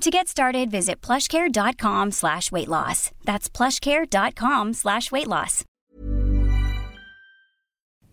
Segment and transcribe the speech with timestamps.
[0.00, 3.10] To get started, visit plushcare.com slash weight loss.
[3.24, 5.64] That's plushcare.com slash weight loss.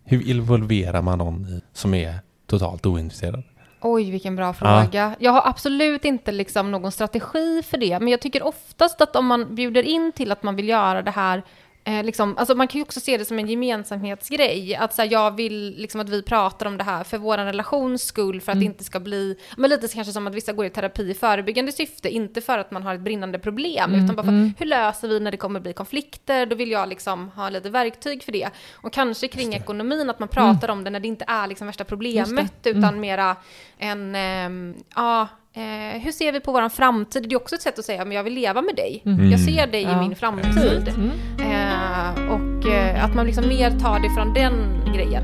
[0.03, 2.15] Hur involverar man någon som är
[2.47, 3.43] totalt ointresserad?
[3.81, 5.15] Oj, vilken bra fråga.
[5.19, 9.25] Jag har absolut inte liksom någon strategi för det, men jag tycker oftast att om
[9.25, 11.43] man bjuder in till att man vill göra det här
[11.87, 14.75] Eh, liksom, alltså man kan ju också se det som en gemensamhetsgrej.
[14.75, 18.03] Att så här, jag vill liksom att vi pratar om det här för vår relations
[18.03, 18.59] skull, för att Mm.
[18.59, 19.35] det inte ska bli...
[19.57, 22.71] Men lite kanske som att vissa går i terapi i förebyggande syfte, inte för att
[22.71, 24.53] man har ett brinnande problem, Mm, utan bara för mm.
[24.59, 26.45] hur löser vi när det kommer bli konflikter?
[26.45, 28.49] Då vill jag liksom ha lite verktyg för det.
[28.73, 31.83] Och kanske kring ekonomin, att man pratar om det när det inte är liksom värsta
[31.83, 32.69] problemet, det.
[32.69, 32.83] Mm.
[32.83, 33.35] utan mera
[33.77, 34.15] en...
[34.15, 35.27] ehm, ja,
[35.57, 37.29] Eh, hur ser vi på vår framtid?
[37.29, 39.01] Det är också ett sätt att säga att jag vill leva med dig.
[39.05, 39.31] Mm.
[39.31, 39.91] Jag ser dig Ja.
[40.03, 40.93] i min framtid.
[40.95, 41.11] Mm.
[41.39, 44.53] Eh, och eh, att man liksom mer tar det från den
[44.95, 45.23] grejen.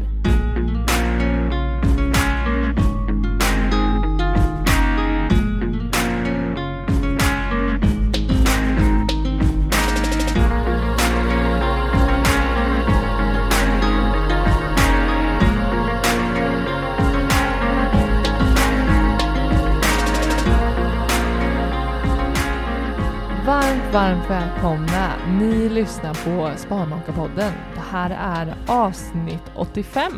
[23.94, 25.14] Varmt, välkomna.
[25.40, 27.54] Ni lyssnar på Sparmakarpodden.
[27.74, 30.12] Det här är avsnitt 85.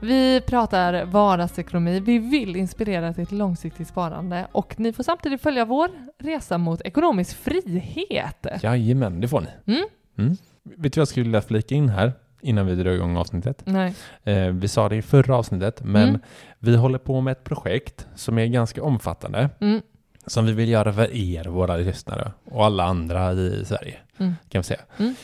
[0.00, 2.00] Vi pratar vardagsekonomi.
[2.00, 5.88] Vi vill inspirera till ett långsiktigt sparande och ni får samtidigt följa vår
[6.18, 8.46] resa mot ekonomisk frihet.
[8.62, 9.74] Jajamän, det får ni.
[9.74, 9.84] Mm.
[10.18, 10.36] Mm.
[10.62, 13.62] Vet du vad jag skulle vilja flika in här innan vi drar igång avsnittet?
[13.66, 13.94] Nej.
[14.24, 16.20] Eh, vi sa det i förra avsnittet, men Mm.
[16.58, 19.50] vi vi håller på med ett projekt som är ganska omfattande.
[19.60, 19.80] Mm.
[20.26, 24.34] Som vi vill göra för er, våra lyssnare, och alla andra i Sverige, Mm.
[24.48, 24.80] kan vi säga.
[24.98, 25.14] Mm.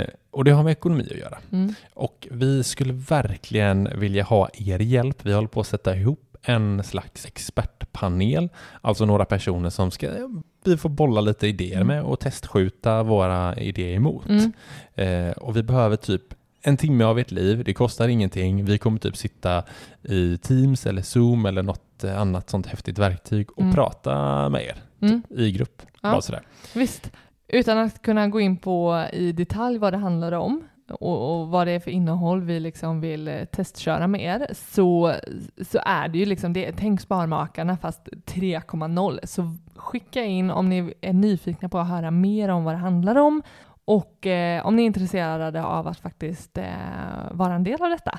[0.00, 1.38] Eh, och det har med ekonomi att göra.
[1.52, 1.74] Mm.
[1.94, 5.16] Och vi skulle verkligen vilja ha er hjälp.
[5.22, 8.48] Vi håller på att sätta ihop en slags expertpanel,
[8.80, 10.08] alltså några personer som ska
[10.64, 11.86] vi får bolla lite idéer Mm.
[11.86, 14.26] med och testskjuta våra idéer emot.
[14.28, 14.52] Mm.
[14.94, 16.22] Eh, och vi behöver typ
[16.66, 18.64] en timme av ert liv, det kostar ingenting.
[18.64, 19.62] Vi kommer typ sitta
[20.02, 23.74] i Teams eller Zoom eller något eh, annat sånt häftigt verktyg och Mm.
[23.74, 25.22] prata med er Mm.
[25.22, 25.82] typ, i grupp.
[26.02, 26.10] Ja.
[26.10, 26.42] Bara sådär.
[26.74, 27.10] Visst,
[27.48, 30.62] utan att kunna gå in på i detalj vad det handlar om
[31.00, 35.14] och, och vad det är för innehåll vi liksom vill eh, testköra med er så,
[35.70, 39.18] så är det ju liksom det, tänk Sparmakarna fast 3.0.
[39.26, 43.16] Så skicka in om ni är nyfikna på att höra mer om vad det handlar
[43.16, 43.42] om
[43.86, 46.64] och eh, om ni är intresserade av att faktiskt eh,
[47.30, 48.18] vara en del av detta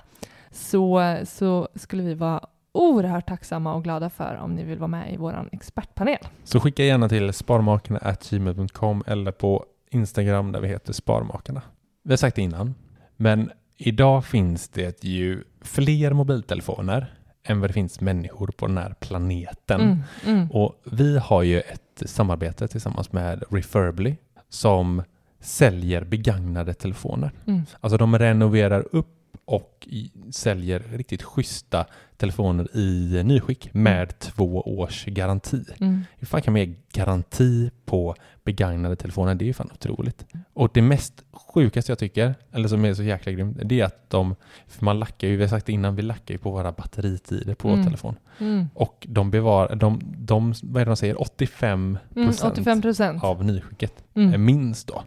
[0.52, 2.42] så, så skulle vi vara
[2.72, 6.18] oerhört tacksamma och glada för om ni vill vara med i vår expertpanel.
[6.44, 11.62] Så skicka gärna till sparmakarna.gmail.com eller på Instagram där vi heter Sparmakarna.
[12.04, 12.76] Vi har sagt det innan,
[13.16, 17.14] men idag finns det ju fler mobiltelefoner
[17.44, 19.82] än vad det finns människor på den här planeten.
[19.82, 20.52] Mm, mm.
[20.52, 24.16] Och vi har ju ett samarbete tillsammans med Refurbly
[24.50, 25.04] som
[25.40, 27.32] säljer begagnade telefoner.
[27.48, 27.62] Mm.
[27.80, 29.17] Alltså de renoverar upp
[29.48, 29.88] och
[30.32, 31.86] säljer riktigt schyssta
[32.18, 35.64] telefoner i nyskick med två års garanti.
[35.80, 36.04] Mm.
[36.18, 39.36] Hur fan kan man ge garanti på begagnade telefoner?
[39.36, 40.26] Det är ju fan otroligt.
[40.54, 44.10] Och det mest sjukaste jag tycker, eller som är så jäkla grymt, det är att
[44.10, 44.36] de,
[44.68, 47.56] för man lackar ju, vi har sagt det innan, vi lackar ju på våra batteritider
[47.56, 47.80] på Mm.
[47.80, 48.16] vår telefon.
[48.40, 48.66] Mm.
[48.74, 53.24] Och de bevarar, de, de, vad är det de säger, 85 Mm, 85%.
[53.24, 53.94] av nyskicket.
[54.16, 54.46] Mm.
[54.46, 55.04] Minst då.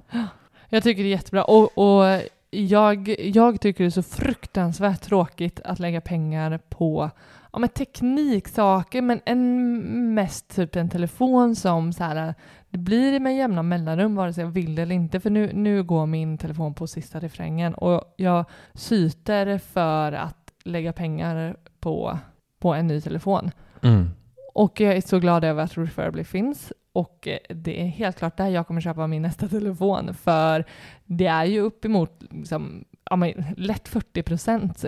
[0.69, 1.45] Jag tycker det är jättebra.
[1.45, 2.21] Och, och
[2.51, 7.11] jag, jag tycker det är så fruktansvärt tråkigt att lägga pengar på
[7.53, 12.35] ja, men tekniksaker, men en, mest typ en telefon som så här,
[12.71, 16.07] det blir med jämna mellanrum vare sig jag vill eller inte, för nu, nu går
[16.07, 18.45] min telefon på sista refrängen och jag
[18.75, 22.19] syter för att lägga pengar på,
[22.61, 23.51] på en ny telefon.
[23.83, 24.11] Mm.
[24.55, 28.37] Och jag är så glad över att Referably finns och eh, det är helt klart
[28.37, 30.65] där jag kommer köpa min nästa telefon för
[31.05, 34.85] det är ju uppemot liksom, ja, men, lätt 40 procent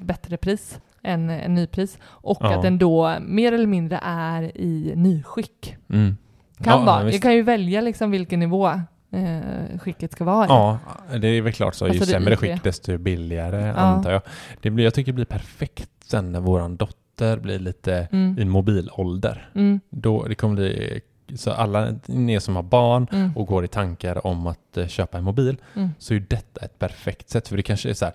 [0.00, 2.54] bättre pris än, än nypris och Ja.
[2.54, 5.76] att den då mer eller mindre är i nyskick.
[5.90, 6.16] Mm.
[6.58, 7.12] Kan Ja, vara.
[7.12, 8.66] Jag kan ju välja liksom vilken nivå
[9.10, 10.48] eh, skicket ska vara i.
[10.48, 10.78] Ja,
[11.20, 11.84] det är väl klart så.
[11.86, 13.72] Ju Alltså sämre skick desto billigare Ja.
[13.74, 14.22] antar jag.
[14.60, 18.38] Det blir, jag tycker det blir perfekt sen när våran dotter blir lite Mm.
[18.38, 19.50] i mobilålder.
[19.54, 19.80] Mm.
[19.90, 21.00] Då det kommer bli,
[21.34, 23.32] så alla ni som har barn Mm.
[23.36, 25.90] och går i tankar om att eh, köpa en mobil Mm.
[25.98, 27.48] så är detta ett perfekt sätt.
[27.48, 28.14] För det kanske är så här,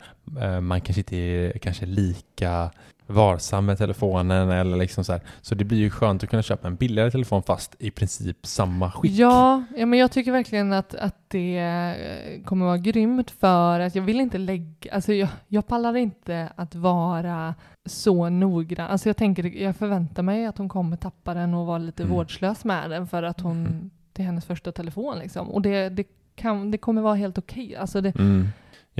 [0.56, 2.72] eh, man kanske inte är kanske lika
[3.10, 5.22] varsam med telefonen eller liksom så här.
[5.42, 8.92] Så det blir ju skönt att kunna köpa en billigare telefon fast i princip samma
[8.92, 9.12] skick.
[9.12, 13.96] Ja, ja, men jag tycker verkligen att, att det eh, kommer vara grymt för att
[13.96, 18.90] jag vill inte lägga, alltså jag, jag pallar inte att vara så noggrann.
[18.92, 22.16] Alltså jag tänker, jag förväntar mig att hon kommer tappa den och vara lite Mm.
[22.16, 23.90] vårdslös med den för att hon, Mm.
[24.14, 25.50] det är hennes första telefon liksom.
[25.50, 26.04] Och det, det,
[26.36, 27.76] kan, det kommer vara helt okej.
[27.76, 28.48] Alltså det, Mm.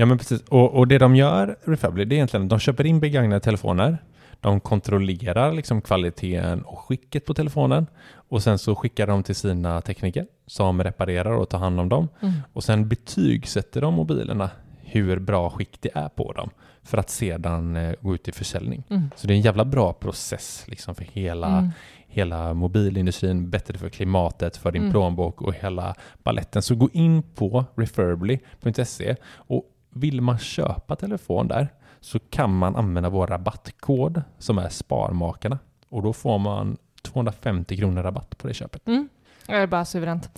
[0.00, 2.86] Ja men precis, och, och det de gör, Refably, det är egentligen att de köper
[2.86, 3.98] in begagnade telefoner,
[4.40, 9.80] de kontrollerar liksom kvaliteten och skicket på telefonen och sen så skickar de till sina
[9.80, 12.34] tekniker som reparerar och tar hand om dem mm.
[12.52, 14.50] och sen betygsätter de mobilerna
[14.82, 16.50] hur bra skick det är på dem
[16.82, 18.82] för att sedan eh, gå ut i försäljning.
[18.90, 19.10] Mm.
[19.16, 21.70] Så det är en jävla bra process liksom för hela, Mm.
[22.08, 24.92] hela mobilindustrin, bättre för klimatet, för din Mm.
[24.92, 26.62] plånbok och hela balletten.
[26.62, 31.68] Så gå in på referably.se och vill man köpa telefon där
[32.00, 35.58] så kan man använda vår rabattkod som är Sparmakarna
[35.88, 38.88] och då får man 250 kronor rabatt på det köpet.
[38.88, 39.08] Mm.
[39.46, 40.30] Det är bara suveränt.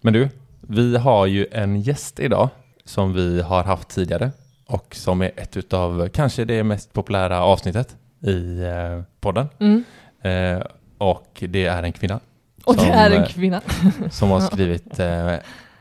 [0.00, 0.28] Men du,
[0.60, 2.48] vi har ju en gäst idag
[2.84, 4.30] som vi har haft tidigare
[4.66, 9.48] och som är ett utav kanske det mest populära avsnittet i eh, podden.
[9.58, 9.84] Mm.
[10.22, 10.66] Eh,
[10.98, 12.20] och det är en kvinna
[12.64, 13.60] Och det Som, är en eh, kvinna.
[14.10, 15.34] som har skrivit eh,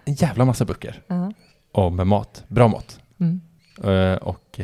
[0.06, 1.31] en jävla massa böcker Ja.
[1.72, 3.00] om mat, bra mat.
[3.20, 3.42] Mm.
[3.84, 4.60] Eh, och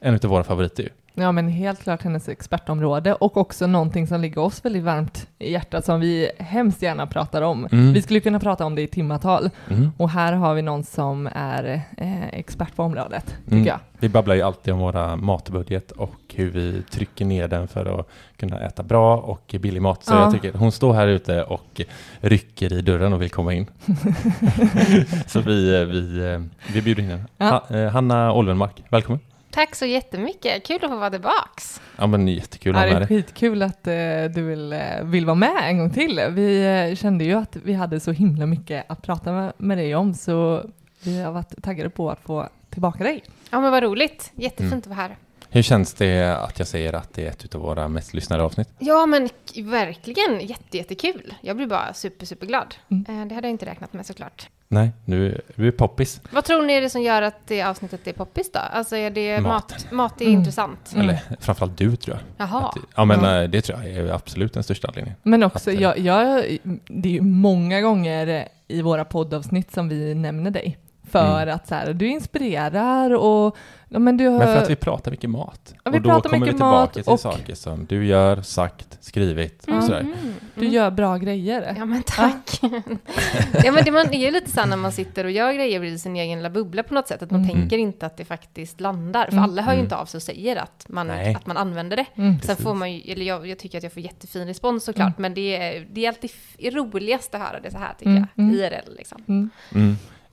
[0.00, 0.88] en av våra favoriter ju.
[1.16, 5.52] Ja, men helt klart hennes expertområde och också någonting som ligger oss väldigt varmt i
[5.52, 7.68] hjärtat som vi hemskt gärna pratar om.
[7.72, 7.92] Mm.
[7.92, 9.90] Vi skulle kunna prata om det i timmatal Mm.
[9.96, 13.66] och här har vi någon som är eh, expert på området, tycker Mm.
[13.66, 13.78] jag.
[13.98, 18.08] Vi babblar ju alltid om våra matbudget och hur vi trycker ner den för att
[18.36, 20.04] kunna äta bra och billig mat.
[20.04, 20.20] Så Ja.
[20.22, 21.80] jag tycker hon står här ute och
[22.20, 23.66] rycker i dörren och vill komma in.
[25.26, 26.42] så vi, eh, vi, eh,
[26.74, 27.24] vi bjuder in henne.
[27.38, 27.64] Ja.
[27.68, 29.20] Ha, eh, Hanna Olvenmark, välkommen.
[29.54, 30.66] Tack så jättemycket.
[30.66, 31.80] Kul att få vara tillbaks.
[31.96, 33.08] Ja men jättekul att det är med dig.
[33.08, 33.94] skitkul att eh,
[34.34, 36.20] du vill, eh, vill vara med en gång till.
[36.30, 39.94] Vi eh, kände ju att vi hade så himla mycket att prata med, med dig
[39.94, 40.64] om så
[41.02, 43.22] vi har varit taggade på att få tillbaka dig.
[43.50, 44.32] Ja, men vad roligt.
[44.34, 44.78] Jättefint Mm.
[44.78, 45.16] att vara här.
[45.50, 48.68] Hur känns det att jag säger att det är ett av våra mest lyssnade avsnitt?
[48.78, 49.28] Ja, men
[49.64, 51.34] verkligen jätte, jättekul.
[51.40, 52.74] Jag blir bara super, superglad.
[52.90, 53.28] Mm.
[53.28, 54.48] Det hade jag inte räknat med såklart.
[54.68, 56.20] Nej, nu du är poppis.
[56.30, 58.58] Vad tror ni är det som gör att det avsnittet är poppis då?
[58.58, 59.70] Alltså är det mat?
[59.72, 59.96] Maten.
[59.96, 60.38] Mat, är Mm.
[60.38, 60.92] intressant.
[60.94, 61.08] Mm.
[61.08, 62.48] Eller framförallt du tror jag.
[62.48, 62.68] Jaha.
[62.68, 65.18] Att, ja men eh, det tror jag är absolut den största anledningen.
[65.22, 66.44] Men också, Att, eh, jag, jag,
[66.86, 70.78] det är ju många gånger i våra poddavsnitt som vi nämner dig.
[71.18, 71.54] För Mm.
[71.54, 73.56] att så här, du inspirerar och
[73.88, 74.38] ja, men du har...
[74.38, 75.74] Men för att vi pratar mycket mat.
[75.84, 78.06] Ja, vi och då pratar kommer vi mycket tillbaka mat till och- saker som du
[78.06, 80.06] gör, sagt, skrivit och sådär.
[80.54, 80.72] Du Mm.
[80.72, 81.74] gör bra grejer.
[81.78, 82.60] Ja men tack.
[83.64, 85.84] ja men det man är ju lite så här när man sitter och gör grejer
[85.84, 87.54] i sin egen lilla bubbla på något sätt, att man Mm.
[87.56, 89.24] tänker inte att det faktiskt landar.
[89.24, 89.44] För Mm.
[89.44, 89.84] alla hör ju Mm.
[89.84, 91.34] inte av sig och säger att man, Nej.
[91.34, 92.06] att man använder det.
[92.14, 92.32] Mm.
[92.32, 92.64] Sen Precis.
[92.64, 95.22] får man ju, eller jag, jag tycker att jag får jättefin respons såklart, Mm.
[95.22, 96.30] men det är, det är alltid
[96.74, 98.54] roligast att höra det så här tycker Mm, jag, mm.
[98.60, 99.50] IRL liksom.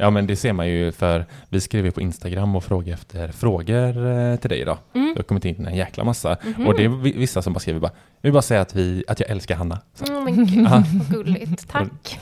[0.02, 0.08] Mm.
[0.08, 0.08] Mm.
[0.08, 4.08] Ja men det ser man ju för vi skriver på Instagram och frågar efter frågor
[4.08, 4.78] eh, till dig idag.
[4.94, 5.08] Mm.
[5.14, 6.38] Det har kommit in en jäkla massa.
[6.44, 6.68] Mhm.
[6.68, 7.92] Och det är vi- vissa som bara skriver bara,
[8.22, 9.80] vill bara säga att, vi, att jag älskar Hanna.
[9.94, 11.68] Så, Mm, men gud, vad gulligt.
[11.70, 12.20] Tack.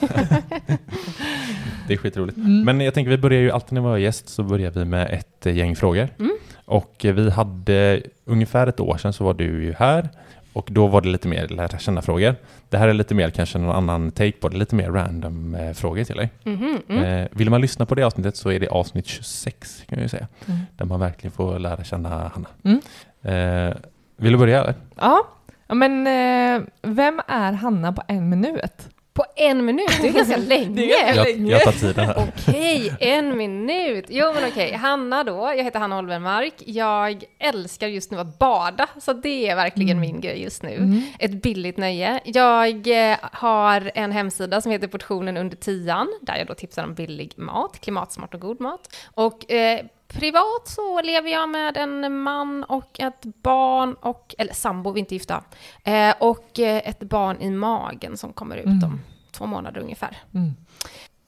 [1.86, 2.36] det är skitroligt.
[2.38, 2.64] Mm.
[2.64, 5.10] Men jag tänker vi börjar ju alltid när vi har gäst så börjar vi med
[5.10, 6.08] ett eh, gäng frågor.
[6.18, 6.32] Mm.
[6.64, 10.08] Och eh, vi hade ungefär ett år sedan så var du ju här
[10.52, 12.34] och då var det lite mer lära känna frågor.
[12.68, 15.72] Det här är lite mer kanske någon annan take på det, lite mer random eh,
[15.72, 16.30] frågor till dig.
[16.44, 17.04] Mhm, mm.
[17.04, 20.08] Eh, vill man lyssna på det avsnittet så är det avsnitt 26 kan jag ju
[20.08, 20.28] säga.
[20.46, 20.60] Mm.
[20.76, 22.48] Där man verkligen får lära känna Hanna.
[22.64, 22.80] Mm.
[23.22, 23.76] Eh,
[24.16, 24.74] vill du börja eller?
[24.96, 25.26] Ja.
[25.66, 28.88] ja, men eh, vem är Hanna på en minut?
[29.20, 29.98] På en minut?
[30.00, 30.74] Det är ganska länge.
[30.74, 32.28] Det är ganska Jag, jag tar tiden här.
[32.28, 34.04] Okej, en minut.
[34.08, 36.54] Jo men okej, Hanna då, jag heter Hanna Holmenmark.
[36.66, 41.02] Jag älskar just nu att bada, så det är verkligen min grej just nu.
[41.18, 42.20] Ett billigt nöje.
[42.24, 46.94] Jag eh, har en hemsida som heter Portionen under tian, där jag då tipsar om
[46.94, 48.96] billig mat, klimatsmart och god mat.
[49.14, 49.80] Och eh,
[50.12, 55.02] privat så lever jag med en man och ett barn, och, eller sambo, vi är
[55.02, 55.44] inte gifta,
[55.84, 59.00] eh, och eh, ett barn i magen som kommer ut om
[59.32, 60.16] två månader ungefär.
[60.34, 60.54] Mm.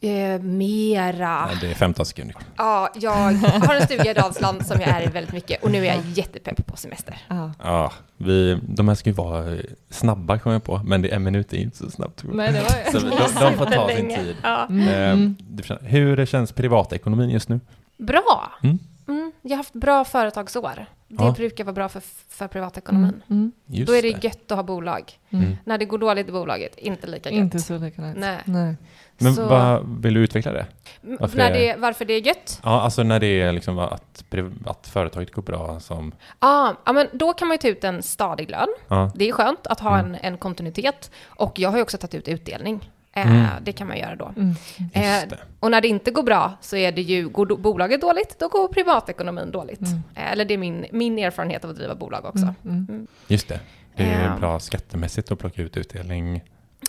[0.05, 1.49] Eh, mera...
[1.53, 2.37] Ja, det är 15 sekunder.
[2.57, 5.79] Ja, jag har en stuga i Dalsland som jag är i väldigt mycket och nu
[5.87, 7.19] är jag jättepepp på semester.
[7.29, 7.53] Ja.
[7.63, 9.57] Ja, vi, de här ska ju vara
[9.91, 12.25] snabba kommer jag på, men det är en minut är inte så snabbt.
[12.25, 12.99] Nej, det var Så
[13.39, 14.37] de, de får ta sin tid.
[14.43, 14.63] Ja.
[14.63, 17.61] Eh, det känns- Hur känns privatekonomin just nu?
[18.07, 18.53] Bra!
[18.63, 18.79] Mm.
[19.09, 20.87] Mm, jag har haft bra företagsår.
[21.09, 21.31] Det Ja.
[21.37, 23.23] brukar vara bra för, för privatekonomin.
[23.31, 23.53] Mm.
[23.67, 25.13] Just Då är det gött att ha bolag.
[25.31, 25.57] Mm.
[25.65, 27.39] När det går dåligt i bolaget, inte lika gött.
[27.39, 28.17] Inte så likadant.
[28.19, 28.39] Nej.
[28.45, 28.77] Nej.
[29.19, 30.67] Men Så- vad, vill du utveckla det?
[31.01, 32.61] Varför när är- det, varför det är gött?
[32.65, 34.25] Ja, alltså när det är liksom att,
[34.67, 36.15] att företaget går bra som...
[36.41, 38.69] Ja, ja, men då kan man ju ta ut en stadig lön.
[38.89, 40.15] Ja, Det är skönt att ha Mm.
[40.15, 41.11] en, en kontinuitet.
[41.27, 42.91] Och jag har ju också tagit ut utdelning.
[43.13, 43.47] Eh, Mm.
[43.63, 44.33] Det kan man göra då.
[44.37, 44.55] Mm.
[44.93, 48.49] Eh, och när det inte går bra så är det ju, går bolaget dåligt, då
[48.49, 49.81] går privatekonomin dåligt.
[49.81, 50.03] Mm.
[50.15, 52.55] Eh, eller det är min, min erfarenhet av att driva bolag också.
[52.65, 52.87] Mm.
[52.89, 53.07] Mm.
[53.27, 53.61] Just det.
[53.97, 56.41] Det är bra skattemässigt att plocka ut utdelning.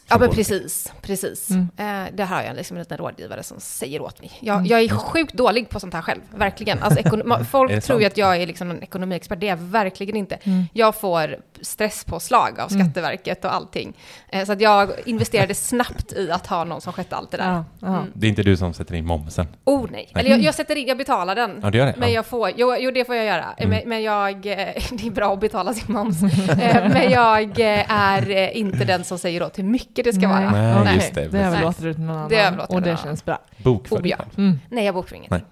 [0.10, 0.94] Ja, men precis.
[1.02, 1.50] precis.
[1.50, 1.70] Mm.
[1.78, 4.32] Eh, det här har jag liksom en liten rådgivare som säger åt mig.
[4.40, 6.84] Jag, jag är sjukt dålig på sånt här själv, verkligen.
[6.84, 7.10] Alltså,
[7.52, 10.36] folk tror ju att jag är liksom en ekonomiexpert, det är jag verkligen inte.
[10.44, 10.66] Mm.
[10.74, 13.98] Jag får stresspåslag av Skatteverket och allting.
[14.30, 17.52] Eh, så att jag investerade snabbt i att ha någon som skötte allt det där.
[17.52, 17.88] Ja, ja.
[17.88, 18.12] Mm.
[18.14, 19.48] Det är inte du som sätter in momsen?
[19.64, 20.10] Oh nej.
[20.14, 20.26] Nej.
[20.26, 21.60] Eller jag, jag sätter in, jag betalar den.
[21.64, 21.94] Ja, det gör det.
[21.98, 22.16] Men ja.
[22.16, 23.54] jag får, jo, jo det får jag göra.
[23.58, 23.70] Mm.
[23.70, 24.58] Men, men jag, eh,
[24.92, 26.24] det är bra att betala sin moms.
[26.64, 30.52] Eh, men jag eh, är inte den som säger åt hur mycket det ska vara.
[30.84, 31.28] Nej, just det.
[31.28, 32.30] Det överlåter du till någon annan.
[32.30, 33.42] Det och det känns bra.
[33.58, 34.18] Bokför Oh, ja.
[34.38, 34.60] Mm.
[34.70, 35.38] Nej, jag bokför ingenting.
[35.38, 35.46] Nej.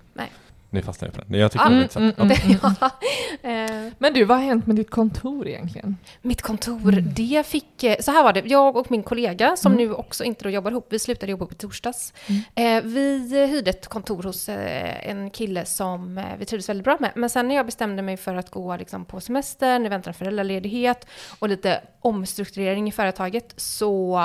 [0.74, 1.40] Nu fastnar jag på den.
[1.40, 2.60] Jag tycker Ah, det är mm, mm, mm.
[2.80, 2.90] Ja.
[3.44, 5.98] Eh, Men du, vad har hänt med ditt kontor egentligen?
[6.22, 7.84] Mitt kontor, det fick...
[7.84, 9.86] eh, Så här var det, jag och min kollega som Mm.
[9.88, 12.14] nu också inte då jobbar ihop, vi slutade jobba ihop i torsdags.
[12.56, 12.78] Mm.
[12.78, 17.12] Eh, vi hyrde ett kontor hos en kille som vi trivdes väldigt bra med.
[17.16, 20.16] Men sen när jag bestämde mig för att gå liksom, på semester, nu väntar en
[20.16, 21.06] föräldraledighet
[21.40, 24.20] och lite omstrukturering i företaget så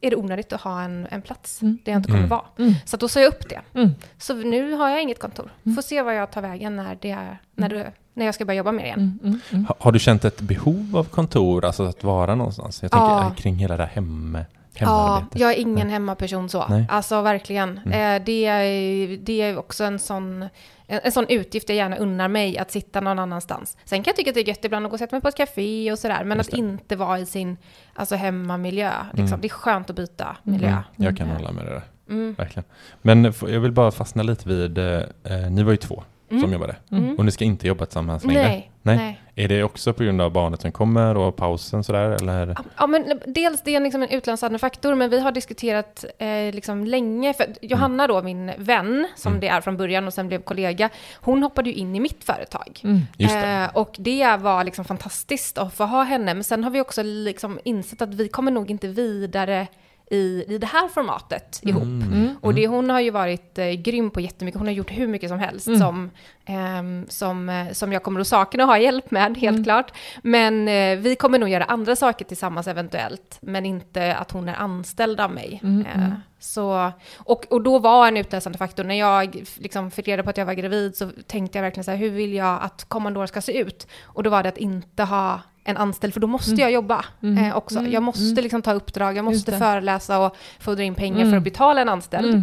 [0.00, 1.78] är det onödigt att ha en, en plats Mm.
[1.84, 2.30] där jag inte kommer Mm.
[2.30, 2.44] vara.
[2.58, 2.74] Mm.
[2.84, 3.60] Så att då sa jag upp det.
[3.74, 3.90] Mm.
[4.18, 5.50] Så nu har jag inget kontor.
[5.66, 5.74] Mm.
[5.74, 8.58] Får se vad jag tar vägen när, det är, när, det, när jag ska börja
[8.58, 8.98] jobba mer igen.
[9.00, 9.18] Mm.
[9.24, 9.40] Mm.
[9.52, 9.64] Mm.
[9.64, 12.82] Ha- Har du känt ett behov av kontor, alltså att vara någonstans?
[12.82, 13.22] Jag tänker Ja.
[13.26, 14.38] eh, kring hela det här hem,
[14.80, 16.66] Ja, jag är ingen hemmaperson så.
[16.68, 16.86] Nej.
[16.90, 17.80] Alltså verkligen.
[17.86, 18.16] Mm.
[18.20, 20.48] Eh, det, är, det är också en sån,
[20.88, 23.76] en, en sån utgift jag gärna unnar mig, att sitta någon annanstans.
[23.84, 25.28] Sen kan jag tycka att det är gött ibland att gå och sätta mig på
[25.28, 26.58] ett café och sådär, men Just att det.
[26.58, 27.56] inte vara i sin
[27.94, 28.90] alltså, hemmamiljö.
[29.12, 29.26] Liksom.
[29.26, 29.40] Mm.
[29.40, 30.68] Det är skönt att byta miljö.
[30.68, 32.34] Mm, jag kan hålla med det där, Mm.
[32.38, 32.64] verkligen.
[33.02, 34.84] Men jag vill bara fastna lite vid, eh,
[35.24, 36.52] eh, ni var ju två som Mm.
[36.52, 36.76] jobbade.
[36.90, 37.16] Mm.
[37.16, 38.42] Och ni ska inte jobba tillsammans längre?
[38.42, 38.96] Nej, Nej.
[38.96, 39.20] nej.
[39.38, 42.56] Är det också på grund av barnet som kommer och pausen sådär, eller?
[42.78, 46.84] Ja, men dels det är liksom en utlandsstående faktor, men vi har diskuterat eh, liksom
[46.84, 47.34] länge.
[47.34, 49.40] För Johanna då, min vän, som Mm.
[49.40, 50.88] det är från början och sen blev kollega,
[51.20, 52.80] hon hoppade ju in i mitt företag.
[52.84, 53.00] Mm.
[53.16, 53.46] Just det.
[53.48, 56.34] Eh, och det var liksom fantastiskt att få ha henne.
[56.34, 59.66] Men sen har vi också liksom insett att vi kommer nog inte vidare
[60.10, 61.82] i, i det här formatet ihop.
[61.82, 62.28] Mm.
[62.40, 64.58] Och det, hon har ju varit eh, grym på jättemycket.
[64.58, 65.78] Hon har gjort hur mycket som helst Mm.
[65.80, 66.10] som,
[66.46, 69.64] ehm, som, eh, som jag kommer att sakna och ha hjälp med, helt Mm.
[69.64, 69.92] klart.
[70.22, 74.54] Men eh, vi kommer nog göra andra saker tillsammans eventuellt, men inte att hon är
[74.54, 75.60] anställd av mig.
[75.62, 76.14] Mm, Eh, mm.
[76.38, 80.36] så, och, och då var en utlösande faktor, när jag liksom fick reda på att
[80.36, 83.26] jag var gravid så tänkte jag verkligen så här, hur vill jag att kommande år
[83.26, 83.86] ska se ut?
[84.04, 86.60] Och då var det att inte ha en anställd, för då måste Mm.
[86.60, 87.44] jag jobba Mm.
[87.44, 87.78] eh, också.
[87.78, 87.92] Mm.
[87.92, 91.80] Jag måste liksom ta uppdrag, jag måste föreläsa och fodra in pengar för att betala
[91.80, 92.34] en anställd.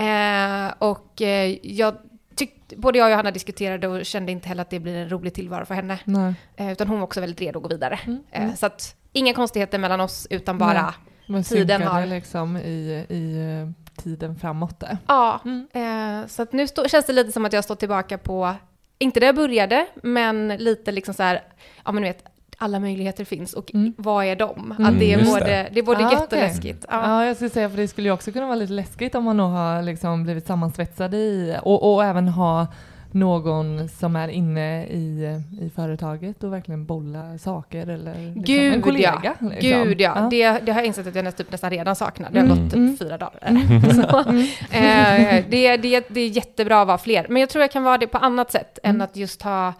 [0.00, 1.94] Eh, och eh, jag
[2.36, 5.34] tyckte, både jag och Johanna diskuterade och kände inte heller att det blir en rolig
[5.34, 5.98] tillvaro för henne.
[6.56, 7.98] Eh, utan hon var också väldigt redo att gå vidare.
[8.30, 10.94] Eh, så att inga konstigheter mellan oss, utan bara,
[11.26, 11.44] Nej.
[11.44, 15.40] Tiden har- liksom i, i eh, tiden framåt ja.
[15.44, 15.68] Mm.
[15.72, 18.54] Eh, så att nu stå, känns det lite som att jag står tillbaka på,
[18.98, 21.42] inte där jag började, men lite liksom så här,
[21.84, 22.24] ja men du vet,
[22.62, 23.94] alla möjligheter finns och Mm.
[23.96, 24.72] vad är de?
[24.78, 24.86] Mm.
[24.86, 25.68] Att det är Just både, det.
[25.72, 25.78] det.
[25.80, 26.42] är både Ah, gött okej.
[26.42, 26.84] och läskigt.
[26.90, 27.02] Ja.
[27.20, 29.36] Ja, jag skulle säga för det skulle ju också kunna vara lite läskigt om man
[29.36, 32.66] nog har liksom blivit sammansvetsad i och, och även ha
[33.14, 38.82] någon som är inne i, i företaget och verkligen bolla saker eller liksom Gud, en
[38.82, 39.20] kollega.
[39.40, 39.48] ja.
[39.48, 39.70] Liksom.
[39.84, 40.28] Gud ja, Ja.
[40.30, 42.30] Det, det har jag insett att jag nästan, typ nästan redan saknar.
[42.30, 42.58] Det har Mm.
[42.58, 42.96] gått typ Mm.
[42.96, 43.40] fyra dagar.
[43.94, 44.18] Så,
[44.76, 47.98] eh, det, det, det är jättebra att vara fler, men jag tror jag kan vara
[47.98, 49.00] det på annat sätt än Mm.
[49.04, 49.72] att just ha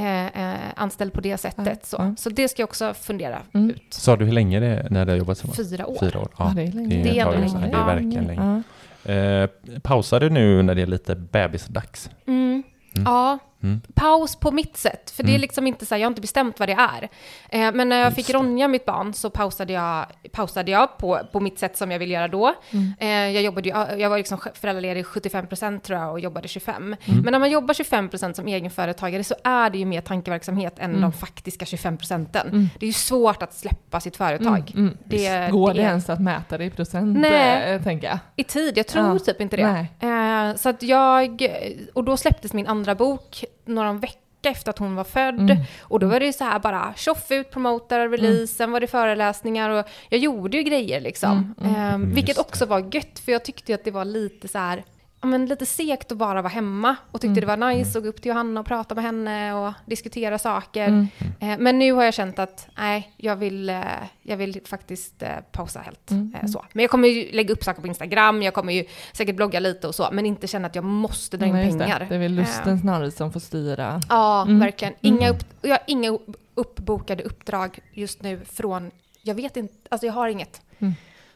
[0.00, 1.66] eh, eh, anställd på det sättet.
[1.66, 1.96] Ja, Så.
[1.98, 2.14] ja.
[2.18, 3.70] så det ska jag också fundera Mm.
[3.70, 3.82] ut.
[3.90, 5.96] Sa du hur länge det är när du har jobbat som Fyra år.
[6.00, 6.28] Fyra år.
[6.38, 7.02] Ja, Ja, det är länge.
[7.02, 7.38] Det är också.
[7.38, 7.66] länge.
[7.70, 8.62] Det är verkligen länge.
[9.04, 9.12] Ja.
[9.12, 9.46] Eh,
[9.82, 12.10] pausar du nu när det är lite bebisdags?
[12.26, 12.62] Mm.
[12.92, 13.80] Ja, Mm.
[13.94, 15.10] paus på mitt sätt.
[15.10, 15.40] För det är Mm.
[15.40, 17.08] liksom inte så här, jag har inte bestämt vad det är.
[17.48, 18.32] Eh, men när jag Just fick det.
[18.32, 22.10] Ronja, mitt barn, så pausade jag, pausade jag på, på mitt sätt som jag vill
[22.10, 22.54] göra då.
[22.70, 22.92] Mm.
[23.00, 26.76] Eh, jag, jobbade jag var liksom föräldraledig 75% tror jag och jobbade 25%.
[26.76, 26.96] Mm.
[27.22, 31.00] Men när man jobbar 25% som egenföretagare så är det ju mer tankeverksamhet än Mm.
[31.02, 32.36] de faktiska 25%.
[32.48, 32.68] Mm.
[32.78, 34.72] Det är ju svårt att släppa sitt företag.
[34.74, 34.96] Mm.
[35.04, 37.72] Det, Går det är- ens att mäta det i procent, Nej.
[37.74, 38.18] eh, tänker jag?
[38.36, 39.18] I tid, jag tror Ja.
[39.18, 39.86] typ inte det.
[40.06, 41.48] Eh, så att jag,
[41.94, 45.40] och då släpptes min andra bok några veckor efter att hon var född.
[45.50, 45.58] Mm.
[45.80, 48.86] Och då var det ju så här bara tjoff ut, promota, release, sen var det
[48.86, 51.54] föreläsningar och jag gjorde ju grejer liksom.
[51.60, 51.74] Mm, mm.
[51.74, 54.58] Eh, Mm, vilket också var gött, för jag tyckte ju att det var lite så
[54.58, 54.84] här
[55.22, 57.40] men lite segt att bara vara hemma och tyckte Mm.
[57.40, 60.88] det var nice att gå upp till Johanna och prata med henne och diskutera saker.
[60.88, 61.06] Mm.
[61.40, 63.80] Eh, Men nu har jag känt att nej, jag vill, eh,
[64.22, 66.10] jag vill faktiskt eh, pausa helt.
[66.10, 66.64] Mm, Eh, Så.
[66.72, 69.88] Men jag kommer ju lägga upp saker på Instagram, jag kommer ju säkert blogga lite
[69.88, 71.98] och så, men inte känna att jag måste dra in pengar.
[71.98, 72.06] Det.
[72.08, 74.00] det är väl lusten snarare som får styra.
[74.08, 74.58] Ja, Mm.
[74.60, 74.94] verkligen.
[75.00, 75.36] Inga Mm.
[75.36, 76.18] upp, jag har inga
[76.54, 78.90] uppbokade uppdrag just nu från,
[79.22, 80.60] jag vet inte, alltså jag har inget.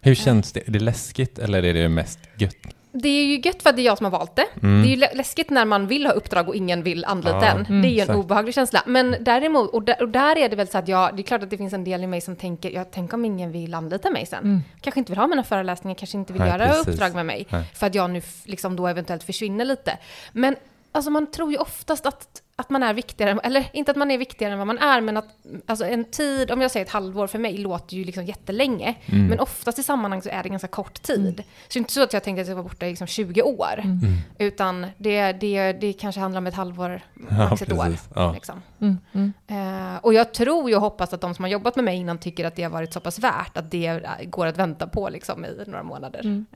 [0.01, 0.69] Hur känns det?
[0.69, 2.57] Är det läskigt eller är det mest gött?
[2.97, 4.47] Det är ju gött för att det är jag som har valt det.
[4.63, 4.83] Mm.
[4.83, 7.47] Det är ju lä- läskigt när man vill ha uppdrag och ingen vill anlita Ja,
[7.47, 7.67] en.
[7.67, 8.83] mm, det är ju en obehaglig känsla.
[8.87, 11.43] Men däremot, och där, och där är det väl så att jag, det är klart
[11.43, 14.11] att det finns en del i mig som tänker, jag tänker om ingen vill anlita
[14.11, 14.45] mig sen.
[14.45, 14.63] Mm.
[14.81, 16.89] Kanske inte vill ha mina föreläsningar, kanske inte vill Nej, göra precis.
[16.89, 17.47] uppdrag med mig.
[17.51, 17.65] Nej.
[17.75, 19.99] För att jag nu liksom då eventuellt försvinner lite.
[20.33, 20.57] Men
[20.93, 24.19] alltså man tror ju oftast att, att man är viktigare, eller inte att man är
[24.19, 25.29] viktigare än vad man är, men att
[25.67, 28.95] alltså en tid, om jag säger ett halvår för mig, låter ju liksom jättelänge.
[29.07, 29.27] Mm.
[29.27, 31.37] Men oftast i sammanhang så är det ganska kort tid.
[31.37, 33.43] Så det är inte så att jag tänkte att jag var borta i liksom 20
[33.43, 33.79] år.
[33.79, 33.99] Mm.
[34.39, 37.97] Utan det, det, det kanske handlar om ett halvår, Ja, max ett år.
[38.15, 38.33] Ja.
[38.33, 38.63] Liksom.
[38.81, 38.99] Mm.
[39.13, 39.33] Mm.
[39.47, 42.19] Eh, och jag tror ju och hoppas att de som har jobbat med mig innan
[42.19, 45.45] tycker att det har varit så pass värt att det går att vänta på liksom,
[45.45, 46.21] i några månader.
[46.21, 46.47] Mm.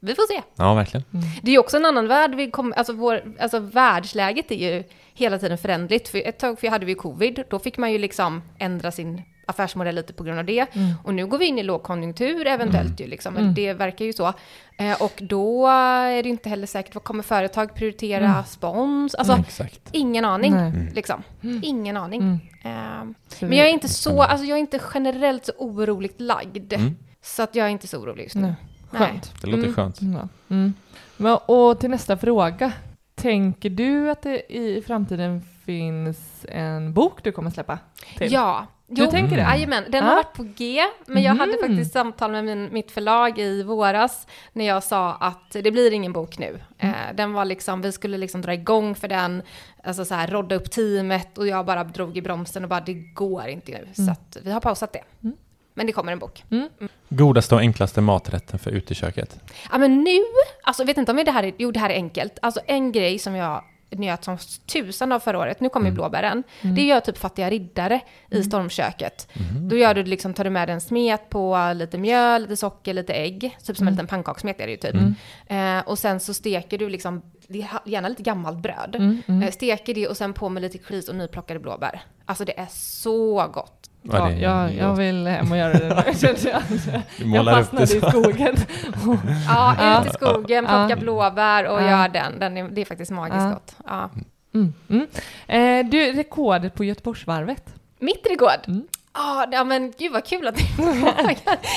[0.00, 0.42] Vi får se.
[0.56, 1.04] Ja, verkligen.
[1.42, 2.34] Det är också en annan värld.
[2.34, 6.08] Vi kom, alltså, vår, alltså världsläget är ju hela tiden förändligt.
[6.08, 9.94] För ett tag för hade vi covid, då fick man ju liksom ändra sin affärsmodell
[9.94, 10.66] lite på grund av det.
[10.76, 10.94] Mm.
[11.04, 13.54] Och nu går vi in i lågkonjunktur eventuellt ju liksom, Mm.
[13.54, 14.32] det verkar ju så.
[14.78, 18.24] Eh, och då är det inte heller säkert, vad kommer företag prioritera?
[18.24, 18.44] Mm.
[18.44, 19.14] Spons?
[19.14, 19.80] Alltså, Mm, Exakt.
[19.92, 20.52] ingen aning.
[20.52, 20.88] Mm.
[20.94, 21.22] Liksom.
[21.62, 22.20] Ingen aning.
[22.22, 22.38] Mm.
[22.64, 23.04] Eh,
[23.48, 26.72] men jag är inte så, alltså jag är inte generellt så oroligt lagd.
[26.72, 26.96] Mm.
[27.22, 28.54] Så att jag är inte så orolig just nu.
[28.90, 29.00] Nej.
[29.08, 29.34] Skönt.
[29.40, 29.74] Det låter Mm.
[29.74, 30.00] skönt.
[30.48, 30.74] Mm.
[31.16, 32.72] Men, och till nästa fråga.
[33.14, 37.78] Tänker du att det i framtiden finns en bok du kommer släppa?
[38.18, 38.32] Till?
[38.32, 38.66] Ja.
[38.90, 39.42] Du tänker det?
[39.42, 40.08] Jajamän, den Ja.
[40.08, 41.60] har varit på G, men jag hade Mhm.
[41.60, 46.12] faktiskt samtal med min, mitt förlag i våras när jag sa att det blir ingen
[46.12, 46.60] bok nu.
[46.78, 46.94] Mm.
[46.94, 49.42] Eh, den var liksom, vi skulle liksom dra igång för den,
[49.84, 52.94] alltså så här rodda upp teamet och jag bara drog i bromsen och bara det
[52.94, 53.88] går inte nu.
[53.94, 54.12] Så Mm.
[54.12, 55.02] att vi har pausat det.
[55.78, 55.86] Mm.
[55.86, 56.44] Men det kommer en bok.
[57.08, 59.40] Godaste och enklaste maträtten för uteköket?
[59.70, 60.18] Ja men nu,
[60.62, 62.38] alltså vet inte om det här är, jo det här är enkelt.
[62.42, 64.38] Alltså en grej som jag njöt som
[64.72, 69.28] tusan av förra året, nu kommer ju blåbären, det gör typ fattiga riddare i stormköket.
[69.70, 73.12] Då gör du liksom, tar du med en smet på lite mjöl, lite socker, lite
[73.12, 74.94] ägg, typ som en liten pannkakssmet är det ju typ.
[75.46, 77.22] Eh, och sen så steker du liksom,
[77.84, 78.94] gärna lite gammalt bröd.
[78.94, 79.42] Mm, mm.
[79.42, 82.02] Eh, steker det och sen på med lite kris och nyplockade blåbär.
[82.24, 83.77] Alltså det är så gott.
[84.12, 85.88] Ja, det jag, jag vill hem och göra det
[86.22, 86.28] nu.
[86.50, 86.62] jag.
[86.68, 86.78] Du
[87.18, 88.56] Jag målar upp det fastnade i skogen.
[89.48, 92.38] Ja, ut i skogen, plocka blåbär och gör den.
[92.38, 93.76] den är, det är faktiskt magiskt gott.
[93.86, 94.10] Ja.
[94.54, 95.06] Mm, mm.
[95.46, 97.74] Eh, du, rekordet på Göteborgsvarvet.
[97.98, 98.68] Mitt rekord?
[98.68, 98.86] Mm.
[99.14, 100.62] Ja, ja, men gud vad kul att du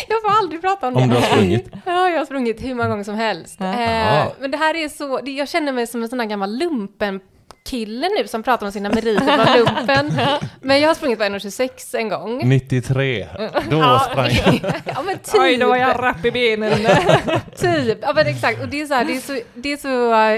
[0.08, 1.02] Jag får aldrig prata om det.
[1.02, 1.70] Om du har sprungit?
[1.86, 3.56] Ja, jag har sprungit hur många gånger som helst.
[3.60, 3.74] Ja.
[3.74, 6.58] Eh, men det här är så, det, jag känner mig som en sån här gammal
[6.58, 7.20] lumpen
[7.64, 10.14] kille nu som pratar om sina meriter från lumpen.
[10.62, 12.50] Men jag har sprungit på 1,26 en gång.
[12.50, 13.28] 93.
[13.70, 14.74] Då sprang jag.
[14.86, 15.36] ja men typ.
[15.42, 16.72] Oj, då var jag rapp i benen.
[17.58, 18.62] Typ, ja men exakt.
[18.62, 19.88] Och det är så, här, det är så, det är så,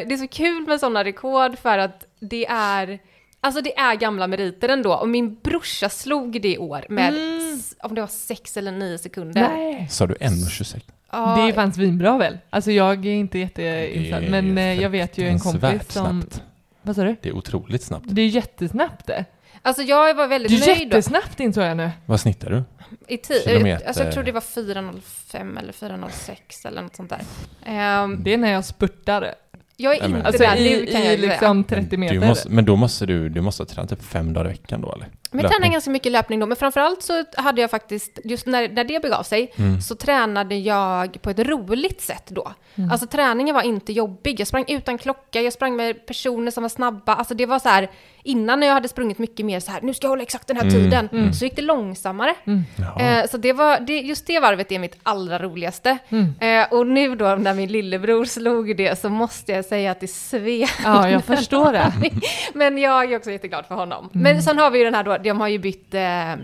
[0.07, 2.99] det är så kul med sådana rekord för att det är,
[3.41, 4.93] alltså det är gamla meriter ändå.
[4.93, 7.13] Och min brorsa slog det i år med,
[7.53, 9.47] s- om det var sex eller nio sekunder.
[9.49, 9.87] Nej.
[9.91, 10.81] Sa du 1,26?
[11.11, 12.37] Ja, Det är fan svinbra väl?
[12.49, 15.61] Alltså jag är inte jätteinsatt, men eh, jag vet ju en kompis
[15.93, 16.21] som...
[16.21, 16.43] snabbt.
[16.83, 17.15] Vad sa du?
[17.21, 18.05] Det är otroligt snabbt.
[18.09, 19.25] Det är jättesnabbt det.
[19.61, 20.95] Alltså jag var Det väldigt är nöjd då.
[20.97, 21.91] jättesnabbt insåg jag nu.
[22.05, 22.63] Vad snittar du?
[23.07, 23.41] I tid.
[23.43, 23.87] Kilometer.
[23.87, 27.21] Alltså jag tror det var 4.05 eller 4.06 eller något sånt där.
[27.65, 29.35] Ehm, Det är när jag spurtar.
[29.77, 31.29] jag är Nej, inte Alltså där i, nu kan jag i säga.
[31.31, 32.19] liksom 30 Du meter.
[32.27, 35.07] måste, men då måste du, du måste träna typ fem dagar i veckan då eller?
[35.33, 38.69] Men jag tränade ganska mycket löpning då, men framförallt så hade jag faktiskt, just när,
[38.69, 39.81] när det begav sig, Mm.
[39.81, 42.51] så tränade jag på ett roligt sätt då.
[42.91, 46.69] Alltså träningen var inte jobbig, jag sprang utan klocka, jag sprang med personer som var
[46.69, 47.89] snabba, alltså det var så här,
[48.23, 50.57] innan när jag hade sprungit mycket mer så här, nu ska jag hålla exakt den
[50.57, 50.73] här Mm.
[50.73, 52.35] tiden, så gick det långsammare.
[52.75, 53.19] Jaha.
[53.19, 55.97] Eh, så det var, det, just det varvet är mitt allra roligaste.
[56.09, 56.33] Mm.
[56.39, 60.07] Eh, och nu då när min lillebror slog det så måste jag säga att det
[60.07, 60.67] sved.
[60.83, 61.93] Ja, jag förstår det.
[62.53, 64.09] Men jag är också jätteglad för honom.
[64.13, 64.23] Mm.
[64.23, 66.35] Men sen har vi ju den här då, de har ju bytt, eh,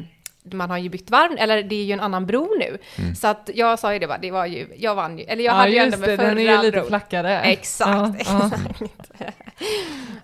[0.51, 2.77] man har ju bytt varv, eller det är ju en annan bro nu.
[3.15, 5.51] Så att jag sa ju det bara, det var ju, jag vann ju, eller jag
[5.53, 6.85] ja, hade ju ändå just med det, förra den är ju lite bron.
[6.87, 7.39] flackare.
[7.39, 8.49] Exakt, Ja, ja.
[8.53, 9.11] exakt.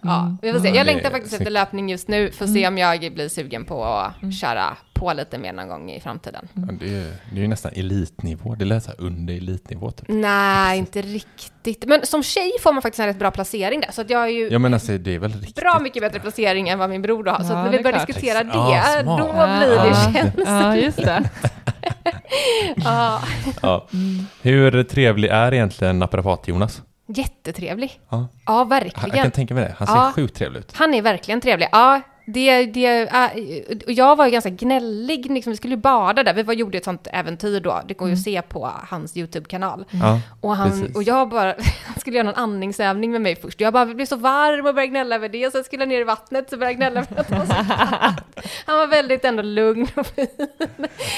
[0.01, 0.67] Ja, vi får se.
[0.67, 2.55] Ja, Jag det längtar faktiskt efter löpning just nu, får Mm.
[2.55, 6.47] se om jag blir sugen på att köra på lite mer någon gång i framtiden.
[6.53, 8.55] Ja, det, är, det är ju nästan elitnivå.
[8.55, 10.05] Det lät så under elitnivå typ.
[10.09, 11.85] Nej, inte riktigt.
[11.85, 14.27] Men som tjej får man faktiskt en rätt bra placering där, så att jag är
[14.27, 15.55] ju Ja men alltså det är väl riktigt.
[15.55, 17.43] bra mycket bättre placering än vad min bror då har.
[17.43, 18.07] Så Ja, att när vi börjar klart.
[18.07, 18.51] diskutera det,
[19.03, 19.19] smart.
[19.19, 20.11] då blir det ja.
[20.13, 20.47] känsligt.
[20.47, 21.29] Ja, just det.
[22.75, 23.21] Ja.
[23.61, 23.87] Ja.
[24.41, 26.81] Hur trevlig är egentligen naprapat-Jonas?
[27.07, 27.99] Jättetrevlig.
[28.09, 28.27] Ja.
[28.45, 29.31] Ja, Jag kan verkligen.
[29.31, 29.75] tänka mig det.
[29.77, 30.11] Han ser Ja.
[30.15, 30.71] sjukt trevlig ut.
[30.75, 31.67] Han är verkligen trevlig.
[31.71, 36.23] Ja, det, det, äh, och jag var ju ganska gnällig, liksom, vi skulle ju bada
[36.23, 39.17] där, vi var, gjorde ett sånt äventyr då, det går ju att se på hans
[39.17, 39.85] YouTube-kanal.
[39.91, 40.19] Ja.
[40.41, 40.95] Och, han, Precis.
[40.95, 41.45] och jag bara,
[41.85, 43.61] han skulle göra någon andningsövning med mig först.
[43.61, 46.01] Jag bara blev så varm och började gnälla över det, och sen skulle jag ner
[46.01, 47.47] i vattnet så började jag gnälla över att han.
[48.65, 50.27] Han var väldigt ändå lugn och fin.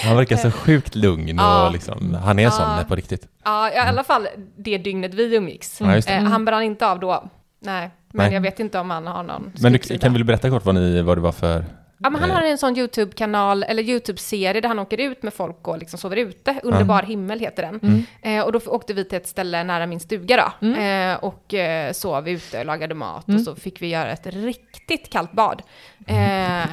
[0.04, 1.67] Han verkar så sjukt lugn Ja.
[1.67, 2.84] och liksom, han är sån Ja.
[2.88, 3.28] på riktigt.
[3.43, 5.82] Ja, i alla fall det dygnet vi umgicks.
[5.82, 5.96] Ja.
[5.98, 7.30] Eh, han brann inte av då.
[7.60, 8.34] Nej, men Nej.
[8.34, 11.02] jag vet inte om han har någon Men du, kan du berätta kort vad, ni,
[11.02, 11.65] vad det var för...
[12.00, 15.34] Ja, men han eh, har en sån YouTube-kanal, eller YouTube-serie, där han åker ut med
[15.34, 16.60] folk och liksom sover ute.
[16.63, 18.06] Underbar himmel heter den.
[18.22, 20.67] Eh, och då åkte vi till ett ställe nära min stuga då.
[20.67, 25.32] Eh, och eh, sov ute, lagade mat och så fick vi göra ett riktigt kallt
[25.32, 25.62] bad.
[26.08, 26.70] Eh,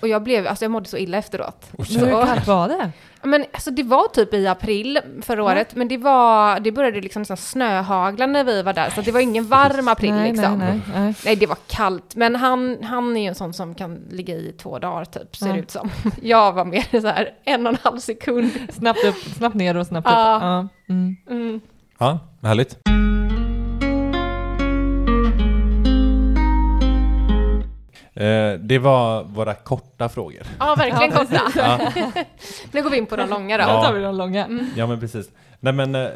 [0.00, 1.70] och jag blev, alltså jag mådde så illa efteråt.
[1.78, 2.90] Hur kallt var det?
[3.22, 7.22] Men alltså det var typ i april förra året, men det var, det började liksom
[7.22, 10.58] nästan snöhagla när vi var där, så det var ingen varm april nej, liksom.
[10.58, 11.14] nej, nej, nej.
[11.24, 12.16] Nej, det var kallt.
[12.16, 15.46] Men han, han är ju en sån som kan ligga i två dagar typ, ser
[15.46, 15.52] Ja.
[15.52, 15.90] det ut som.
[16.22, 18.50] Jag var mer så här en och en halv sekund.
[18.72, 20.36] Snabbt upp, snabbt ner och snabbt Ja.
[20.36, 20.42] upp.
[20.42, 20.68] Ja.
[20.94, 21.16] Mm.
[21.30, 21.60] Mm.
[21.98, 22.78] Ja, härligt.
[28.24, 30.42] Eh, det var våra korta frågor.
[30.58, 31.42] Ja, verkligen Ja, korta.
[31.56, 32.24] Ja,
[32.72, 33.64] Nu går vi in på de långa då.
[33.64, 33.82] Då Ja.
[33.82, 34.48] tar vi de långa.
[34.76, 35.30] ja men precis.
[35.60, 36.08] Nej men eh,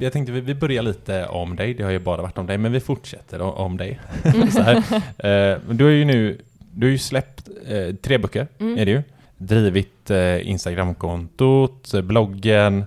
[0.00, 1.74] jag tänkte vi, vi börjar lite om dig.
[1.74, 4.00] Det har ju bara varit om dig, men vi fortsätter om, om dig.
[4.52, 4.76] Så här.
[5.18, 6.38] Eh, men du har ju nu,
[6.72, 8.78] du har ju släppt eh, tre böcker, Mm.
[8.78, 9.02] är det ju.
[9.36, 12.84] Drivit eh, Instagramkontot, eh, bloggen,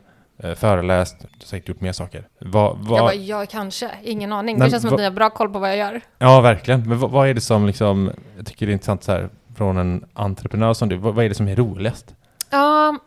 [0.55, 2.27] föreläst, du har säkert gjort mer saker.
[2.39, 3.91] Vad, vad, Jag bara, ja, kanske.
[4.03, 4.57] Ingen aning.
[4.57, 6.01] Men det känns som att ni har bra koll på vad jag gör.
[6.17, 6.89] Ja, verkligen.
[6.89, 10.05] Men vad, är det som liksom, jag tycker det är intressant så här, från en
[10.13, 12.15] entreprenör som du, vad, är det som är roligast?
[12.49, 12.99] Ja,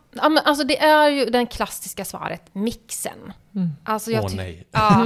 [0.43, 3.33] alltså det är ju den klassiska svaret, mixen.
[3.55, 3.69] Mm.
[3.83, 4.67] Alltså jag Åh ty- nej.
[4.71, 5.05] Ja,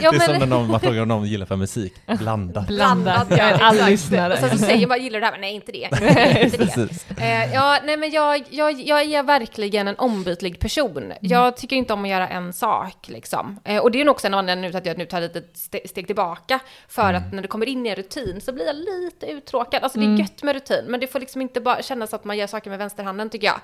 [0.00, 1.94] ja det är som när någon, man frågar om någon gillar för musik.
[2.18, 2.66] Blandat.
[2.66, 3.26] Blandat.
[3.30, 3.90] ja, Jag är all exakt.
[3.90, 4.36] lyssnare.
[4.40, 5.32] Så, så säger man, gillar du det här?
[5.32, 5.88] Men nej, inte det.
[6.00, 7.22] Nej, inte det.
[7.22, 11.12] Eh, ja, nej men jag, jag, jag är verkligen en ombytlig person.
[11.20, 13.60] Jag tycker inte om att göra en sak liksom.
[13.64, 15.86] Eh, och det är nog också en anledning till att jag nu tar ett ste-
[15.88, 16.58] steg tillbaka.
[16.88, 19.82] För att när det kommer in i en rutin så blir jag lite uttråkad.
[19.82, 22.36] Alltså det är gött med rutin, men det får liksom inte bara kännas att man
[22.38, 23.60] gör saker med vänsterhanden tycker jag.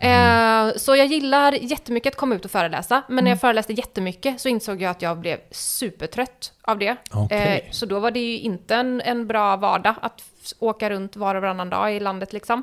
[0.00, 3.02] Eh, så jag gillar jättemycket att komma ut och föreläsa.
[3.08, 6.96] Men när jag föreläste jättemycket så insåg jag att jag blev supertrött av det.
[7.10, 7.64] Okej.
[7.66, 10.22] Eh, så då var det ju inte en, en bra vardag att
[10.58, 12.62] åka runt var och varannan dag i landet liksom.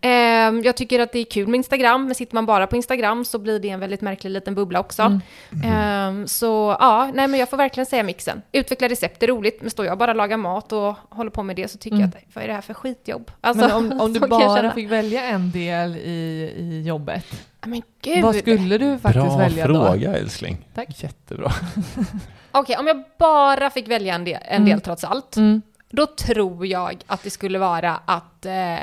[0.00, 0.10] Eh,
[0.64, 3.38] jag tycker att det är kul med Instagram, men sitter man bara på Instagram så
[3.38, 5.20] blir det en väldigt märklig liten bubbla också.
[5.64, 8.42] Eh, så ja, nej men jag får verkligen säga mixen.
[8.52, 11.56] Utveckla recept är roligt, men står jag bara och lagar mat och håller på med
[11.56, 13.30] det så tycker jag att vad är det här för skitjobb?
[13.40, 17.24] Alltså, Men om, om du bara fick välja en del i, i jobbet,
[17.66, 18.22] Men gud!
[18.22, 19.74] vad skulle du faktiskt Bra välja då?
[19.86, 20.68] fråga älskling.
[20.74, 21.02] Tack.
[21.02, 21.52] Jättebra.
[22.52, 25.36] Okej, om jag bara fick välja en del, en del trots allt.
[25.36, 25.62] Mm.
[25.90, 28.76] Då tror jag att det skulle vara att eh,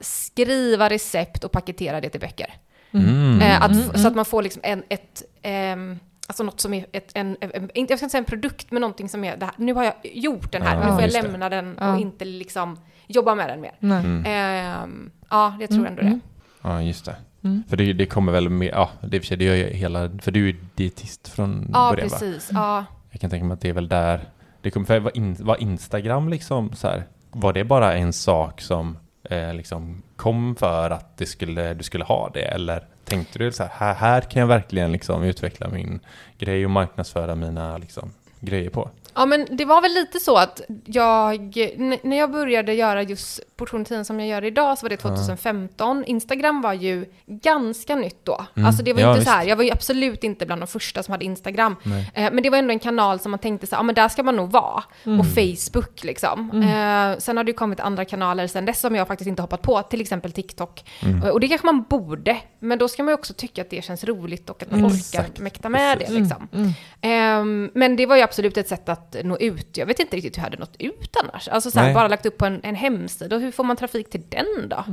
[0.00, 2.54] skriva recept och paketera det till böcker.
[2.92, 3.40] Mm.
[3.42, 6.86] Eh, att, f- Så att man får liksom en, ett, ehm, alltså något som är
[6.92, 9.54] ett, en, en, jag ska inte säga en produkt, men någonting som är, det här,
[9.56, 11.22] nu har jag gjort den här, Ja, nu får jag just det.
[11.22, 11.92] lämna den Ja.
[11.94, 13.72] och inte liksom jobba med den mer.
[13.82, 14.24] Mm.
[14.26, 16.06] Ehm, ja, jag tror ändå det.
[16.08, 16.20] Mm.
[16.62, 17.16] Ja, just det.
[17.44, 17.62] Mm.
[17.68, 20.48] För det, det kommer väl med, ja, det, för det gör ju hela, för du
[20.48, 22.18] är dietist från Ja, början va?
[22.18, 22.50] precis.
[22.52, 22.84] Ja.
[23.10, 24.28] Jag kan tänka mig att det är väl där,
[24.62, 28.60] det kommer, för var, in, var Instagram liksom så här, var det bara en sak
[28.60, 32.42] som eh, liksom kom för att det skulle, du skulle ha det?
[32.42, 36.00] Eller tänkte du så här, här, här kan jag verkligen liksom utveckla min
[36.38, 38.90] grej och marknadsföra mina liksom, grejer på.
[39.14, 41.56] Ja, men det var väl lite så att jag,
[42.02, 46.04] när jag började göra just portion 10 som jag gör idag så var det 2015.
[46.04, 48.44] Instagram var ju ganska nytt då.
[48.56, 48.66] Mm.
[48.66, 49.30] Alltså det var Ja, inte visst.
[49.30, 51.76] så här, jag var ju absolut inte bland de första som hade Instagram.
[52.14, 54.08] Eh, men det var ändå en kanal som man tänkte så här, ja men där
[54.08, 54.82] ska man nog vara.
[55.04, 55.20] Mm.
[55.20, 56.50] Och Facebook liksom.
[56.62, 59.62] Eh, sen har det ju kommit andra kanaler sen dess som jag faktiskt inte hoppat
[59.62, 60.84] på, till exempel TikTok.
[61.02, 61.22] Mm.
[61.22, 63.84] Eh, Och det kanske man borde, men då ska man ju också tycka att det
[63.84, 65.38] känns roligt och att man orkar Exakt.
[65.38, 66.22] mäkta med det Mm.
[66.22, 66.74] liksom.
[67.00, 69.76] Ehm, men det var ju absolut ett sätt att nå ut.
[69.76, 71.48] Jag vet inte riktigt hur jag hade nått ut annars.
[71.48, 71.94] Alltså så här, Nej.
[71.94, 74.84] bara lagt upp på en, en hemsida, och hur får man trafik till den då?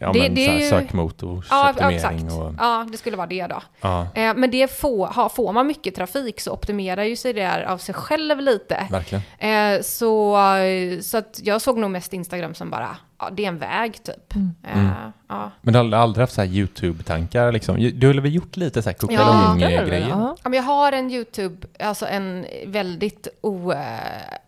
[0.00, 2.14] Ja, Det- men det är ju- sökmotor, Ja, ja, exakt.
[2.14, 2.54] optimering och...
[2.58, 3.62] Ja, det skulle vara det då.
[3.80, 7.40] Ja, Eh, men det får, ha, får man mycket trafik så optimerar ju sig det
[7.40, 8.86] där av sig själv lite.
[8.90, 9.22] verkligen.
[9.38, 10.38] Eh, så,
[11.02, 14.34] så att jag såg nog mest Instagram som bara, ja, det är en väg typ.
[14.64, 14.90] Eh, Mm.
[15.28, 15.50] ja.
[15.62, 17.90] Men du har aldrig haft så här YouTube-tankar liksom?
[17.94, 20.08] Du har väl gjort lite så här Ja, kokain-grejer?
[20.08, 20.36] Ja.
[20.42, 23.28] Ja, men jag har en YouTube, alltså en väldigt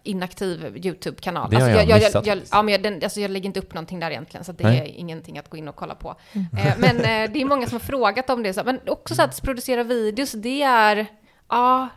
[0.05, 1.51] oinaktiv YouTube-kanal.
[1.51, 2.53] Det har alltså, jag jag, missat jag, faktiskt.
[2.55, 4.65] ja, men jag, den, alltså jag lägger inte upp någonting där egentligen, så att det
[4.65, 4.79] Nej.
[4.79, 6.15] är ingenting att gå in och kolla på.
[6.33, 9.23] Eh, men eh, det är många som har frågat om det, så, men också så
[9.23, 11.07] att producera videos, det är...
[11.49, 11.89] Ja,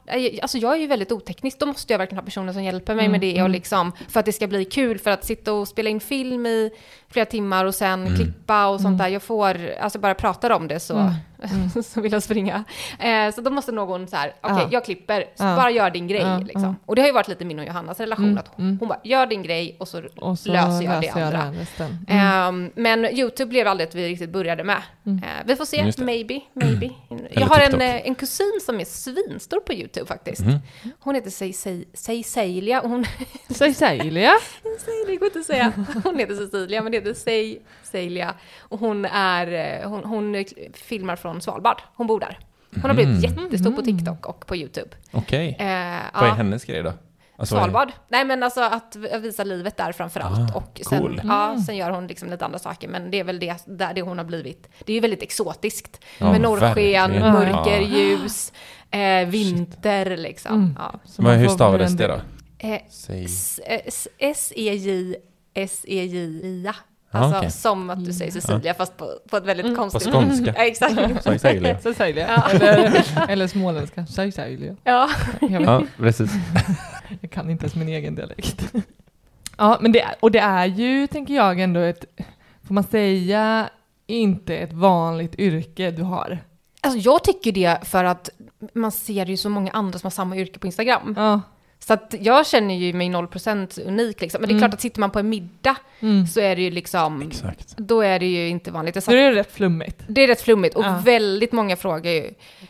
[0.42, 1.60] alltså jag är ju väldigt oteknisk.
[1.60, 4.26] Då måste jag verkligen ha personer som hjälper mig med det och liksom för att
[4.26, 5.00] det ska bli kul.
[5.00, 6.72] För att sitta och spela in film i
[7.10, 9.08] flera timmar och sen klippa och sånt där.
[9.08, 11.14] Jag får, alltså bara pratar om det så,
[11.84, 12.64] så vill jag springa.
[13.00, 14.68] Eh, så då måste någon så här, okej, Ja.
[14.72, 15.56] jag klipper, så Ja.
[15.56, 16.64] bara gör din grej Ja, liksom.
[16.64, 16.76] ja.
[16.86, 19.26] Och det har ju varit lite min och Johannas relation, att hon, hon bara, gör
[19.26, 21.52] din grej och så, Och så löser jag det jag andra.
[21.78, 21.84] det.
[21.84, 21.98] Mm.
[22.08, 24.82] Ehm, men YouTube blev aldrig att vi riktigt började med.
[25.06, 25.12] Eh,
[25.46, 26.90] vi får se, maybe, maybe.
[27.10, 30.42] Eller Jag har en, eh, en kusin som är svinstor på YouTube faktiskt.
[31.00, 33.06] Hon heter Cecilia Cecilia och hon...
[33.50, 34.34] Cecilia.
[35.08, 35.74] det går inte att säga.
[36.04, 37.60] Hon heter Cecilia, men det heter Cecilia.
[38.60, 41.82] Och hon är, eh, hon, hon filmar från Svalbard.
[41.96, 42.40] Hon bor där.
[42.74, 44.90] Hon har blivit jättestor på TikTok och på YouTube.
[45.12, 45.56] Okej.
[45.60, 45.66] Eh,
[46.14, 46.34] Vad är ja.
[46.34, 46.94] hennes grej då?
[47.38, 47.92] Alltså, Svalbard?
[48.08, 50.56] Nej men alltså att visa livet där framför allt.
[50.56, 51.22] Ah, och sen, cool.
[51.24, 52.88] ja, sen gör hon liksom lite andra saker.
[52.88, 54.70] Men det är väl det, där det hon har blivit.
[54.86, 56.02] Det är ju väldigt exotiskt.
[56.18, 57.88] Ja, med norrsken, mörker, Ja.
[57.88, 58.54] ljus,
[58.92, 60.56] eh, vinter liksom.
[60.56, 60.76] Mm.
[60.78, 61.00] Ja.
[61.18, 62.20] Man hur stavades det då?
[62.58, 62.82] Eh,
[67.12, 67.20] S-E-J-I-A.
[67.20, 67.52] Ah, Alltså okej.
[67.52, 70.54] som att du säger Cecilia fast på, på ett väldigt konstigt På skånska.
[70.58, 70.94] Ja, exakt.
[71.24, 71.80] Cecilia.
[71.80, 72.28] Cecilia.
[72.28, 74.06] Eller, eller småländska.
[74.06, 74.76] Cecilia.
[74.84, 75.10] Ja.
[75.42, 76.32] Ja, precis.
[77.22, 78.74] jag kan inte ens min egen dialekt.
[79.58, 82.06] Ja, men det, och det är ju, tänker jag, ändå ett,
[82.68, 83.70] får man säga,
[84.08, 86.40] inte ett vanligt yrke du har.
[86.82, 88.30] Alltså jag tycker det för att
[88.74, 91.14] man ser ju så många andra som har samma yrke på Instagram.
[91.18, 91.42] Ja.
[91.80, 94.42] Så att jag känner ju mig 0% unik liksom.
[94.42, 94.62] Men det är Mm.
[94.62, 96.28] klart att sitter man på en middag Mm.
[96.28, 97.78] så är det ju liksom, Exakt.
[97.78, 98.96] då är det ju inte vanligt.
[98.96, 100.04] Jag satt, det är rätt flummigt.
[100.08, 101.02] det är rätt flummigt och Ja.
[101.06, 102.20] väldigt många frågar ju.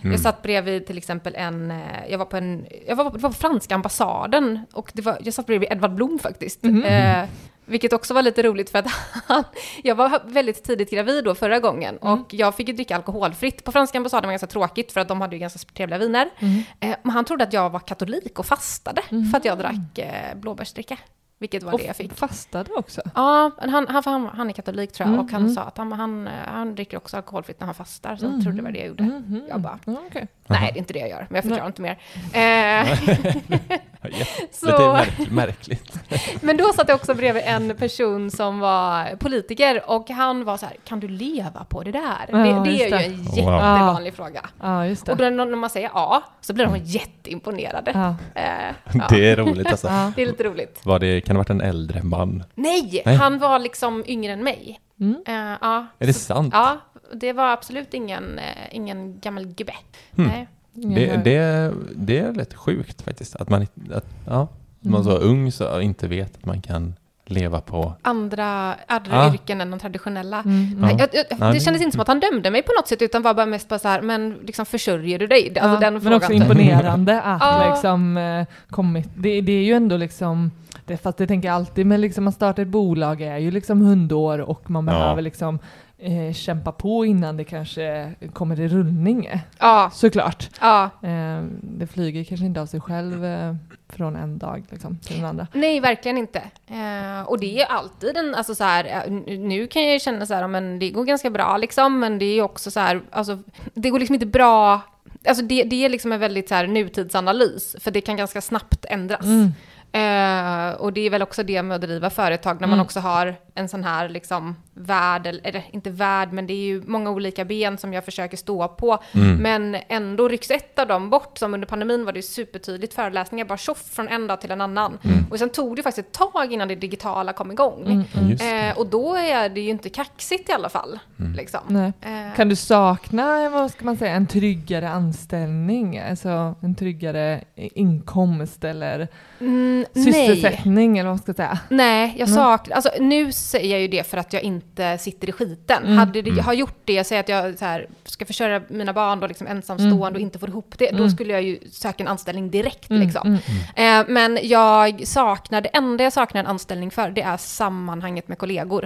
[0.02, 0.12] Mm.
[0.12, 1.78] Jag satt bredvid till exempel en, eh,
[2.10, 5.34] jag var på en, jag var på, var på franska ambassaden och det var, jag
[5.34, 6.63] satt bredvid Edvard Blom faktiskt.
[6.63, 6.84] Mhm.
[6.84, 7.24] Eh,
[7.69, 8.88] vilket också var lite roligt för att
[9.27, 9.43] han,
[9.84, 12.13] jag var väldigt tidigt gravid då förra gången Mm.
[12.21, 13.63] och jag fick ju dricka alkoholfritt.
[13.63, 16.29] På franska ambassaden var det ganska tråkigt för att de hade ju ganska trevliga viner.
[16.39, 16.62] Mm.
[16.79, 19.01] Eh, men han trodde att jag var katolik och fastade
[19.32, 20.97] för att jag drack eh, blåbärsdricka.
[21.41, 22.13] Vilket var Och det jag fick.
[22.13, 23.01] fastade också.
[23.15, 25.53] Ja, han, han, han, han är katolik tror jag Mm, och han mm.
[25.55, 28.15] sa att han, han, eh, han dricker också alkoholfritt när han fastar.
[28.15, 28.43] Så han Mm.
[28.43, 29.03] trodde det var det jag gjorde.
[29.03, 29.41] Mhm.
[29.49, 30.62] Jag bara, Ja, okej.
[30.62, 31.97] nej det är inte det jag gör, men jag förklarar inte mer.
[32.33, 33.09] Eh,
[34.03, 35.93] Jätte- så, Lite märk- märkligt.
[36.41, 40.65] men då satt jag också bredvid en person som var politiker och han var så
[40.65, 42.25] här, kan du leva på det där?
[42.31, 43.03] Ja, det, det är det.
[43.05, 43.35] ju en Wow.
[43.38, 44.41] jättevanlig fråga.
[44.62, 45.12] Ja, just det.
[45.12, 47.91] Och då när man säger ja, så blir de jätteimponerade.
[47.93, 48.15] Ja.
[48.41, 49.05] Eh, ja.
[49.09, 49.88] Det är roligt alltså.
[49.99, 50.12] Ja.
[50.15, 50.79] Det är lite roligt.
[50.83, 52.43] Var det, kan det ha varit en äldre man?
[52.55, 53.15] Nej, Nej.
[53.15, 54.79] han var liksom yngre än mig.
[54.99, 55.15] Mm.
[55.27, 56.53] Eh, ja, Är det sant?
[56.53, 56.77] ja,
[57.13, 59.74] det var absolut ingen, eh, ingen gammal gubbe.
[60.15, 60.28] Hmm.
[60.28, 60.48] Nej.
[60.74, 63.36] Det, det, det är lite sjukt faktiskt.
[63.36, 63.62] Att man,
[63.93, 64.48] att, ja,
[64.80, 66.93] man så ung så inte vet att man kan
[67.26, 67.93] leva på...
[68.02, 69.34] Andra, andra Ah.
[69.34, 70.39] yrken än de traditionella.
[70.45, 70.80] Mm.
[70.80, 71.08] Nej, Ja.
[71.13, 73.02] jag, jag, Nej, det det- kändes inte som att han dömde mig på något sätt,
[73.02, 75.60] utan var bara mest bara så här, men liksom försörjer du dig?
[75.60, 76.17] Alltså Ja, den men frågan.
[76.17, 77.69] också imponerande att Ja.
[77.74, 80.52] liksom eh, kommit, det, det är ju ändå liksom,
[80.86, 83.82] det, fast det tänker jag alltid, men liksom att starta ett bolag är ju liksom
[83.82, 84.91] hundår och man Ja.
[84.93, 85.60] behöver liksom
[85.99, 89.29] eh, kämpa på innan det kanske kommer i rullning.
[89.59, 90.49] Ja, Såklart.
[90.62, 90.83] ja.
[91.03, 93.55] Eh, det flyger kanske inte av sig själv eh,
[93.89, 95.47] från en dag liksom, till den andra.
[95.53, 96.39] Nej, verkligen inte.
[96.67, 100.25] Eh, och det är alltid en, alltså så här, eh, nu kan jag ju känna
[100.25, 103.01] så här, men det går ganska bra liksom, men det är ju också så här,
[103.12, 103.39] alltså,
[103.73, 104.81] det går liksom inte bra,
[105.27, 108.85] alltså det, det är liksom en väldigt så här nutidsanalys, för det kan ganska snabbt
[108.89, 109.25] ändras.
[109.25, 109.51] Mm.
[109.91, 112.85] Eh, och det är väl också det med att driva företag, när man Mm.
[112.85, 117.09] också har en sån här liksom värld, eller, inte värld, men det är ju många
[117.09, 118.99] olika ben som jag försöker stå på.
[119.11, 119.37] Mm.
[119.37, 123.45] Men ändå rycks ett av dem bort, som under pandemin var det ju supertydligt föreläsningar,
[123.45, 124.97] bara tjoff från en dag till en annan.
[125.03, 125.25] Mm.
[125.31, 128.05] Och sen tog det faktiskt ett tag innan det digitala kom igång.
[128.13, 128.67] Mm, det.
[128.67, 130.99] Eh, och då är det ju inte kaxigt i alla fall.
[131.19, 131.33] Mm.
[131.33, 131.59] Liksom.
[131.67, 131.93] Nej.
[132.01, 135.99] Eh, Kan du sakna, vad ska man säga, en tryggare anställning?
[135.99, 139.07] Alltså en tryggare inkomst eller
[139.39, 140.03] mm, nej.
[140.05, 141.59] sysselsättning eller vad ska jag säga?
[141.69, 142.35] Nej, jag Nej.
[142.35, 144.68] saknar, alltså nu säger jag ju det för att jag inte
[144.99, 145.84] sitter i skiten.
[145.86, 145.97] Mm.
[145.97, 146.45] Hade det, Mm.
[146.45, 149.95] har gjort det, säg att jag så här, ska försörja mina barn då liksom ensamstående
[149.97, 150.13] Mm.
[150.15, 151.10] och inte får ihop det, då Mm.
[151.10, 153.27] skulle jag ju söka en anställning direkt Mm, liksom.
[153.75, 158.27] mm, Eh, men jag saknar, det enda jag saknar en anställning för, det är sammanhanget
[158.27, 158.84] med kollegor.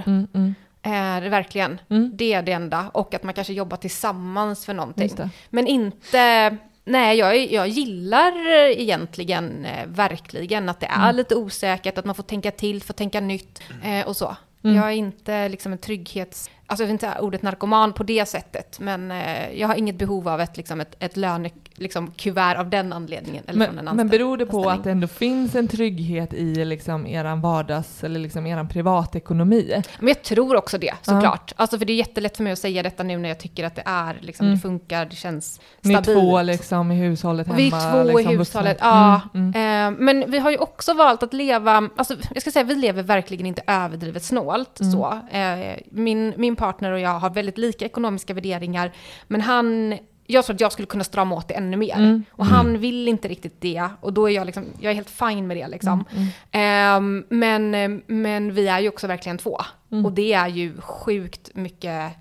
[0.86, 1.80] Eh, det är verkligen.
[1.90, 2.12] mm.
[2.14, 2.90] Det är det enda.
[2.94, 5.12] Och att man kanske jobbar tillsammans för någonting.
[5.50, 6.58] Men inte...
[6.86, 11.16] Nej, jag, jag gillar egentligen eh, verkligen att det är Mm.
[11.16, 14.36] lite osäkert, att man får tänka till, får tänka nytt eh, och så.
[14.64, 14.76] Mm.
[14.76, 16.50] Jag är inte liksom en trygghets...
[16.66, 20.28] Alltså jag vill inte ordet narkoman på det sättet, men eh, jag har inget behov
[20.28, 23.44] av ett, liksom ett, ett löne, liksom, kuvert av den anledningen.
[23.48, 26.66] Eller från en Men, men beror det på att det ändå finns en trygghet i
[26.66, 29.82] liksom eran vardags eller liksom eran privatekonomi?
[30.00, 31.54] Men jag tror också det, såklart.
[31.56, 33.76] Alltså för det är jättelätt för mig att säga detta nu när jag tycker att
[33.76, 34.56] det är, liksom, Mm.
[34.56, 36.20] det funkar, det känns Ni är stabilt.
[36.24, 37.58] två liksom i hushållet hemma?
[37.58, 39.22] Vi är två liksom, i hushållet, ja.
[39.34, 39.94] Mm, mm.
[39.94, 43.04] Eh, men vi har ju också valt att leva, alltså jag ska säga vi lever
[43.04, 44.80] verkligen inte överdrivet snålt.
[44.80, 44.92] Mm.
[44.92, 45.20] Så.
[45.38, 48.92] Eh, min, min partner och jag har väldigt lika ekonomiska värderingar,
[49.28, 51.96] men han jag tror att jag skulle kunna strama åt det ännu mer.
[51.96, 52.24] Mm.
[52.32, 53.90] Och han vill inte riktigt det.
[54.02, 55.68] Och då är jag, liksom, jag är helt fine med det.
[55.68, 56.06] Liksom.
[56.16, 59.58] Mm, Ehm, men, eh, men vi är ju också verkligen två.
[59.92, 60.06] Mm.
[60.06, 62.12] Och det är ju sjukt mycket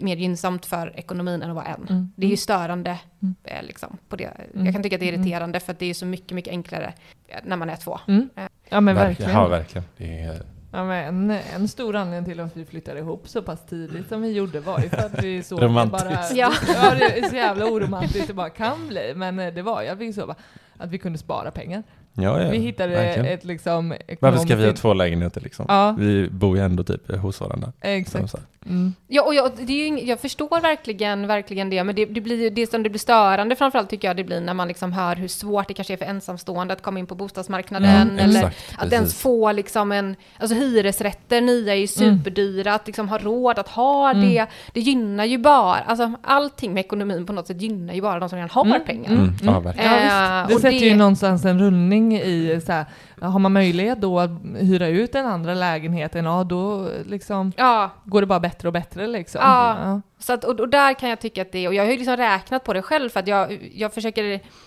[0.00, 1.86] mer gynnsamt för ekonomin än att vara en.
[1.90, 2.12] Mm.
[2.16, 2.98] Det är ju störande.
[3.22, 3.34] Mm.
[3.44, 4.30] eh, Liksom, på det.
[4.54, 4.64] Mm.
[4.66, 5.20] Jag kan tycka att det är Mm.
[5.22, 6.92] irriterande för att det är så mycket, mycket enklare
[7.28, 7.98] eh, när man är två.
[8.08, 8.28] Mm.
[8.68, 9.32] Ja men verkligen.
[9.32, 9.84] Ja, verkligen.
[9.96, 14.08] Det är, Ja, men en, stor anledning till att vi flyttade ihop så pass tidigt
[14.08, 16.06] som vi gjorde var ju för att vi såg Romantiskt.
[16.06, 16.20] bara...
[16.34, 16.52] Ja.
[16.68, 19.12] ja, det är så jävla oromantiskt det bara kan bli.
[19.16, 20.36] Men eh, det var ju att vi såg bara
[20.76, 21.82] att vi kunde spara pengar.
[22.12, 23.32] ja, ja, vi hittade verkligen.
[23.32, 23.94] ett liksom...
[24.20, 25.66] Varför ska vi ha två lägenheter liksom?
[25.68, 25.96] Ja.
[25.98, 27.72] Vi bor ju ändå typ hos varandra.
[27.80, 28.34] Exakt.
[28.66, 28.94] Mm.
[29.08, 32.50] Ja, och jag, det är ju, jag förstår verkligen, verkligen det, men det, det, blir,
[32.50, 35.28] det som det blir störande framförallt tycker jag det blir när man liksom hör hur
[35.28, 37.90] svårt det kanske är för ensamstående att komma in på bostadsmarknaden.
[38.10, 39.22] Mm, eller exakt, att ens precis.
[39.22, 44.10] få liksom en, alltså hyresrätter, nya är ju superdyra, att liksom ha råd att ha
[44.10, 44.28] Mm.
[44.30, 48.20] det, det gynnar ju bara, alltså allting med ekonomin på något sätt gynnar ju bara
[48.20, 49.10] de som redan har Mm, pengar.
[49.10, 49.22] mm.
[49.22, 49.34] Mm.
[49.42, 49.92] Ja, verkligen.
[50.06, 50.48] Ja, visst.
[50.48, 52.84] Det och sätter det- ju någonstans en rullning i så här,
[53.20, 58.20] har man möjlighet då att hyra ut den andra lägenheten, ja då liksom Ja, går
[58.20, 59.40] det bara bättre och bättre liksom.
[59.44, 60.00] Ja.
[60.18, 62.16] Så att, och, och där kan jag tycka att det, och jag har ju liksom
[62.16, 64.24] räknat på det själv för att jag, jag försöker,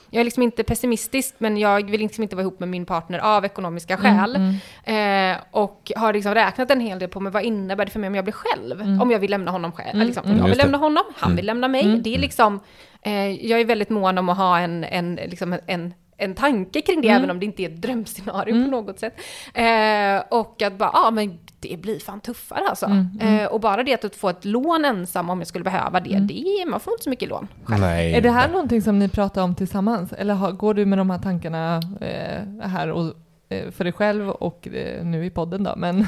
[0.09, 3.19] jag är liksom inte pessimistisk men jag vill liksom inte vara ihop med min partner
[3.19, 4.35] av ekonomiska skäl.
[4.35, 7.99] Mm, Eh, och har liksom räknat en hel del på men vad innebär det för
[7.99, 8.81] mig om jag blir själv?
[8.81, 9.01] Mm.
[9.01, 9.95] Om jag vill lämna honom själv.
[9.95, 10.37] Mm, Liksom, mm.
[10.37, 11.35] jag vill lämna honom, han Mm.
[11.35, 11.81] vill lämna mig.
[11.85, 12.03] Mm.
[12.03, 12.59] Det är liksom,
[13.01, 15.93] eh, jag är väldigt mån om att ha en, en, liksom en
[16.23, 17.17] en tanke kring det, Mm.
[17.17, 18.65] även om det inte är ett drömscenario Mm.
[18.65, 19.13] på något sätt.
[19.53, 22.85] Eh, och att bara, ja men det blir fan tuffare alltså.
[22.85, 23.39] Mm, mm.
[23.39, 26.27] Eh, och bara det att få ett lån ensam om jag skulle behöva det, Mm.
[26.27, 27.47] det är, man får inte så mycket lån.
[27.65, 28.13] Nej.
[28.13, 30.13] Är det här någonting som ni pratar om tillsammans?
[30.13, 33.13] Eller har, går du med de här tankarna eh, här och,
[33.49, 35.73] eh, för dig själv och eh, nu i podden då?
[35.77, 36.05] Men,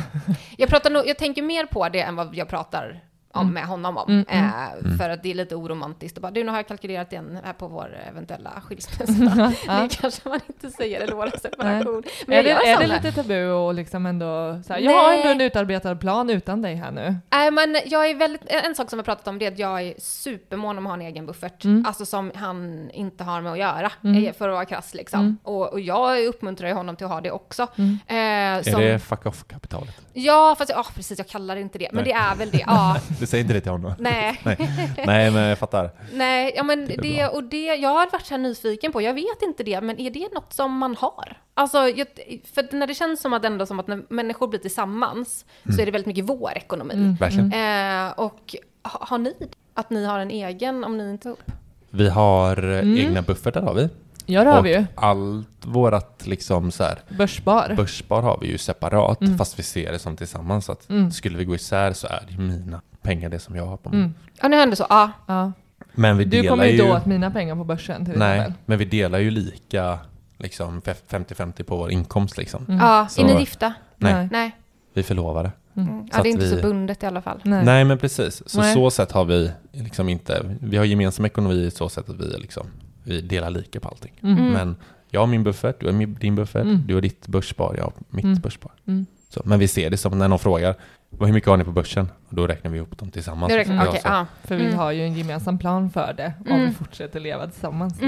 [0.58, 3.00] Jag, pratar nog, jag tänker mer på det än vad jag pratar
[3.36, 3.54] om Mm.
[3.54, 4.10] med honom om.
[4.10, 4.46] Mm, mm.
[4.46, 6.18] Eh, För att det är lite oromantiskt.
[6.18, 9.54] Och bara, du, nu har jag kalkylerat igen här på vår eventuella skilsmässa.
[9.68, 9.74] ja.
[9.82, 12.04] Det kanske man inte säger, eller vår separation.
[12.28, 15.30] Men Är, det, är det lite tabu och liksom ändå så här, jag har ändå
[15.30, 17.16] en utarbetad plan utan dig här nu?
[17.32, 19.82] Nej, men jag är väldigt, en sak som jag pratat om det är att jag
[19.82, 21.64] är supermån om att ha en egen buffert.
[21.66, 21.86] Mm.
[21.88, 24.26] Alltså som han inte har med att göra, Mm.
[24.26, 25.20] eh, för att vara krass liksom.
[25.20, 25.38] Mm.
[25.44, 27.68] Och, och jag uppmuntrar ju honom till att ha det också.
[27.76, 28.00] Mm.
[28.08, 30.02] Eh, Är som, det fuck off-kapitalet?
[30.14, 31.90] Ja, fast ja, precis, jag kallar det inte det.
[31.92, 32.14] Men Nej.
[32.14, 32.98] det är väl det, ja.
[33.26, 33.94] Du säger inte det till honom?
[34.00, 34.40] Nej.
[34.44, 34.58] Nej,
[35.06, 35.92] Nej men jag fattar.
[36.14, 39.14] Nej, ja men Det det, och det, jag har varit så här nyfiken på, jag
[39.14, 41.38] vet inte det, men är det något som man har?
[41.54, 42.08] Alltså, jag,
[42.54, 45.86] för när det känns som att ändå som att när människor blir tillsammans så är
[45.86, 46.94] det väldigt mycket vår ekonomi.
[46.94, 47.16] Mm.
[47.16, 47.54] Verkligen.
[47.54, 49.34] Eh, och ha, har ni?
[49.74, 51.52] Att ni har en egen om ni inte är ihop?
[51.90, 52.98] Vi har Mm.
[52.98, 53.90] egna buffertar har vi.
[54.26, 54.86] Ja det har och vi ju.
[54.96, 57.74] allt vårat liksom så här, Börsspar.
[57.78, 59.38] börsspar har vi ju separat Mm.
[59.38, 60.70] fast vi ser det som tillsammans.
[60.70, 61.12] Att Mm.
[61.12, 63.90] Skulle vi gå isär så är det ju mina pengar det som jag har på
[63.90, 64.00] mig.
[64.00, 64.14] Mm.
[64.42, 65.12] Ja, nu hände så, ja.
[65.28, 65.52] Ja.
[65.94, 66.82] Men vi Du delar kommer ju ju...
[66.84, 68.62] inte åt mina pengar på börsen till Nej, exempel.
[68.66, 70.00] men vi delar ju lika
[70.38, 72.66] liksom 50-50 på vår inkomst liksom.
[72.68, 72.80] Mm.
[72.80, 73.08] ja.
[73.10, 73.74] Så- Är ni gifta?
[73.98, 74.28] Nej.
[74.32, 74.56] Nej.
[74.94, 75.52] Vi förlovade.
[75.76, 75.90] Mm.
[75.90, 76.04] Mm.
[76.08, 77.40] Så Ja, det är inte så vi- bundet i alla fall.
[77.44, 77.66] Nej.
[77.66, 77.84] Nej.
[77.86, 78.50] men precis.
[78.50, 78.74] Så Nej.
[78.74, 82.38] så sätt har vi liksom inte, vi har gemensam ekonomi i så sätt att vi
[82.38, 82.68] liksom,
[83.06, 84.14] vi delar lika på allting.
[84.24, 84.38] Mm.
[84.38, 84.52] Mm.
[84.54, 84.76] Men
[85.10, 86.82] jag har min buffert, du har min, din buffert, Mm.
[86.88, 88.40] du har ditt börsspar, jag har mitt Mm.
[88.40, 88.72] börsspar.
[88.88, 89.06] Mm.
[89.30, 90.76] Så, men vi ser det som när någon frågar,
[91.10, 92.08] "Vad- hur mycket har ni på börsen?
[92.30, 93.52] Och då räknar vi ihop dem tillsammans.
[93.52, 93.98] Nu räknar- så.
[94.04, 94.26] ja.
[94.44, 94.78] För vi Mm.
[94.78, 96.68] har ju en gemensam plan för det om Mm.
[96.68, 98.02] vi fortsätter leva tillsammans.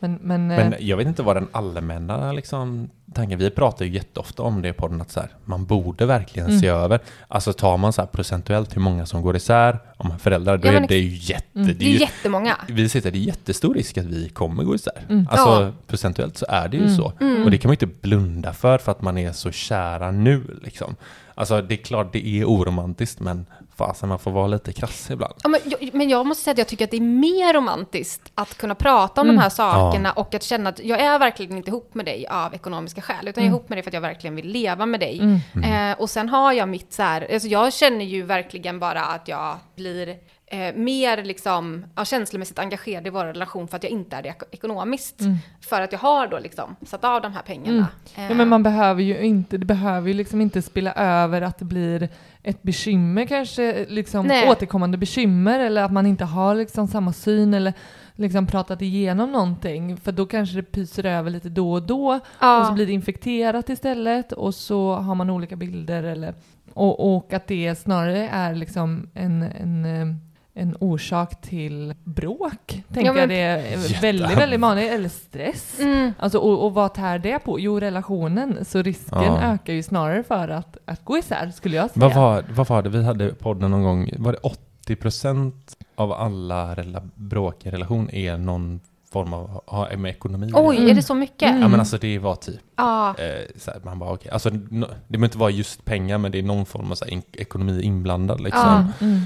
[0.00, 3.90] Men, men, Men eh, jag vet inte vad den allmänna liksom, tanken, vi pratar ju
[3.92, 6.60] jätteofta om det på podden, att så här, man borde verkligen Mm.
[6.60, 10.56] se över, alltså tar man så här procentuellt hur många som går isär, om föräldrar,
[10.58, 11.66] då Ja, är men det ju jätte, Mm.
[11.78, 12.56] det är är ju, jättemånga.
[12.68, 15.02] vi sitter, det är jättestor risk att vi kommer gå isär.
[15.08, 15.26] Mm.
[15.30, 15.72] Alltså Ja.
[15.86, 16.96] procentuellt så är det ju Mm.
[16.96, 17.12] så.
[17.20, 17.44] Mm.
[17.44, 20.58] Och det kan man ju inte blunda för, för att man är så kära nu
[20.62, 20.96] liksom.
[21.34, 23.46] Alltså det är klart det är oromantiskt, men
[23.78, 25.34] fasen man får vara lite krass ibland.
[25.42, 28.32] Ja, men, jag, men jag måste säga att jag tycker att det är mer romantiskt
[28.34, 29.36] att kunna prata om Mm.
[29.36, 32.54] de här sakerna och att känna att jag är verkligen inte ihop med dig av
[32.54, 33.54] ekonomiska skäl, utan jag är Mm.
[33.54, 35.40] ihop med dig för att jag verkligen vill leva med dig.
[35.54, 35.90] Mm.
[35.90, 39.28] Eh, och sen har jag mitt så här, alltså jag känner ju verkligen bara att
[39.28, 40.16] jag blir
[40.50, 44.28] eh, mer liksom, ja, känslomässigt engagerad i vår relation för att jag inte är det
[44.28, 45.20] ek- ekonomiskt.
[45.20, 45.36] Mm.
[45.60, 47.70] För att jag har då liksom satt av de här pengarna.
[47.70, 47.84] Mm.
[48.16, 51.58] Eh, Ja, men man behöver ju inte, det behöver ju liksom inte spilla över att
[51.58, 52.08] det blir
[52.42, 54.48] ett bekymmer kanske, liksom Nej.
[54.50, 57.72] återkommande bekymmer eller att man inte har liksom samma syn eller
[58.14, 62.60] liksom pratat igenom någonting för då kanske det pyser över lite då och då ja.
[62.60, 66.34] och så blir det infekterat istället och så har man olika bilder eller
[66.74, 70.14] och, och att det snarare är liksom en, en, eh,
[70.58, 75.76] en orsak till bråk, tänker Ja, men- jag det är väldigt, väldigt vanligt, eller stress.
[75.80, 76.12] Mm.
[76.18, 77.60] Alltså, och, och vad tär det på?
[77.60, 78.64] Jo, relationen.
[78.64, 79.40] Så risken Ja.
[79.42, 82.06] ökar ju snarare för att, att gå isär, skulle jag säga.
[82.08, 84.38] Vad var, vad var det vi hade podden någon gång, var det
[84.86, 85.52] 80%
[85.94, 88.80] av alla rela- bråk i relation är någon
[89.12, 90.90] form av, har med ekonomi Oj, Mm.
[90.90, 91.48] är det så mycket?
[91.50, 91.62] Mm.
[91.62, 93.08] Ja men alltså det var typ, Ja.
[93.18, 96.32] eh, så här, man bara okej, alltså no, det behöver inte vara just pengar men
[96.32, 98.92] det är någon form av så här, in- ekonomi inblandad liksom.
[99.00, 99.20] Mm.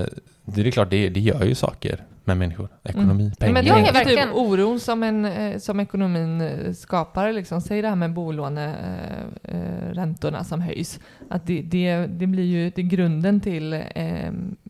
[0.00, 0.06] Eh,
[0.44, 2.68] det är klart, det, det gör ju saker med människor.
[2.84, 3.34] Ekonomi, Mm.
[3.34, 3.52] pengar.
[3.52, 4.28] Men Ja, jag ja, tänker verkligen.
[4.28, 7.60] typ oron som, en, eh, som ekonomin eh, skapar, liksom.
[7.60, 12.86] säg det här med bolåneräntorna som höjs, att det, det, det blir ju det är
[12.86, 13.82] grunden till eh,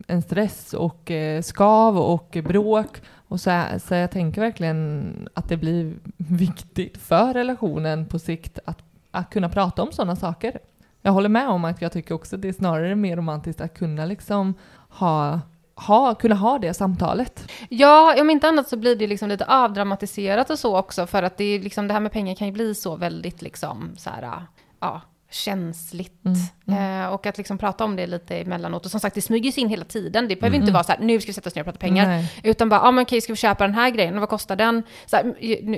[0.06, 3.00] en stress och eh, skav och bråk.
[3.28, 8.78] Och så, så jag tänker verkligen att det blir viktigt för relationen på sikt att,
[9.10, 10.58] att kunna prata om sådana saker.
[11.02, 13.74] Jag håller med om att jag tycker också att det är snarare mer romantiskt att
[13.78, 14.54] kunna liksom
[14.88, 15.40] ha,
[15.86, 17.50] ha, kunna ha det samtalet.
[17.68, 21.36] Ja, om inte annat så blir det liksom lite avdramatiserat och så också, för att
[21.36, 24.42] det, är liksom, det här med pengar kan ju bli så väldigt liksom så här,
[24.80, 25.00] ja,
[25.30, 26.24] känsligt.
[26.24, 26.36] Mm,
[26.70, 28.84] Eh, och att liksom prata om det lite emellanåt.
[28.84, 30.28] Och som sagt, det smyger sig in hela tiden.
[30.28, 30.62] Det behöver Mm.
[30.62, 32.06] inte vara så här, nu ska vi sätta oss ner och prata pengar.
[32.06, 32.32] Nej.
[32.42, 34.14] Utan bara, ja men okej, ska vi köpa den här grejen?
[34.14, 34.82] Och vad kostar den?
[35.06, 35.34] Så här,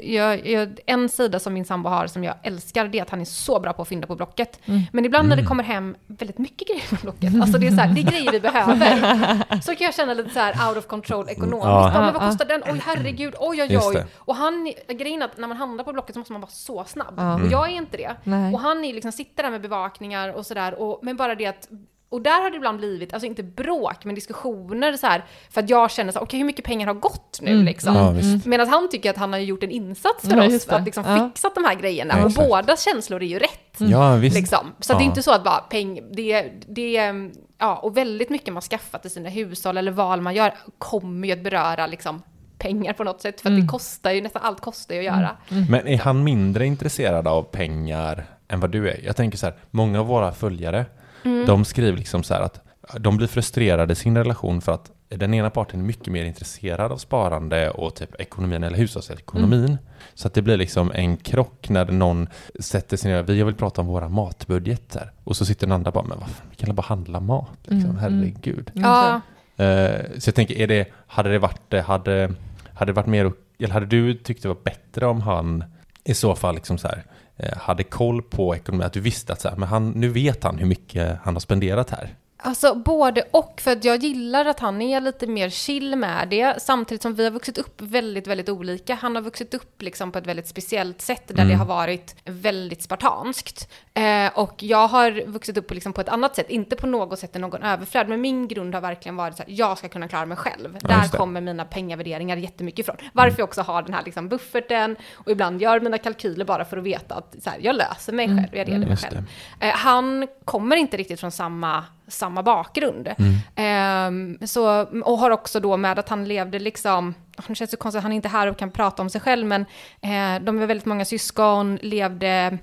[0.07, 3.21] jag, jag, en sida som min sambo har som jag älskar, det är att han
[3.21, 4.61] är så bra på att fynda på Blocket.
[4.67, 4.83] Mm.
[4.93, 7.77] Men ibland när det kommer hem väldigt mycket grejer på Blocket, alltså det är så
[7.81, 9.61] här, det är grejer vi behöver.
[9.63, 11.67] Så kan jag känna lite så här out of control ekonomiskt.
[11.67, 11.91] Ja.
[11.95, 12.01] Ja.
[12.01, 12.63] men vad kostar den?
[12.67, 14.05] Oj, herregud, oj, oj, oj.
[14.17, 16.85] Och han, grejen är att när man handlar på Blocket så måste man vara så
[16.85, 17.15] snabb.
[17.17, 17.35] Ja.
[17.35, 18.17] Och jag är inte det.
[18.25, 18.55] Nej.
[18.55, 21.69] Och han är liksom, sitter där med bevakningar och sådär, och- men bara det att
[22.09, 25.71] och där har det ibland blivit, alltså inte bråk, men diskussioner så här, för att
[25.71, 27.97] jag känner så här, okej hur mycket pengar har gått nu Mm, liksom?
[27.97, 28.47] Ja, visst.
[28.47, 30.85] Medan han tycker att han har gjort en insats för Ja, oss, för att det.
[30.85, 31.29] liksom Ja.
[31.29, 32.15] fixat de här grejerna.
[32.19, 33.75] Ja, och bådas känslor är ju rätt.
[33.79, 34.37] Ja, visst.
[34.37, 34.73] Liksom.
[34.81, 37.13] Så det är inte så att bara peng, det, det,
[37.59, 41.33] ja, och väldigt mycket man skaffat i sina hushåll eller val man gör kommer ju
[41.33, 42.23] att beröra liksom
[42.59, 43.67] pengar på något sätt, för att Mm.
[43.67, 45.37] det kostar ju, nästan allt kostar ju att göra.
[45.69, 49.01] Men är han mindre intresserad av pengar än vad du är?
[49.05, 50.87] Jag tänker så här, många av våra följare,
[51.25, 51.47] Mm.
[51.47, 52.61] de skriver liksom så här att
[52.99, 56.93] de blir frustrerade i sin relation för att den ena parten är mycket mer intresserad
[56.93, 59.65] av sparande och typ ekonomin eller hushållsekonomin.
[59.65, 59.77] Mm.
[60.15, 62.29] Så att det blir liksom en krock när någon
[62.61, 65.13] sätter sig ner, vi vill prata om våra matbudget här.
[65.25, 67.91] Och så sitter den andra bara, men vad fan, vi kan bara handla mat liksom,
[67.91, 68.01] Mm, mm.
[68.01, 68.71] herregud.
[68.75, 69.21] Ja,
[69.57, 72.31] Eh, så jag tänker, är det, hade det varit, hade,
[72.75, 75.65] hade det varit mer, eller hade du tyckt det var bättre om han
[76.05, 77.03] i så fall liksom så här, eh,
[77.37, 80.45] Eh, hade koll på ekonomin, att du visste att så här, men han, nu vet
[80.45, 82.15] han hur mycket han har spenderat här.
[82.45, 86.63] Alltså både och, för att jag gillar att han är lite mer chill med det,
[86.63, 88.95] samtidigt som vi har vuxit upp väldigt, väldigt olika.
[88.95, 91.49] Han har vuxit upp liksom på ett väldigt speciellt sätt, där Mm.
[91.49, 93.69] det har varit väldigt spartanskt.
[93.95, 97.37] Eh, och jag har vuxit upp liksom på ett annat sätt, inte på något sätt
[97.37, 100.37] än någon överflöd, men min grund har verkligen varit här, jag ska kunna klara mig
[100.37, 100.79] själv.
[100.83, 102.97] Ja, där kommer mina pengavärderingar jättemycket ifrån.
[103.13, 106.77] Varför jag också har den här liksom bufferten, och ibland gör mina kalkyler bara för
[106.77, 109.19] att veta att så här, jag löser mig själv, jag reder mig Just själv.
[109.61, 113.09] Eh, han kommer inte riktigt från samma, samma bakgrund.
[113.55, 117.15] Ehm, så, och har också då med att han levde liksom,
[117.49, 119.21] nu känns det konstigt att han är inte är här och kan prata om sig
[119.21, 119.61] själv, men
[120.01, 122.59] eh, de är väldigt många syskon, levde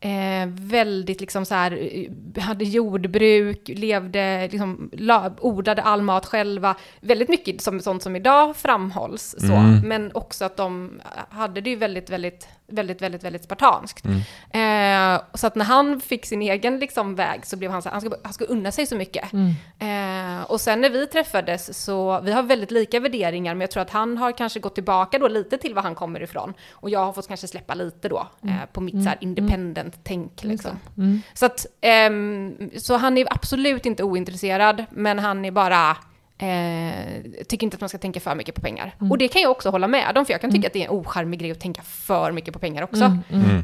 [0.00, 6.76] Eh, väldigt liksom så här, eh, hade jordbruk, levde, liksom, la, odlade all mat själva.
[7.00, 9.34] Väldigt mycket som, sånt som idag framhålls.
[9.38, 9.52] Så.
[9.52, 9.88] Mm.
[9.88, 11.00] Men också att de
[11.30, 14.04] hade det ju väldigt, väldigt, väldigt, väldigt, väldigt spartanskt.
[14.04, 15.14] Mm.
[15.14, 17.92] Eh, så att när han fick sin egen liksom, väg så blev han så här,
[17.92, 19.32] han ska, han ska unna sig så mycket.
[19.78, 23.82] Eh, och sen när vi träffades så, vi har väldigt lika värderingar, men jag tror
[23.82, 26.54] att han har kanske gått tillbaka då lite till var han kommer ifrån.
[26.72, 30.70] Och jag har fått kanske släppa lite då eh, på mitt så här independent-tänk liksom.
[30.96, 31.22] Mm.
[31.34, 35.96] Så att, ehm, så han är absolut inte ointresserad, men han är bara
[36.38, 38.94] Eh, tycker inte att man ska tänka för mycket på pengar.
[39.10, 40.84] Och det kan jag också hålla med om, för jag kan tycka att det är
[40.84, 43.04] en ocharmig grej att tänka för mycket på pengar också.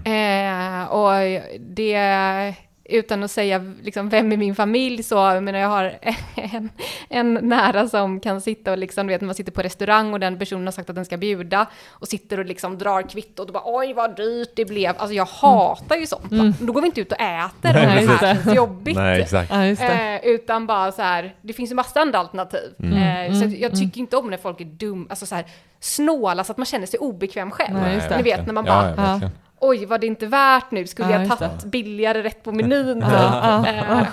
[0.05, 1.13] Eh, och
[1.61, 2.55] det,
[2.93, 5.93] utan att säga liksom, vem i min familj så, jag menar jag har
[6.35, 6.71] en,
[7.09, 10.21] en nära som kan sitta och liksom, du vet när man sitter på restaurang och
[10.21, 13.53] den personen har sagt att den ska bjuda och sitter och liksom drar kvittot och
[13.53, 14.95] bara oj vad dyrt det blev.
[14.99, 16.33] Alltså jag hatar ju sånt.
[16.33, 16.53] va.
[16.61, 18.43] Då går vi inte ut och äter Nej, det här det.
[18.43, 18.97] känns jobbigt.
[18.97, 19.51] Nej, exakt.
[19.51, 20.21] Ja, just det.
[20.25, 22.75] Eh, utan bara så här, det finns ju massa andra alternativ.
[22.83, 25.45] Eh, så att jag tycker inte om när folk är dum, alltså så här
[25.81, 27.75] snåla så att man känner sig obekväm själv.
[27.75, 28.03] Nej.
[28.17, 29.33] Ni vet när man Ja, bara, ja, verkligen.
[29.63, 33.01] Oj var det inte värt nu, skulle Ja, jag tagit billigare rätt på menyn?
[33.01, 33.11] typ.
[33.13, 34.07] Ja, ja,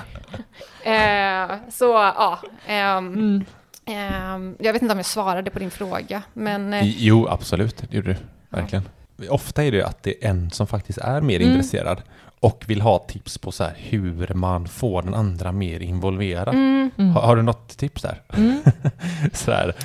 [0.84, 3.46] Eh, eh, så ja, ehm, Mm.
[3.86, 7.78] ehm, jag vet inte om jag svarade på din fråga, men eh, Jo, absolut.
[7.90, 8.16] Det gjorde du.
[8.50, 8.84] Verkligen.
[9.30, 11.50] Ofta är det att det är en som faktiskt är mer Mm.
[11.52, 12.02] intresserad
[12.40, 16.54] och vill ha tips på så här hur man får den andra mer involverad.
[16.56, 18.22] mm, Har, har du något tips där?
[18.38, 18.62] Mm.
[19.34, 19.76] så här,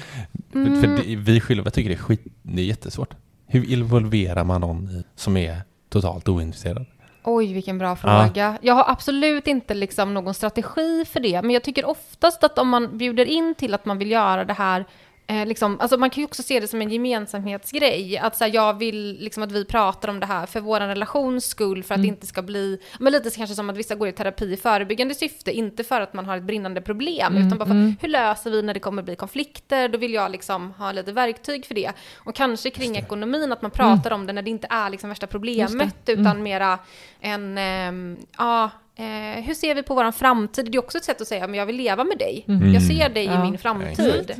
[0.54, 0.80] Mm.
[0.80, 3.14] För det, vi själva tycker det är skit, det är jättesvårt.
[3.46, 6.86] Hur involverar man någon som är totalt ointresserad?
[7.26, 8.58] Oj, vilken bra fråga.
[8.62, 12.68] Jag har absolut inte liksom någon strategi för det, men jag tycker oftast att om
[12.68, 14.84] man bjuder in till att man vill göra det här
[15.26, 18.18] Eh, liksom, alltså man kan ju också se det som en gemensamhetsgrej.
[18.18, 21.46] Att så här, jag vill liksom att vi pratar om det här för vår relations
[21.46, 22.78] skull, för att det inte ska bli...
[22.98, 26.14] Men lite kanske som att vissa går i terapi i förebyggande syfte, inte för att
[26.14, 29.16] man har ett brinnande problem, utan bara för hur löser vi när det kommer bli
[29.16, 29.88] konflikter?
[29.88, 31.92] Då vill jag liksom ha lite verktyg för det.
[32.16, 35.26] Och kanske kring ekonomin, att man pratar om det när det inte är liksom värsta
[35.26, 36.78] problemet, utan mera
[37.20, 37.58] en...
[37.58, 40.70] ehm, ja, Eh, hur ser vi på vår framtid?
[40.72, 42.44] Det är också ett sätt att säga, men jag vill leva med dig.
[42.74, 43.44] Jag ser dig i Ja.
[43.44, 44.30] min framtid.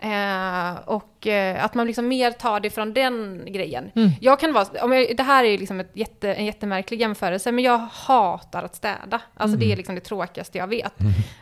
[0.00, 3.90] Eh, och eh, att man liksom mer tar det från den grejen.
[4.20, 7.64] Jag kan vara, om jag, det här är liksom ett jätte, en jättemärklig jämförelse, men
[7.64, 9.20] jag hatar att städa.
[9.34, 10.94] Alltså det är liksom det tråkigaste jag vet.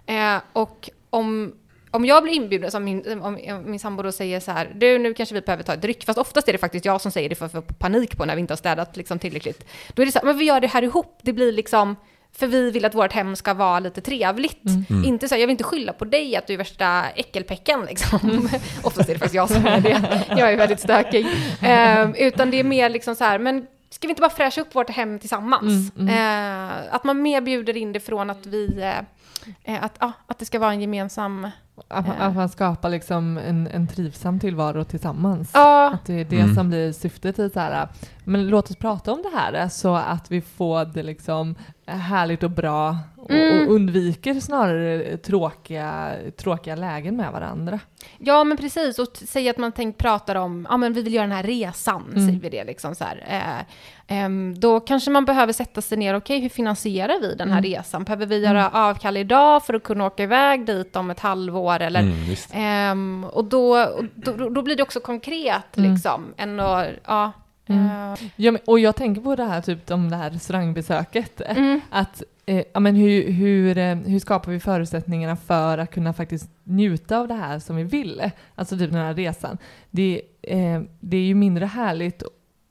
[0.06, 1.54] Eh, och om,
[1.90, 5.14] om jag blir inbjuden, som min, om min sambo då säger så här, du nu
[5.14, 7.34] kanske vi behöver ta ett dryck, fast oftast är det faktiskt jag som säger det
[7.34, 9.68] för att få panik på när vi inte har städat liksom tillräckligt.
[9.94, 11.96] Då är det så här, men vi gör det här ihop, det blir liksom,
[12.32, 14.62] för vi vill att vårt hem ska vara lite trevligt.
[15.04, 18.48] Inte så här, jag vill inte skylla på dig att du är värsta äckelpäcken liksom.
[18.82, 20.24] Oftast är det faktiskt jag som är det.
[20.28, 21.26] Jag är väldigt stökig.
[21.60, 24.74] Ehm, utan det är mer liksom så här, men ska vi inte bara fräscha upp
[24.74, 25.92] vårt hem tillsammans?
[25.96, 30.38] Eh, att man mer bjuder in det från att vi, eh, eh, att, ja, att
[30.38, 31.48] det ska vara en gemensam...
[31.88, 35.50] Att, man- att man skapar liksom en, en trivsam tillvaro tillsammans.
[35.54, 37.88] Ja, Att det är det som blir syftet i så här,
[38.30, 41.54] men låt oss prata om det här så att vi får det liksom
[41.86, 43.68] härligt och bra och, Mm.
[43.68, 47.78] och undviker snarare tråkiga, tråkiga lägen med varandra.
[48.18, 48.98] Ja, men precis.
[48.98, 52.10] Och säg att man tänkt pratar om, ja men vi vill göra den här resan,
[52.12, 53.24] säger vi det liksom så här.
[53.28, 57.62] Eh, ehm, då kanske man behöver sätta sig ner, okej hur finansierar vi den här
[57.62, 58.04] resan?
[58.04, 61.80] Behöver vi göra avkall idag för att kunna åka iväg dit om ett halvår?
[61.80, 66.86] Eller, Mm, ehm, och då, och då, då blir det också konkret liksom, än att,
[67.06, 67.32] ja.
[67.70, 71.40] Eh, Ja, men, och jag tänker på det här, typ om det här restaurangbesöket.
[71.46, 71.80] Mm.
[71.90, 76.50] Att, eh, ja, men hur, hur, eh, hur skapar vi förutsättningarna för att kunna faktiskt
[76.64, 78.30] njuta av det här som vi vill?
[78.54, 79.58] Alltså typ den här resan.
[79.90, 82.22] Det, eh, det är ju mindre härligt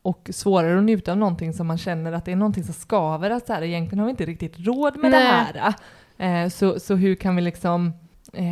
[0.02, 3.30] och svårare att njuta av någonting som man känner att det är någonting som skaver.
[3.30, 5.46] Att så här, egentligen har vi inte riktigt råd med Nej.
[5.54, 5.74] det här.
[6.44, 7.94] Eh, så, så hur kan vi liksom
[8.34, 8.46] eh,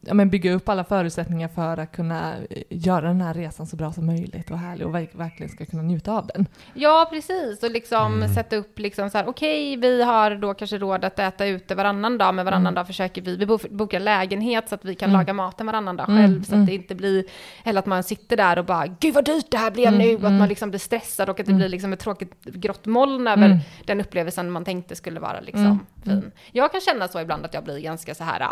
[0.00, 3.76] ja, men bygga upp alla förutsättningar för att kunna eh, göra den här resan så
[3.76, 6.46] bra som möjligt och härlig och verk- verkligen ska kunna njuta av den.
[6.74, 7.62] Ja, precis.
[7.62, 11.46] Och liksom sätta upp liksom så här, okej, vi har då kanske råd att äta
[11.46, 14.94] ute varannan dag, men varannan dag försöker vi, vi bo- bokar lägenhet så att vi
[14.94, 17.24] kan laga maten varannan dag själv, så att det inte blir,
[17.64, 20.24] eller att man sitter där och bara, gud vad dyrt det här blev nu, och
[20.24, 23.48] att man liksom blir stressad och att det blir liksom ett tråkigt grått moln över
[23.86, 25.64] den upplevelsen man tänkte skulle vara liksom
[26.04, 26.32] fin.
[26.52, 28.48] Jag kan känna så ibland att jag blir ganska så här,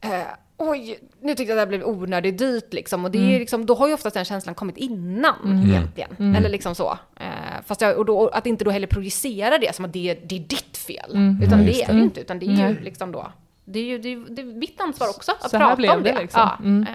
[0.00, 0.10] eh,
[0.56, 3.04] oj, nu tyckte jag att det här blev onödigt dyrt liksom.
[3.04, 6.34] Och det är ju liksom, då har ju oftast den känslan kommit innan egentligen.
[6.36, 6.98] Eller liksom så.
[7.16, 7.26] Eh,
[7.66, 10.34] fast jag, och då, att inte då heller projicera det som att det, är- det
[10.34, 11.38] är ditt fel.
[11.42, 13.32] Utan Ja, det är det ju inte, utan det är ju liksom då.
[13.64, 15.90] Det är ju det är, det är mitt ansvar också att Så här prata blev
[15.90, 16.20] om det det.
[16.22, 16.40] liksom.
[16.40, 16.82] Ja, Mm.
[16.82, 16.94] eh,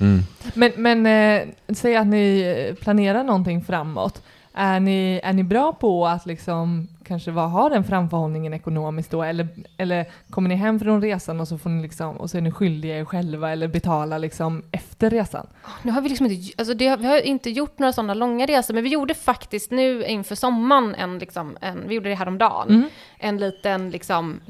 [0.00, 0.20] Mm.
[0.54, 4.22] Men, men eh, säg att ni planerar någonting framåt.
[4.58, 9.22] Är ni, är ni bra på att liksom kanske vad, ha den framförhållningen ekonomiskt då?
[9.22, 12.40] Eller, eller kommer ni hem från resan och så, får ni liksom, och så är
[12.40, 15.46] ni skyldiga er själva eller betala liksom efter resan?
[15.82, 18.74] Nu har vi liksom inte, alltså det, vi har inte gjort några sådana långa resor,
[18.74, 22.88] men vi gjorde faktiskt nu inför sommaren en, liksom, en vi gjorde det häromdagen, Mm.
[23.18, 24.40] en liten liksom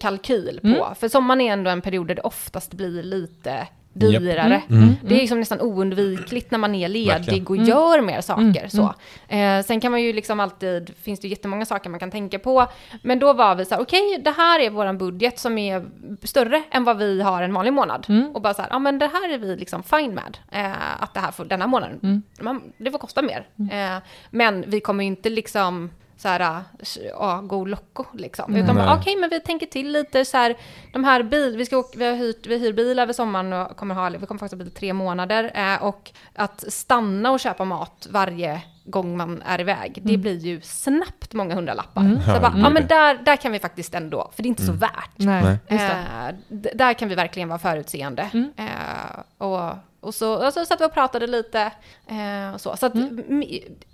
[0.00, 0.94] kalkyl på, Mm.
[0.94, 4.62] för sommaren är ändå en period där det oftast blir lite Dyrare.
[4.70, 4.88] Mm.
[5.04, 7.46] Det är liksom nästan oundvikligt när man är ledig Verkligen.
[7.46, 7.68] och Mm.
[7.68, 8.42] gör mer saker.
[8.42, 8.70] Mm.
[8.70, 8.94] Så.
[9.28, 12.66] Eh, sen kan man ju liksom alltid, finns det jättemånga saker man kan tänka på.
[13.02, 15.84] Men då var vi så här, okej, det här är våran budget som är
[16.22, 18.06] större än vad vi har en vanlig månad.
[18.08, 18.30] Mm.
[18.36, 20.38] Och bara så här, ja men det här är vi liksom fine med.
[20.52, 22.22] Eh, att det här får, denna månaden, Mm.
[22.40, 23.46] man, det får kosta mer.
[23.72, 26.62] Eh, men vi kommer ju inte liksom så här,
[27.10, 28.56] ja, go loco liksom.
[28.56, 28.84] Utan Nej.
[28.86, 30.56] bara, okej, men vi tänker till lite så här,
[30.92, 33.76] de här bil, vi, ska åka, vi har hyrt, vi hyr bil över sommaren och
[33.76, 35.50] kommer ha, vi kommer faktiskt ha bil i tre månader.
[35.54, 40.60] Eh, och att stanna och köpa mat varje gång man är iväg, det blir ju
[40.60, 42.00] snabbt många hundralappar.
[42.00, 42.20] Mm.
[42.22, 44.72] Så bara, ja men där, där kan vi faktiskt ändå, för det är inte så
[44.72, 45.10] värt.
[45.16, 45.58] Nej.
[45.66, 46.34] Eh,
[46.74, 48.30] där kan vi verkligen vara förutseende.
[48.32, 48.50] Mm.
[48.56, 51.60] Eh, och, och så, och så satt vi och pratade lite.
[52.06, 53.42] Eh, och så så att, Mm.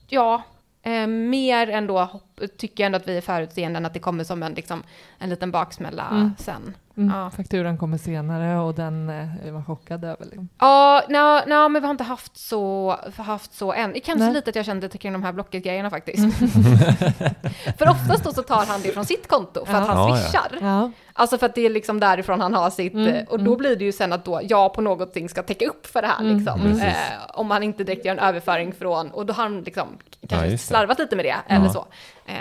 [0.08, 0.42] ja,
[0.86, 4.24] eh, mer ändå hopp, tycker jag ändå att vi är förutseende än att det kommer
[4.24, 4.82] som en, liksom,
[5.18, 6.30] en liten baksmälla Mm.
[6.38, 6.74] sen.
[6.96, 7.16] Mm.
[7.18, 7.30] Ja.
[7.30, 10.24] Fakturan kommer senare och den eh, är man chockad över.
[10.24, 10.48] Liksom.
[10.58, 13.92] Ja, no, no, men vi har inte haft så, haft så än.
[14.04, 14.32] Kanske Nej.
[14.34, 16.38] lite att jag kände kring de här Blocket-grejerna faktiskt.
[17.78, 19.94] för oftast då så tar han det från sitt konto för att Ja.
[19.94, 20.22] han Ja, ja.
[20.22, 20.58] swishar.
[20.60, 20.90] Ja.
[21.12, 23.76] Alltså för att det är liksom därifrån han har sitt, Mm, eh, och då blir
[23.76, 26.36] det ju sen att då jag på någonting ska täcka upp för det här Mm,
[26.36, 26.80] liksom.
[26.82, 26.92] Eh,
[27.34, 29.88] om han inte direkt gör en överföring från, och då har han liksom
[30.28, 31.86] kanske slarvat lite med det, eller så.
[32.26, 32.34] Eh,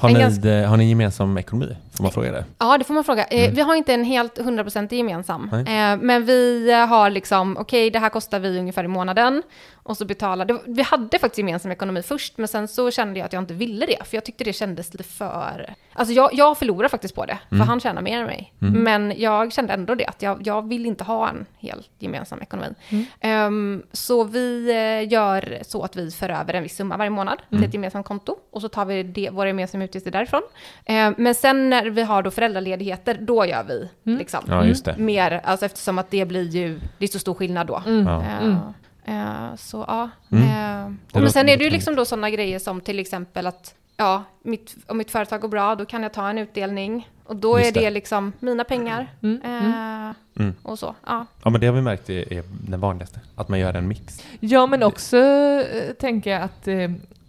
[0.00, 1.76] Har, ni, ganska- det- har ni gemensam ekonomi?
[1.96, 2.44] Får man fråga det?
[2.58, 3.24] Ja, det får man fråga.
[3.24, 5.50] Eh, Vi har inte en helt 100% gemensam.
[5.52, 5.92] Nej.
[5.92, 9.42] Eh, men vi har liksom, okej, det här kostar vi ungefär i månaden.
[9.82, 13.32] Och så betalar, vi hade faktiskt gemensam ekonomi först, men sen så kände jag att
[13.32, 14.04] jag inte ville det.
[14.08, 15.74] För jag tyckte det kändes lite för...
[15.92, 18.52] Alltså jag, jag förlorar faktiskt på det, för han tjänar mer än mig.
[18.58, 22.74] Men jag kände ändå det, att jag, jag vill inte ha en helt gemensam ekonomi.
[23.20, 27.42] Ehm, så vi eh, gör så att vi för över en viss summa varje månad
[27.50, 28.36] till ett gemensamt konto.
[28.52, 30.42] Och så tar vi det, våra gemensamma utgifter därifrån.
[30.86, 34.96] Ehm, men sen när vi har då föräldraledigheter, då gör vi liksom Ja, just det.
[34.96, 37.82] mer, alltså eftersom att det blir ju, det är så stor skillnad då.
[37.86, 38.06] Mm.
[38.06, 38.72] Ja.
[39.04, 40.10] Eh, så ja.
[40.32, 40.44] Mm.
[40.86, 43.74] Och låter men sen är det ju liksom då sådana grejer som till exempel att
[43.96, 47.08] ja, mitt, om mitt företag går bra, då kan jag ta en utdelning.
[47.24, 47.90] Och då Just är det, det.
[47.90, 49.06] liksom mina pengar.
[49.22, 49.40] Mm.
[49.44, 49.94] Eh,
[50.38, 50.54] Mm.
[50.62, 51.26] Och så, ja.
[51.44, 53.20] Ja, men det har vi märkt är, är den vanligaste.
[53.36, 54.24] Att man gör en mix.
[54.40, 56.68] Ja, men också eh, tänker jag att,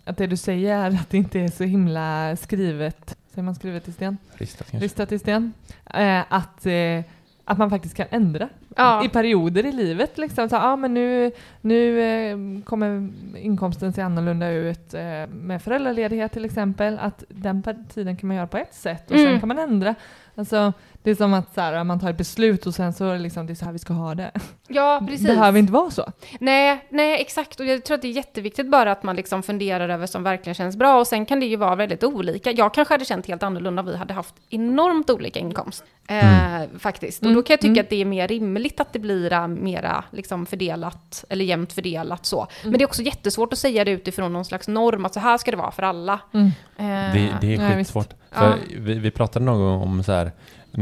[0.06, 3.88] att det du säger är att det inte är så himla skrivet, säger man skrivet
[3.88, 4.18] i sten?
[4.34, 4.86] Ristat kanske.
[4.86, 5.54] Ristat i sten.
[5.94, 7.04] Eh, att, eh,
[7.46, 9.06] att man faktiskt kan ändra Ja.
[9.06, 10.18] i perioder i livet.
[10.18, 10.50] Liksom.
[10.50, 11.32] Så, ah, men nu
[11.62, 17.00] nu eh, kommer inkomsten se annorlunda ut eh, med föräldraledighet till exempel.
[17.00, 17.64] Att den
[17.94, 19.32] tiden kan man göra på ett sätt och Mm.
[19.32, 19.96] sen kan man ändra.
[20.36, 20.74] Alltså,
[21.04, 23.20] det är som att så här, man tar ett beslut och sen så är det
[23.20, 24.32] liksom, det är så här vi ska ha det.
[24.68, 25.28] ja, precis.
[25.28, 26.12] Det behöver inte vara så.
[26.40, 27.60] Nej, nej, exakt.
[27.60, 30.56] Och jag tror att det är jätteviktigt bara att man liksom funderar över som verkligen
[30.56, 31.00] känns bra.
[31.00, 32.52] Och sen kan det ju vara väldigt olika.
[32.52, 35.84] Jag kanske hade känt helt annorlunda om vi hade haft enormt olika inkomst.
[36.08, 37.26] Eh, Faktiskt.
[37.26, 37.82] Och då kan jag tycka Mm.
[37.84, 42.26] att det är mer rimligt att det blir eh, mera liksom fördelat, eller jämnt fördelat
[42.26, 42.48] så.
[42.64, 45.38] Men det är också jättesvårt att säga det utifrån någon slags norm, att så här
[45.38, 46.20] ska det vara för alla.
[46.34, 46.48] Mm.
[46.78, 48.08] Eh, Det, det är Nej, skitsvårt.
[48.10, 48.25] Ja.
[48.36, 50.32] För vi, vi pratade någon gång om så här,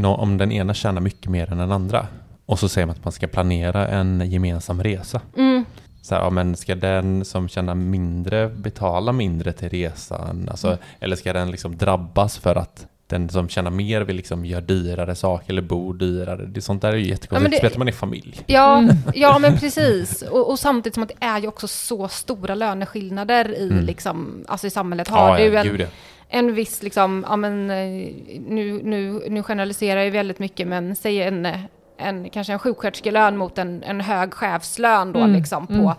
[0.04, 2.06] om den ena tjänar mycket mer än den andra.
[2.46, 5.20] Och så säger man att man ska planera en gemensam resa.
[5.36, 5.64] mm,
[6.02, 10.48] Så här, ja, men ska den som tjänar mindre betala mindre till resan?
[10.50, 10.78] Alltså, Mm.
[11.00, 15.14] Eller ska den liksom drabbas för att den som tjänar mer vill liksom göra dyrare
[15.14, 16.46] saker eller bo dyrare?
[16.46, 18.40] Det, sånt där är ju Ja, jättekonstigt, men det- speciellt om man är familj.
[18.46, 18.96] Ja, Mm.
[19.14, 20.22] ja men precis.
[20.22, 23.84] Och, och samtidigt som att det är ju också så stora löneskillnader i, Mm.
[23.84, 25.08] liksom, alltså i samhället.
[25.08, 25.86] Har Ja, du ja, en, gud, ja.
[26.28, 28.12] En viss, liksom, ja men eh,
[28.48, 31.48] nu, nu, nu generaliserar jag ju väldigt mycket, men säg en,
[31.96, 35.94] en kanske en sjuksköterskelön mot en, en hög chefslön då Mm, liksom på mm.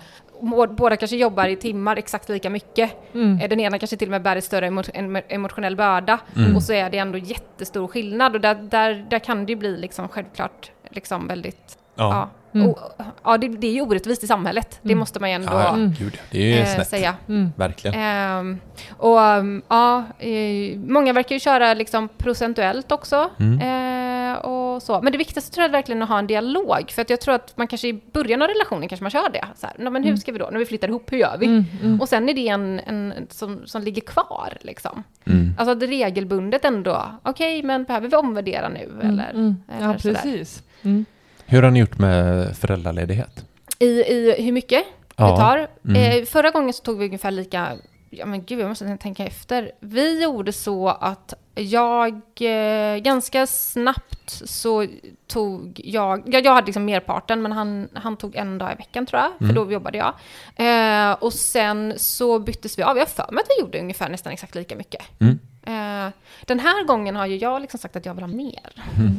[0.76, 2.91] Båda kanske jobbar i timmar exakt lika mycket.
[3.13, 3.39] Mm.
[3.41, 6.19] Eh, Den ena kanske till och med bär ett större emo- en- emotionell börda.
[6.36, 6.55] Mm.
[6.55, 8.36] Och så är det ändå jättestor skillnad.
[8.36, 11.78] Och där, där, där kan det ju bli liksom självklart liksom väldigt...
[11.95, 12.03] Ja.
[12.09, 12.70] Ja, Mm.
[12.70, 12.80] och,
[13.24, 14.80] ja det, det är ju orättvist i samhället.
[14.82, 14.99] Det Mm.
[14.99, 15.93] måste man ju ändå Ja, Mm.
[15.99, 16.88] gud, det är ju eh, snett.
[16.88, 17.16] säga.
[17.28, 17.51] Mm.
[17.56, 17.99] Verkligen.
[17.99, 18.60] Ehm,
[18.97, 23.30] och um, ja, eh, många verkar ju köra liksom procentuellt också.
[23.39, 23.60] Mm.
[23.60, 25.01] Eh, och så.
[25.01, 26.91] Men det viktigaste tror jag är verkligen att ha en dialog.
[26.91, 29.45] För att jag tror att man kanske i början av relationen kanske man kör det.
[29.56, 30.49] Så här, "Nå, men hur ska vi då?
[30.51, 31.45] När vi flyttar ihop, hur gör vi?
[31.45, 31.64] Mm.
[31.84, 32.01] Mm.
[32.01, 35.03] Och sen är det en, en som, som ligger kvar liksom.
[35.26, 35.56] Mm.
[35.58, 38.99] Alltså att regelbundet ändå, okej men behöver vi omvärdera nu?
[39.03, 39.56] Eller, Mm.
[39.78, 40.64] eller Ja, precis.
[40.82, 41.06] Mm.
[41.45, 43.45] Hur har ni gjort med föräldraledighet?
[43.79, 44.83] I, I hur mycket
[45.15, 45.31] Ja.
[45.31, 45.67] det tar?
[45.89, 46.19] Mm.
[46.19, 47.71] Eh, förra gången så tog vi ungefär lika
[48.09, 49.71] Ja men gud, jag måste tänka efter.
[49.79, 54.85] Vi gjorde så att jag eh, ganska snabbt så
[55.27, 59.05] tog jag, jag, jag hade liksom merparten men han, han tog en dag i veckan
[59.05, 59.55] tror jag, för Mm.
[59.55, 60.13] då jobbade jag.
[60.55, 64.09] Eh, och sen så byttes vi av, jag har för mig att vi gjorde ungefär
[64.09, 65.01] nästan exakt lika mycket.
[65.19, 65.39] Mm.
[65.66, 66.11] Eh,
[66.45, 68.74] den här gången har ju jag liksom sagt att jag vill ha mer.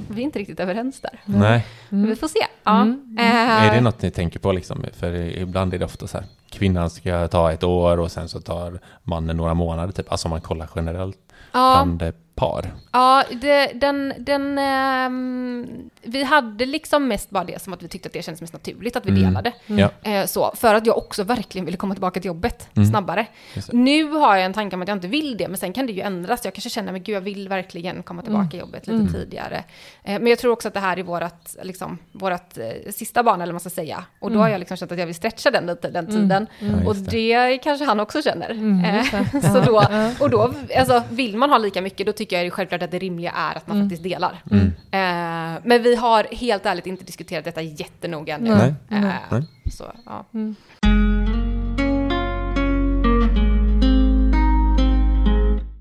[0.08, 1.20] Vi är inte riktigt överens där.
[1.24, 1.66] Nej.
[1.88, 2.46] Men Vi får se.
[2.64, 2.82] Ja.
[2.82, 3.16] Mm.
[3.18, 4.84] Eh, Är det något ni tänker på liksom?
[4.92, 8.40] För ibland är det ofta så här, kvinnan ska ta ett år och sen så
[8.40, 10.12] tar mannen några månader, typ.
[10.12, 11.18] Alltså om man kollar generellt
[11.52, 11.72] ja.
[11.84, 11.98] bland
[12.36, 12.74] par.
[12.92, 15.66] Ja, det, den, den, ehm,
[16.02, 18.96] vi hade liksom mest bara det som att vi tyckte att det kändes mest naturligt
[18.96, 19.22] att vi Mm.
[19.22, 19.52] delade.
[19.66, 19.90] Ja.
[20.10, 22.88] Eh, så, för att jag också verkligen ville komma tillbaka till jobbet Mm.
[22.88, 23.26] snabbare.
[23.54, 23.72] Det.
[23.72, 25.92] Nu har jag en tanke om att jag inte vill det, men sen kan det
[25.92, 26.44] ju ändras.
[26.44, 29.12] Jag kanske känner, men gud, jag vill verkligen komma tillbaka i jobbet lite Mm.
[29.12, 29.64] tidigare.
[30.04, 33.34] Eh, men jag tror också att det här är vårat, liksom, vårat eh, sista barn,
[33.40, 34.04] eller vad man ska säga.
[34.18, 34.40] Och då Mm.
[34.42, 36.16] har jag liksom känt att jag vill stretcha den lite, den Mm.
[36.16, 36.46] tiden.
[36.58, 38.50] Ja, Och just det kanske han också känner.
[38.50, 39.40] Mm, Eh, det.
[39.52, 39.82] så då,
[40.20, 42.90] och då, alltså, vill man ha lika mycket, då tycker jag det är självklart att
[42.90, 43.88] det rimliga är att man Mm.
[43.88, 44.42] faktiskt delar.
[44.50, 44.66] Mm.
[44.66, 48.50] Eh, men vi har helt ärligt inte diskuterat detta jättenoga ännu.
[48.54, 48.74] Nej.
[48.90, 49.00] Eh,
[49.30, 49.42] Nej.
[49.72, 50.24] Så, ja.
[50.34, 50.54] Mm.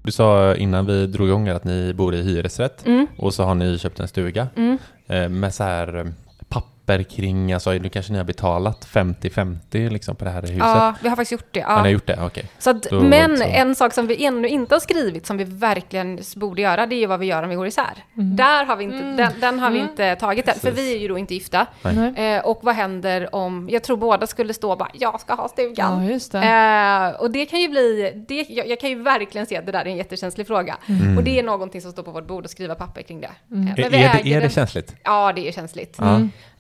[0.04, 3.08] Du sa innan vi drog igång att ni bor i hyresrätt Mm.
[3.18, 4.78] och så har ni köpt en stuga Mm.
[5.08, 6.12] eh, med så här
[6.86, 10.58] papper kring, alltså nu kanske ni har betalat 50-50 liksom på det här huset.
[10.58, 11.62] ja, vi har faktiskt gjort det.
[11.62, 11.84] Har Ja.
[11.84, 12.20] ni gjort det?
[12.26, 12.46] Okej.
[12.60, 13.44] Så att, Då men så.
[13.44, 17.00] en sak som vi ännu inte har skrivit, som vi verkligen borde göra, det är
[17.00, 18.04] ju vad vi gör om vi går isär.
[18.18, 18.36] Mm.
[18.36, 19.16] Där har vi inte, Mm.
[19.16, 19.90] den, den har vi Mm.
[19.90, 21.66] inte tagit än, för vi är ju då inte gifta.
[22.16, 25.48] Eh, och vad händer om, jag tror båda skulle stå och bara, jag ska ha
[25.48, 26.04] stugan.
[26.06, 26.40] Ja, just det.
[27.16, 29.72] Eh, och det kan ju bli, det, jag, jag kan ju verkligen se att det
[29.72, 30.78] där är en jättekänslig fråga.
[30.86, 31.18] Mm.
[31.18, 33.30] Och det är någonting som står på vårt bord, att skriva papper kring det.
[33.52, 33.68] Mm.
[33.68, 34.96] Eh, Är, är, det, är det känsligt?
[35.04, 35.98] Ja, det är känsligt.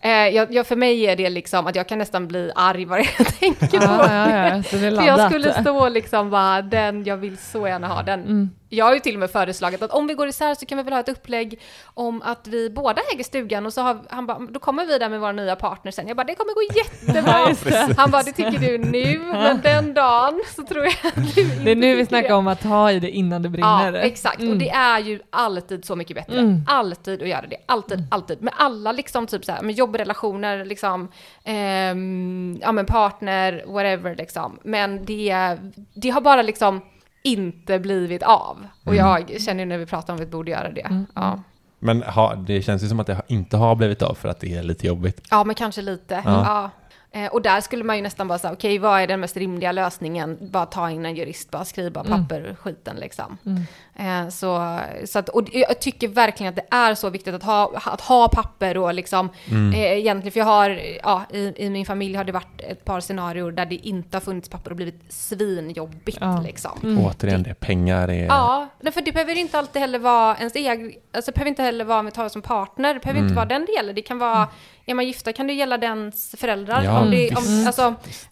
[0.06, 3.00] Eh, jag, jag, för mig är det liksom att jag kan nästan bli arg bara
[3.00, 4.14] jag tänker på det.
[4.14, 8.20] ja, ja, För jag skulle stå liksom bara, den, jag vill så gärna ha den.
[8.20, 8.50] Mm.
[8.70, 10.84] Jag har ju till och med föreslagit att om vi går isär så kan vi
[10.84, 11.60] väl ha ett upplägg
[11.94, 15.10] om att vi båda äger stugan och så har han bara, då kommer vi där
[15.10, 16.08] med våra nya partner sen.
[16.08, 17.94] Jag bara, det kommer gå jättebra.
[17.98, 21.56] Han bara, det tycker du nu, men den dagen så tror jag att du inte
[21.64, 22.34] Det är nu vi snackar det.
[22.36, 23.94] om att ta i det innan det brinner.
[23.94, 24.40] Ja, exakt.
[24.40, 26.40] Och det är ju alltid så mycket bättre.
[26.40, 26.62] Mm.
[26.68, 27.58] Alltid att göra det.
[27.66, 28.42] Alltid, alltid.
[28.42, 31.12] Med alla liksom typ så här, med jobbrelationer, liksom,
[31.44, 34.60] ehm, ja men partner, whatever liksom.
[34.64, 35.58] Men det,
[35.94, 36.82] det har bara liksom
[37.26, 38.68] inte blivit av.
[38.84, 40.82] Och jag känner ju när vi pratar om att vi borde göra det.
[40.82, 41.06] Mm.
[41.16, 41.40] Ja.
[41.80, 44.56] Men ha, det känns ju som att det inte har blivit av för att det
[44.56, 45.22] är lite jobbigt.
[45.32, 46.22] ja, men kanske lite.
[46.26, 46.44] Ja.
[46.46, 46.70] Ja.
[47.16, 49.72] Eh, Och där skulle man ju nästan bara säga, okej, vad är den mest rimliga
[49.72, 50.38] lösningen?
[50.42, 52.12] Bara ta in en jurist, bara skriva Mm.
[52.28, 53.38] papper, skiten liksom.
[53.46, 53.62] Mm.
[54.26, 57.72] Eh, Så, så att, och jag tycker verkligen att det är så viktigt att ha,
[57.86, 59.74] att ha papper och liksom, Mm.
[59.74, 63.00] eh, egentligen, för jag har, ja, i, i min familj har det varit ett par
[63.00, 66.42] scenarier där det inte har funnits papper och blivit svinjobbigt Ja.
[66.46, 66.80] liksom.
[66.84, 67.06] Mm.
[67.06, 68.26] Återigen, det pengar är...
[68.26, 71.64] Ja, nej, för det behöver inte alltid heller vara ens egen, alltså det behöver inte
[71.64, 73.28] heller vara om vi tar som partner, det behöver Mm.
[73.28, 74.48] inte vara den delen, det kan vara,
[74.86, 76.84] är man gifta kan det gälla dens föräldrar.
[76.84, 77.68] Ja, om det, om, visst.
[77.68, 77.84] alltså,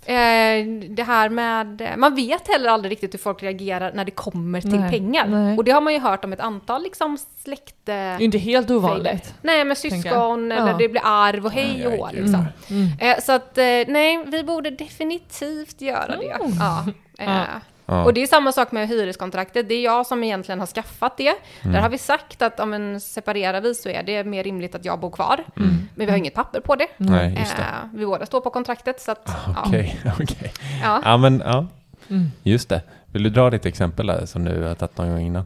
[0.06, 4.62] eh, det här med, man vet heller aldrig riktigt hur folk reagerar när det kommer
[4.62, 5.26] till Nej, pengar.
[5.28, 5.58] nej.
[5.58, 7.76] Och det har man ju hört om ett antal liksom släkt...
[7.84, 9.34] Det är ju inte helt ovanligt.
[9.42, 10.78] Nej, med tänker syskon eller Ja.
[10.78, 12.46] det blir arv och hej och hå, liksom.
[12.70, 12.90] Mm.
[13.00, 16.30] Eh, så att eh, nej, vi borde definitivt göra det.
[16.32, 16.52] Mm.
[16.60, 17.46] Ja.
[17.86, 17.98] Ja.
[17.98, 18.04] Ja.
[18.04, 19.70] och det är samma sak med hyreskontraktet.
[19.70, 21.28] Det är jag som egentligen har skaffat det.
[21.62, 21.74] Mm.
[21.74, 24.86] Där har vi sagt att om en separerar vi så är det mer rimligt att
[24.86, 25.44] jag bor kvar.
[25.58, 25.88] Mm.
[25.96, 26.88] Men vi har inget papper på det.
[26.98, 27.62] Nej, just det.
[27.64, 29.02] Eh, vi båda står på kontraktet.
[29.02, 29.64] Så att, ja.
[29.68, 30.52] Okej, okej.
[30.84, 31.02] Ja.
[31.06, 31.68] Ja, men ja,
[32.10, 32.32] Mm.
[32.44, 32.82] just det.
[33.06, 35.46] Vill du dra ditt exempel där som du har tagit någon gång innan?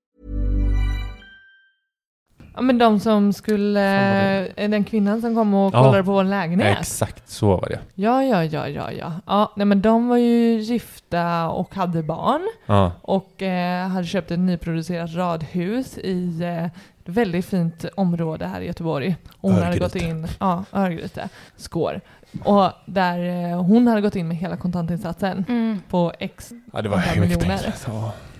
[2.55, 5.83] Ja, men de som skulle, eh, den kvinnan som kom och Ja.
[5.83, 6.77] kollade på vår lägenhet.
[6.79, 7.79] Exakt så var det.
[7.95, 9.11] Ja, ja, ja, ja, ja.
[9.25, 14.31] ja nej, men de var ju gifta och hade barn Ja, och eh, hade köpt
[14.31, 19.15] ett nyproducerat radhus i, eh, väldigt fint område här i Göteborg.
[19.39, 19.85] Och hon hade Örgryte.
[19.85, 22.01] gått in, ja, Örgryte, Skår.
[22.43, 25.81] Och där eh, hon hade gått in med hela kontantinsatsen Mm.
[25.89, 27.73] på X Ja, det var miljoner.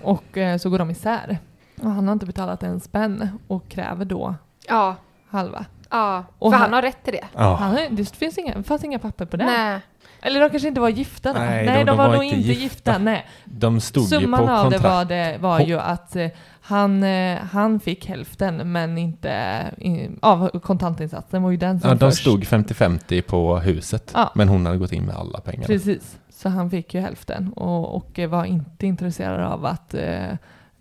[0.01, 1.37] och eh, så går de isär.
[1.81, 4.35] Och han har inte betalat en spänn och kräver då
[4.67, 4.95] Ja,
[5.29, 5.65] halva.
[5.89, 6.23] ja.
[6.39, 7.25] Och för han- han har rätt till det.
[7.35, 7.55] Ja.
[7.55, 9.45] Han, har- det finns inga, det fanns inga papper på det.
[9.45, 9.79] Nej.
[10.23, 11.39] Eller de kanske inte var gifta då?
[11.39, 12.61] Nej, Nej de- de, de var, var nog inte gifta.
[12.63, 12.97] gifta.
[12.97, 13.25] Nej.
[13.45, 14.83] De stod Summan ju på av det kontrakt.
[14.83, 16.27] var, det var ju att eh,
[16.61, 19.29] han, eh, han fick hälften men inte
[19.77, 22.21] i, av kontantinsatsen var ju den som Ja, de först.
[22.21, 24.31] stod 50-50 på huset, Ja.
[24.35, 25.65] men hon hade gått in med alla pengar.
[25.67, 30.25] Precis, så han fick ju hälften och, och eh, var inte intresserad av att eh,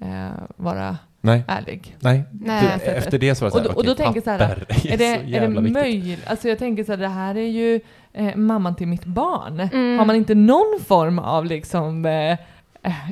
[0.01, 1.96] eh, vara Nej, ärlig.
[2.01, 2.24] nej.
[2.30, 2.78] Nej.
[2.84, 4.24] Du, efter det så var det Och så då- här, och då okej, tänker jag
[4.24, 5.05] så här, papper Är det,
[5.36, 6.26] är det möjligt?
[6.26, 7.80] Alltså jag tänker så här, det här är ju
[8.12, 9.61] eh, mamman till mitt barn.
[9.72, 9.98] Mm.
[9.98, 12.36] Har man inte någon form av liksom eh, eh,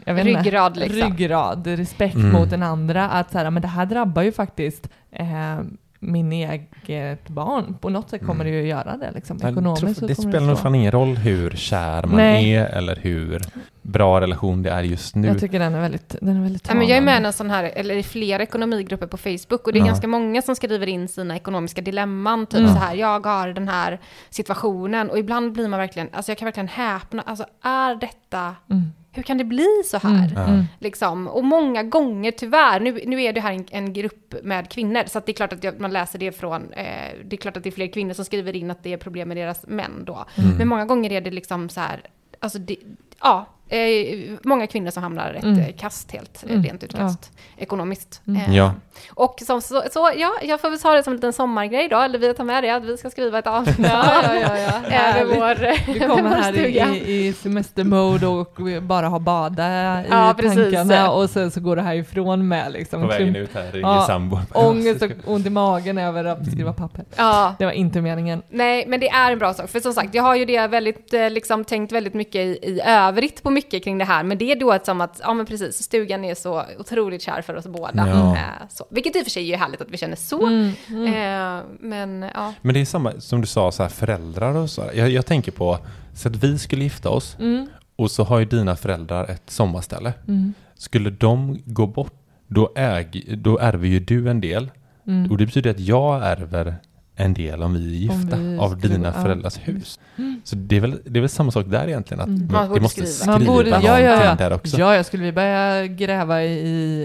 [0.04, 1.00] jag vet inte, Ryggrad, liksom.
[1.00, 2.32] ryggrad, respekt Mm.
[2.32, 3.08] mot den andra.
[3.08, 5.58] Att så här, men det här drabbar ju faktiskt eh,
[6.00, 7.76] min eget barn.
[7.80, 8.52] På något sätt kommer Mm.
[8.52, 9.10] det ju göra det.
[9.14, 9.36] Liksom.
[9.36, 12.54] Ekonomiskt det spelar nog fan ingen roll hur kär man Nej.
[12.54, 13.42] är eller hur
[13.82, 15.28] bra relation det är just nu.
[15.28, 17.32] Jag tycker den är väldigt, den är väldigt Ja, men jag är med i en
[17.32, 19.86] sån här, eller i flera ekonomigrupper på Facebook och det är Ja.
[19.86, 22.46] ganska många som skriver in sina ekonomiska dilemman.
[22.46, 22.72] Typ Mm.
[22.72, 23.98] så här, jag har den här
[24.30, 28.82] situationen och ibland blir man verkligen, alltså jag kan verkligen häpna, alltså är detta, Mm.
[29.18, 30.30] Hur kan det bli så här?
[30.30, 30.48] Mm.
[30.48, 30.64] Mm.
[30.78, 31.28] Liksom.
[31.28, 35.20] Och många gånger, tyvärr, nu, nu är det här en, en grupp med kvinnor, så
[35.20, 37.68] det är klart att jag, man läser det från, eh, det är klart att det
[37.68, 40.24] är fler kvinnor som skriver in att det är problem med deras män då.
[40.34, 40.56] Mm.
[40.56, 42.00] Men många gånger är det liksom så här,
[42.40, 42.76] alltså det,
[43.20, 45.58] ja, eh, många kvinnor som hamnar rätt Mm.
[45.60, 46.62] eh, kast helt, eh, Mm.
[46.64, 48.20] rent ut kast, ekonomiskt.
[48.26, 48.40] Mm.
[48.42, 48.72] Eh, Ja.
[49.14, 51.98] Och som, så, så, ja, jag får väl ta det som en liten sommargrej då,
[51.98, 54.70] eller vi tar med det, att vi ska skriva ett avsnitt Ja, ja, ja, ja.
[54.90, 55.36] Härligt.
[55.36, 56.88] vår, Du kommer här stuga.
[56.94, 60.54] i, i semestermode och bara har bada i Ja, precis.
[60.74, 64.04] tankarna och sen så går du härifrån med liksom På vägen ut här ringer Ja,
[64.06, 64.40] sambon.
[64.54, 67.04] ångest och ont i magen över att skriva papper.
[67.16, 67.54] Ja.
[67.58, 68.42] Det var inte meningen.
[68.50, 69.70] Nej, men det är en bra sak.
[69.70, 72.80] För som sagt, jag har ju det väldigt, eh, liksom, tänkt väldigt mycket i, i
[72.86, 74.22] övrigt på mycket kring det här.
[74.24, 77.42] Men det är då ett som att, ja men precis, stugan är så otroligt kär
[77.42, 78.08] för oss båda.
[78.08, 78.36] Ja.
[78.36, 78.84] Eh, så.
[78.90, 80.46] Vilket i och för sig är härligt att vi känner så.
[80.46, 81.06] Mm, mm.
[81.06, 82.54] Eh, men ja.
[82.62, 84.82] Men det är samma som du sa, så här, föräldrar och så.
[84.94, 85.78] Jag, jag tänker på,
[86.14, 90.12] så att vi skulle gifta oss Mm, och så har ju dina föräldrar ett sommarställe.
[90.28, 92.14] mm, Skulle de gå bort,
[92.46, 94.70] då, äg, då ärver ju du en del.
[95.06, 95.30] mm.
[95.30, 96.76] Och det betyder att jag ärver
[97.20, 99.22] en del om vi är gifta vi av dina ja.
[99.22, 100.00] föräldrars hus.
[100.16, 100.40] Mm.
[100.44, 102.48] Så det är, väl, det är väl samma sak där egentligen, att Mm.
[102.52, 103.06] man, Man måste skriva.
[103.12, 104.34] skriva Man borde, ja, ja, ja.
[104.34, 104.78] där också.
[104.78, 106.48] ja, ja, skulle vi börja gräva i,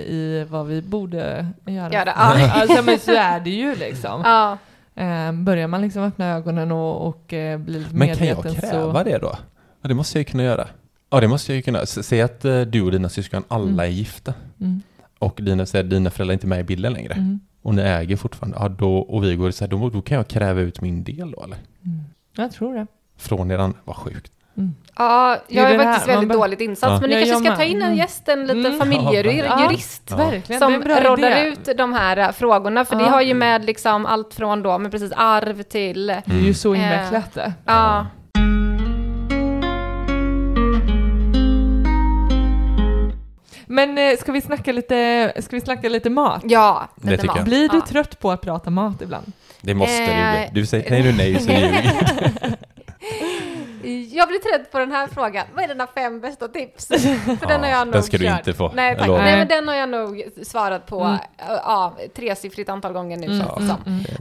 [0.10, 1.94] i vad vi borde göra?
[1.94, 2.52] Göra, ja.
[2.52, 4.22] alltså, men så är det ju liksom.
[4.26, 4.58] Ja.
[4.96, 8.70] Eh, börjar man liksom öppna ögonen och, och eh, bli lite Men kan jag medveten
[8.70, 9.04] kräva så...
[9.04, 9.36] det då?
[9.82, 10.68] Ja, det måste jag ju kunna göra.
[11.10, 11.86] Ja, det måste jag ju kunna.
[11.86, 13.80] Säg att eh, du och dina syskon alla Mm.
[13.80, 14.82] är gifta Mm,
[15.20, 18.16] och dina, att dina föräldrar är inte med i bilden längre mm, och ni äger
[18.16, 21.32] fortfarande, ja, då, och vi går här, då, då kan jag kräva ut min del
[21.32, 21.58] då eller?
[21.86, 22.00] mm.
[22.36, 22.88] Jag tror det.
[23.18, 24.32] Från er andra, vad sjukt.
[24.58, 24.76] Mm.
[24.98, 27.00] Ja, Det är jag är det här, faktiskt väldigt be- dåligt insatt, Ja.
[27.02, 27.58] men ni Ja, kanske jag ska med.
[27.58, 27.98] ta in en Mm.
[27.98, 28.80] gäst, en liten Mm.
[28.80, 33.10] familjejurist, Ja, det är som råddar ut de här äh, frågorna, för det Ja.
[33.10, 36.74] har ju med liksom allt från då, men precis arv till, Det är ju så
[36.76, 37.54] Eh, invecklat det.
[37.66, 38.06] ja,
[43.74, 46.42] Men eh, ska vi snacka lite, ska vi snacka lite mat?
[46.46, 47.38] ja, Det lite tycker mat.
[47.38, 47.46] jag.
[47.46, 47.86] Blir du Ja.
[47.88, 49.32] trött på att prata mat ibland?
[49.62, 50.60] Det måste Eh, du.
[50.62, 51.52] Du säger, säger du nej så
[54.12, 55.46] Jag blir trött på den här frågan.
[55.56, 56.88] Vad är dina fem bästa tips?
[56.88, 58.72] För den har jag nog den ska du inte få.
[58.76, 59.08] Nej, tack.
[59.08, 61.14] Nej, men den har jag nog svarat på Mm.
[61.38, 63.26] äh, ja, tresiffrigt antal gånger nu.
[63.26, 63.76] Mm, mm,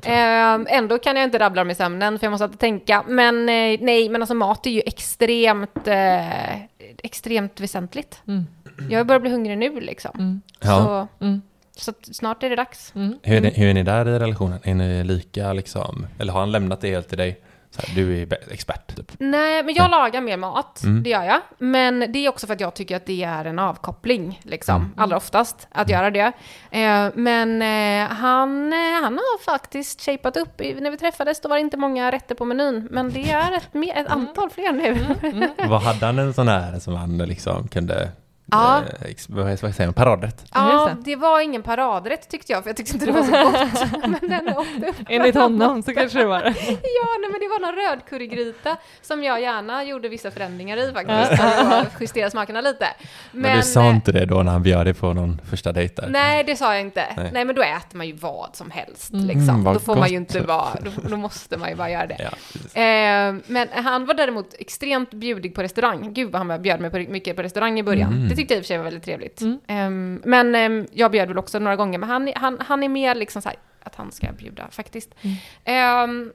[0.05, 0.67] mm.
[0.67, 3.05] Eh, ändå kan jag inte rabbla dem i sömnen för jag måste alltid tänka.
[3.09, 6.57] Men eh, nej, men alltså mat är ju extremt, eh,
[7.03, 8.21] extremt väsentligt.
[8.29, 8.47] Mm,
[8.91, 10.11] Jag börjar bli hungrig nu liksom.
[10.19, 11.09] mm, Ja.
[11.19, 11.43] Så, mm,
[11.77, 12.93] så snart är det dags.
[12.95, 13.19] mm.
[13.23, 14.61] Hur, är ni, hur är ni där i relationen?
[14.63, 17.41] Är ni lika liksom, eller har han lämnat det helt till dig?
[17.71, 19.13] Så här, du är expert typ.
[19.19, 21.03] Nej, men jag lagar mer mat, Mm.
[21.03, 21.41] det gör jag.
[21.59, 24.93] Men det är också för att jag tycker att det är en avkoppling, liksom, Mm.
[24.97, 26.33] allra oftast, att göra det.
[26.71, 30.61] Eh, men eh, han, eh, han har faktiskt shapat upp.
[30.81, 33.69] När vi träffades då var det inte många rätter på menyn, men det är ett,
[33.97, 34.97] ett antal fler nu.
[35.69, 38.11] Vad hade han en sån här som han liksom kunde,
[38.53, 38.83] Ja.
[39.01, 40.45] eh, vad vad säger man, paradrätt?
[40.55, 44.03] Ja, det var ingen paradrätt tyckte jag, för jag tyckte inte det var så gott.
[44.21, 44.55] men den.
[45.09, 46.55] Enligt honom så kanske det var det.
[46.69, 51.43] Ja, nej, men det var någon rödcurrygryta som jag gärna gjorde vissa förändringar i faktiskt,
[51.43, 52.87] för att justera smakerna lite.
[53.31, 56.09] Men, du sa inte det då när han bjöd dig på någon första dejt där?
[56.09, 57.05] Nej, det sa jag inte.
[57.17, 57.31] Nej.
[57.33, 59.13] Nej, men då äter man ju vad som helst.
[59.13, 59.27] Mm.
[59.27, 59.49] Liksom.
[59.49, 60.35] Mm, vad då får man ju gott.
[60.35, 62.17] inte vara, då, då måste man ju bara göra det.
[62.19, 62.81] Ja.
[62.81, 66.15] Eh, men han var däremot extremt bjudig på restaurang.
[66.15, 68.13] Gud vad han bjöd mig på, mycket på restaurang i början.
[68.13, 68.29] Mm.
[68.43, 69.41] Tyckte jag i och för sig var väldigt trevligt.
[69.41, 69.59] Mm.
[69.67, 73.15] Ehm, men ehm, jag bjöd väl också några gånger, men han, han, han är mer
[73.15, 75.15] liksom så här, att han ska bjuda faktiskt.
[75.23, 75.37] Mm.
[75.65, 76.33] Ehm,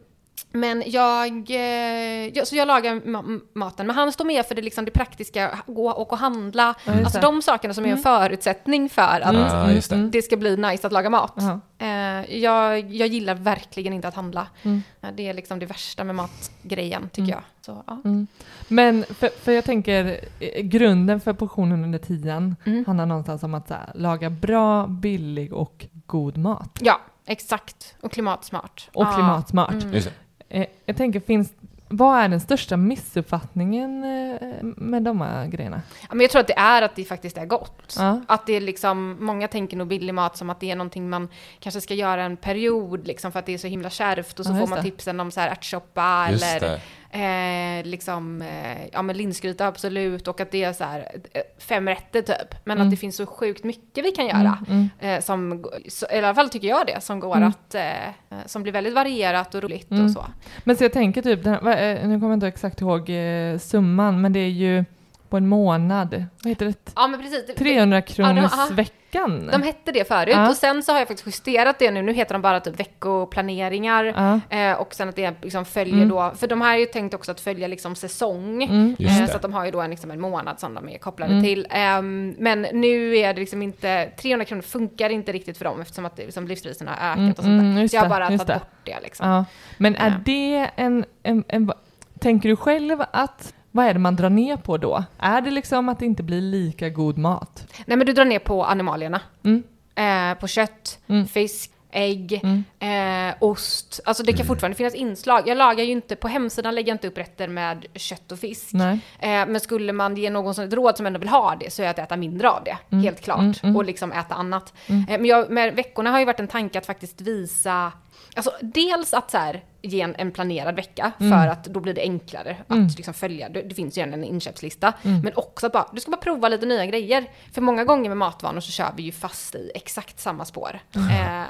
[0.51, 4.61] men jag, eh, jag, så jag lagar ma- maten, men han står med för det,
[4.61, 6.75] liksom det praktiska, gå och, och handla.
[6.85, 8.03] Ja, just alltså de sakerna som är en Mm.
[8.03, 9.91] förutsättning för att Mm, det.
[9.91, 11.33] mm, det ska bli nice att laga mat.
[11.35, 11.59] Jaha.
[11.79, 14.47] Eh, jag, jag gillar verkligen inte att handla.
[14.63, 14.83] Mm.
[15.01, 17.29] Eh, Det är liksom det värsta med matgrejen, tycker Mm.
[17.29, 17.41] jag.
[17.65, 18.01] Så, ja.
[18.05, 18.27] Mm.
[18.67, 20.19] Men för, för jag tänker,
[20.61, 22.85] grunden för portionen under tiden Mm.
[22.85, 26.79] handlar någonstans om att så här, laga bra, billig och god mat.
[26.81, 27.95] ja, exakt.
[28.01, 28.89] Och klimatsmart.
[28.93, 29.13] Och Ja.
[29.13, 29.83] klimatsmart.
[29.83, 30.01] Mm.
[30.49, 31.53] Eh, jag tänker, finns,
[31.89, 35.81] vad är den största missuppfattningen eh, med de här grejerna?
[36.01, 37.95] Ja, men jag tror att det är att det faktiskt är gott.
[37.97, 38.21] Ja.
[38.27, 41.27] Att det är liksom, många tänker nog billig mat som att det är någonting man
[41.59, 44.51] kanske ska göra en period liksom för att det är så himla kärvt och så
[44.51, 44.83] Ja, får man det.
[44.83, 46.81] tipsen om så här ärtsoppa eller det.
[47.17, 50.99] Eh, liksom, eh, ja men linsgryta absolut och att det är så här
[51.33, 52.55] eh, fem rätter typ.
[52.65, 52.87] Men Mm.
[52.87, 54.65] att det finns så sjukt mycket vi kan göra.
[54.69, 57.49] Mm, Eh, som, så, i alla fall tycker jag det, som går Mm.
[57.49, 60.05] att, eh, som blir väldigt varierat och roligt Mm.
[60.05, 60.25] och så.
[60.63, 64.33] Men så jag tänker typ, den nu kommer jag inte exakt ihåg eh, summan, men
[64.33, 64.85] det är ju
[65.29, 66.91] på en månad, vad heter det?
[66.95, 67.55] Ja men precis.
[67.55, 68.67] 300 kronors ja.
[68.71, 69.49] veckan.
[69.51, 70.49] De hette det förut Ja.
[70.49, 72.01] och sen så har jag faktiskt justerat det nu.
[72.01, 74.03] Nu heter de bara typ veckoplaneringar.
[74.49, 74.57] ja.
[74.57, 76.09] Eh, och sen att det liksom följer Mm.
[76.09, 78.63] då, för de här är ju tänkt också att följa liksom säsong.
[78.63, 78.95] Mm.
[78.99, 81.31] Eh, så att de har ju då en, liksom en månad som de är kopplade
[81.31, 81.43] Mm.
[81.43, 81.67] till.
[81.69, 86.05] Ehm, men nu är det liksom inte, 300 kronor funkar inte riktigt för dem eftersom
[86.05, 87.69] att det, liksom livspriserna har ökat Mm, och sånt där.
[87.71, 88.53] mm, så jag har bara tagit det.
[88.53, 89.29] bort det liksom.
[89.29, 89.45] Ja.
[89.77, 90.15] Men är Ja.
[90.25, 91.71] det en, en, en...
[92.19, 93.53] Tänker du själv att...
[93.71, 95.03] Vad är det man drar ner på då?
[95.19, 97.73] Är det liksom att det inte blir lika god mat?
[97.85, 99.21] Nej men du drar ner på animalierna.
[99.43, 99.63] Mm.
[99.95, 101.27] Eh, på kött, Mm.
[101.27, 103.29] fisk, ägg, Mm.
[103.29, 103.99] eh, ost.
[104.05, 105.43] Alltså det kan fortfarande finnas inslag.
[105.47, 108.69] Jag lagar ju inte, på hemsidan lägger jag inte upp rätter med kött och fisk.
[108.73, 108.99] Nej.
[109.19, 111.81] Eh, men skulle man ge någon som ett råd som ändå vill ha det så
[111.81, 113.03] är det att äta mindre av det, Mm.
[113.03, 113.39] helt klart.
[113.39, 113.75] Mm, mm.
[113.75, 114.73] Och liksom äta annat.
[114.87, 115.01] Mm.
[115.09, 117.91] Eh, men jag, med veckorna har ju varit en tanke att faktiskt visa
[118.35, 121.31] Alltså dels att så här, ge en, en planerad vecka Mm.
[121.31, 122.85] för att då blir det enklare Mm.
[122.85, 123.49] att liksom följa.
[123.49, 124.93] Det, det finns ju en inköpslista.
[125.03, 125.21] Mm.
[125.21, 127.25] Men också att bara, du ska bara prova lite nya grejer.
[127.53, 130.79] För många gånger med matvanor så kör vi ju fast i exakt samma spår.
[130.95, 131.01] Eh,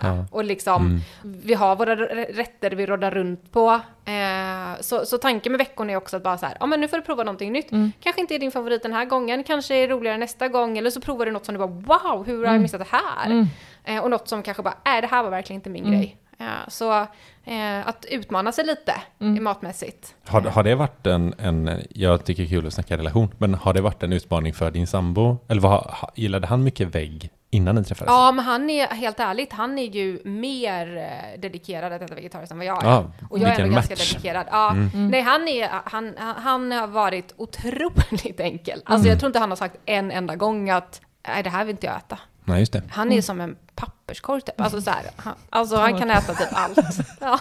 [0.03, 0.25] Ja.
[0.31, 1.01] Och liksom, Mm.
[1.43, 3.79] vi har våra rätter vi råddar runt på.
[4.05, 6.88] Eh, så, så tanken med veckorna är också att bara så här, ja men nu
[6.88, 7.71] får du prova någonting nytt.
[7.71, 7.91] Mm.
[7.99, 10.77] Kanske inte är din favorit den här gången, kanske är roligare nästa gång.
[10.77, 11.67] Eller så provar du något som du bara,
[12.11, 12.61] wow, hur har jag Mm.
[12.61, 13.25] missat det här?
[13.25, 13.47] Mm.
[13.83, 15.99] Eh, och något som kanske bara, nej det här var verkligen inte min Mm.
[15.99, 16.17] grej.
[16.39, 16.91] Eh, så
[17.43, 19.38] eh, att utmana sig lite Mm.
[19.38, 20.15] i matmässigt.
[20.27, 23.53] Har, har det varit en, en, jag tycker det är kul att snacka relation, men
[23.53, 25.38] har det varit en utmaning för din sambo?
[25.47, 28.11] Eller vad, gillade han mycket vägg innan ni träffades?
[28.11, 32.51] Ja, men han är, helt ärligt, han är ju mer eh, dedikerad att äta vegetariskt
[32.51, 32.88] än vad jag är.
[32.89, 34.45] Ja, och jag är ändå ganska dedikerad.
[34.51, 34.89] Ja, Mm.
[34.93, 35.07] Mm.
[35.07, 38.81] Nej, han, är, han, han har varit otroligt enkel.
[38.85, 39.09] Alltså Mm.
[39.09, 41.88] jag tror inte han har sagt en enda gång att nej, det här vill inte
[41.88, 42.19] jag äta.
[42.47, 42.81] Nej, just det.
[42.89, 44.61] Han är som en papperskorg typ.
[44.61, 46.77] Alltså så här, han, alltså han kan äta typ allt.
[47.19, 47.39] Ja.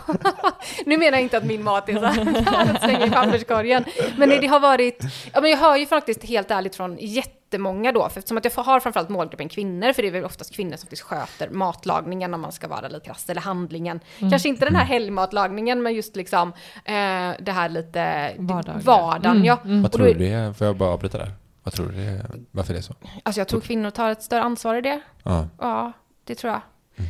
[0.87, 3.85] Nu menar jag inte att min mat är så här att slänga i papperskorgen.
[4.17, 5.05] Men det, har varit,
[5.35, 8.53] ja men jag hör ju faktiskt helt ärligt från jättemånga då, för eftersom att jag
[8.65, 12.41] har framförallt målgruppen kvinnor, för det är väl oftast kvinnor som faktiskt sköter matlagningen om
[12.41, 14.01] man ska vara lite krass, eller handlingen.
[14.19, 16.49] Kanske inte den här helgmatlagningen, men just liksom
[16.85, 16.95] eh,
[17.41, 18.85] det här lite Vardagliga.
[18.85, 19.31] vardagen.
[19.37, 19.59] Mm, Ja.
[19.65, 19.83] mm.
[19.83, 20.53] Vad tror du det är?
[20.53, 21.31] Får jag bara avbryta där?
[21.67, 22.27] Vad tror du det är?
[22.51, 22.95] Varför det är så?
[23.23, 25.01] Alltså jag tror kvinnor tar ett större ansvar i det.
[25.23, 25.49] Ja.
[25.59, 25.93] Ja,
[26.25, 26.61] det tror jag.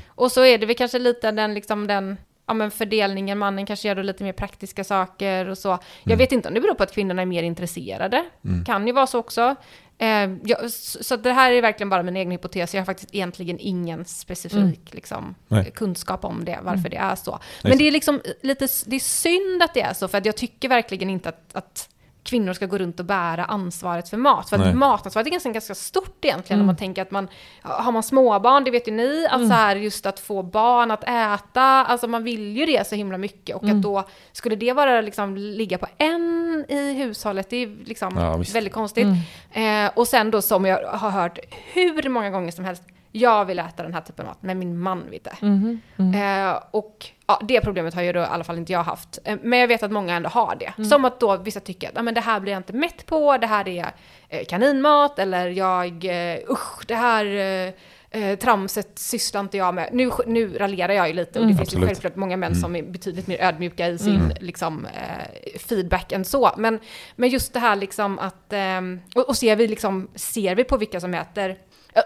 [0.09, 3.89] Och så är det väl kanske lite den, liksom den ja, men fördelningen, mannen kanske
[3.89, 5.69] gör då lite mer praktiska saker och så.
[5.69, 6.19] Jag Mm.
[6.19, 8.25] vet inte om det beror på att kvinnorna är mer intresserade.
[8.45, 8.65] Mm.
[8.65, 9.55] Kan ju vara så också.
[9.99, 12.75] Eh, ja, så så det här är verkligen bara min egen hypotes.
[12.75, 14.75] Jag har faktiskt egentligen ingen specifik Mm.
[14.91, 15.71] liksom, Nej.
[15.75, 16.91] kunskap om det, varför Mm.
[16.91, 17.39] det är så.
[17.63, 20.37] Men det är liksom lite, det är synd att det är så, för att jag
[20.37, 21.89] tycker verkligen inte att, att
[22.27, 24.49] kvinnor ska gå runt och bära ansvaret för mat.
[24.51, 24.69] För Nej.
[24.69, 26.63] att matansvaret är ganska, ganska stort egentligen Mm.
[26.63, 27.29] om man tänker att man,
[27.63, 29.49] har man småbarn, det vet ju ni, att Mm.
[29.49, 33.19] så här just att få barn att äta, alltså man vill ju det så himla
[33.19, 33.77] mycket och Mm.
[33.77, 38.43] att då skulle det vara liksom ligga på en i hushållet, det är liksom Ja,
[38.53, 39.07] väldigt konstigt.
[39.53, 39.87] Mm.
[39.87, 41.39] Eh, och sen då som jag har hört
[41.73, 42.83] hur många gånger som helst,
[43.21, 45.37] jag vill äta den här typen av mat, men min man vill inte.
[45.41, 45.81] Mhm.
[45.99, 46.49] Mm.
[46.51, 49.19] Eh, och ja, det problemet har ju då i alla fall inte jag haft.
[49.25, 50.73] Eh, men jag vet att många ändå har det.
[50.79, 50.91] Mm.
[50.91, 53.37] Som att då vissa tycker att ah, men det här blir jag inte mätt på,
[53.39, 53.87] det här är
[54.29, 57.73] eh, kaninmat, eller jag, eh, usch, det här eh,
[58.11, 59.89] eh, tramset sysslar inte jag med.
[59.93, 61.57] Nu, nu raljerar jag ju lite och Mm.
[61.57, 62.61] det finns ju självklart många män Mm.
[62.63, 64.33] som är betydligt mer ödmjuka i sin Mm.
[64.41, 66.51] liksom, eh, feedback än så.
[66.57, 66.81] Men,
[67.17, 70.77] men just det här liksom att, ehm, och, och ser, vi liksom, ser vi på
[70.77, 71.57] vilka som äter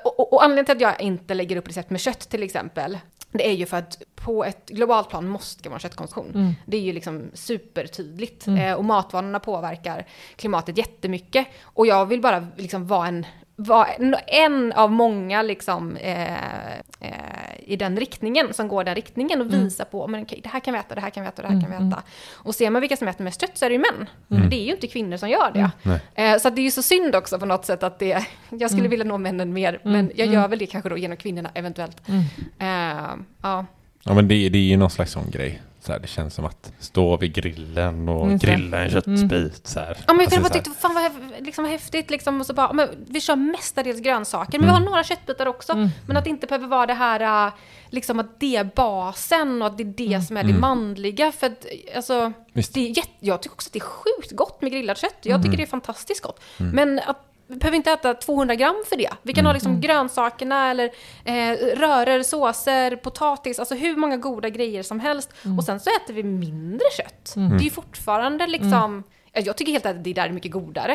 [0.04, 2.98] och, och, och anledningen till att jag inte lägger upp recept med kött till exempel,
[3.32, 6.30] det är ju för att på ett globalt plan måste vara en köttkonsumtion.
[6.34, 6.54] Mm.
[6.66, 8.46] Det är ju liksom supertydligt.
[8.46, 8.60] Mm.
[8.60, 11.46] Eh, och matvanorna påverkar klimatet jättemycket.
[11.62, 13.26] Och jag vill bara liksom vara en
[13.56, 17.29] vara en, en av många liksom, eh, eh,
[17.70, 19.64] i den riktningen, som går den riktningen och Mm.
[19.64, 21.48] visa på, men okej, det här kan vi äta, det här kan vi äta, det
[21.48, 22.02] här kan vi äta.
[22.32, 24.08] Och ser man vilka som äter mest kött så är det ju män.
[24.30, 24.50] Mm.
[24.50, 26.00] Det är ju inte kvinnor som gör det.
[26.22, 28.80] Eh, så det är ju så synd också på något sätt att det, jag skulle
[28.80, 28.90] Mm.
[28.90, 32.08] vilja nå männen mer, men jag gör väl det kanske då genom kvinnorna eventuellt.
[32.08, 32.20] Mm.
[32.58, 33.10] Eh,
[33.42, 33.66] ja.
[34.04, 35.62] Ja men det, det är ju någon slags sån grej.
[35.82, 38.36] Så här, det känns som att stå vid grillen och det.
[38.46, 39.66] grilla en köttbit.
[39.66, 39.96] Så här.
[40.06, 42.46] Ja, men jag Alltså, kunde bara så här- tycka, fan vad liksom, häftigt liksom, och
[42.46, 45.72] så bara, men vi kör mestadels grönsaker, men vi har några köttbitar också.
[45.72, 45.88] Mm.
[46.06, 47.52] Men att det inte behöver vara det här, äh,
[47.90, 51.32] liksom att det är basen och att det är det som är det manliga.
[51.32, 51.66] För att,
[51.96, 52.74] alltså, Visst.
[52.74, 55.18] det är jätte, jag tycker också att det är sjukt gott med grillat kött.
[55.22, 56.40] Jag tycker det är fantastiskt gott.
[56.56, 59.10] Men att vi behöver inte äta 200 gram för det.
[59.22, 60.84] Vi kan ha liksom grönsakerna eller
[61.24, 65.32] eh, röror, såser, potatis, alltså hur många goda grejer som helst.
[65.58, 67.34] Och sen så äter vi mindre kött.
[67.34, 70.92] Det är ju fortfarande liksom, ja, jag tycker helt att det där är mycket godare.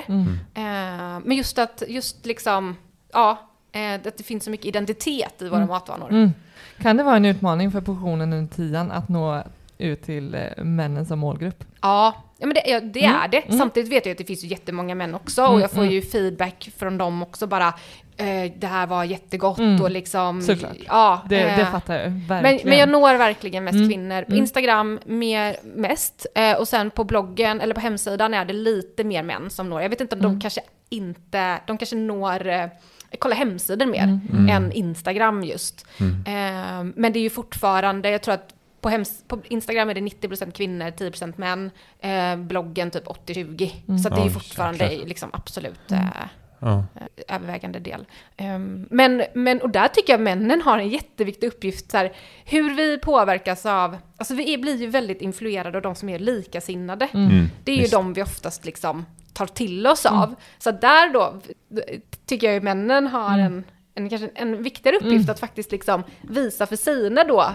[0.54, 2.76] Eh, men just att, just liksom,
[3.14, 6.10] ja, eh, att det finns så mycket identitet i våra matvanor.
[6.10, 6.32] Mm.
[6.82, 9.44] Kan det vara en utmaning för portionen under tian att nå
[9.78, 11.64] ut till eh, männen som målgrupp?
[11.82, 13.38] Ja, ja men det, ja, det Mm, är det.
[13.46, 13.58] mm.
[13.58, 15.94] Samtidigt vet jag att det finns ju jättemånga män också och Mm, jag får mm.
[15.94, 17.68] ju feedback från dem också bara
[18.18, 20.72] eh, det här var jättegott Mm, och liksom såklart.
[20.88, 22.70] Ja, Det, det eh, fattar jag men, verkligen.
[22.70, 24.22] men jag når verkligen mest Mm, kvinnor.
[24.22, 24.40] På mm.
[24.40, 26.26] Instagram mer, mest.
[26.36, 29.82] Eh, och sen på bloggen eller på hemsidan är det lite mer män som når.
[29.82, 30.34] Jag vet inte om Mm.
[30.34, 32.66] de kanske inte, de kanske når eh,
[33.20, 34.50] kolla hemsidor mer Mm.
[34.50, 35.86] än Instagram just.
[36.00, 38.50] Eh, men det är ju fortfarande, jag tror att
[38.86, 41.72] på, hems, på Instagram är det 90% kvinnor, 10% män.
[42.00, 43.72] Eh, bloggen typ 80-20.
[43.88, 44.00] Mm.
[44.00, 45.08] Så att det är ju fortfarande jäklar.
[45.08, 46.04] liksom absolut Mm.
[46.04, 46.10] eh,
[46.60, 46.84] Ja.
[47.28, 48.06] övervägande del.
[48.38, 52.14] Ehm, men, men, och där tycker jag männen har en jätteviktig uppgift, så här,
[52.46, 56.20] hur vi påverkas av, alltså vi är, blir ju väldigt influerade av de som är
[56.20, 57.08] likasinnade.
[57.14, 57.94] Mm, Det är ju visst.
[57.94, 60.36] de vi oftast liksom tar till oss av.
[60.60, 61.42] Så där då
[62.26, 63.64] tycker jag ju männen har en,
[63.96, 67.46] en, kanske en viktigare uppgift att faktiskt liksom visa för sina då,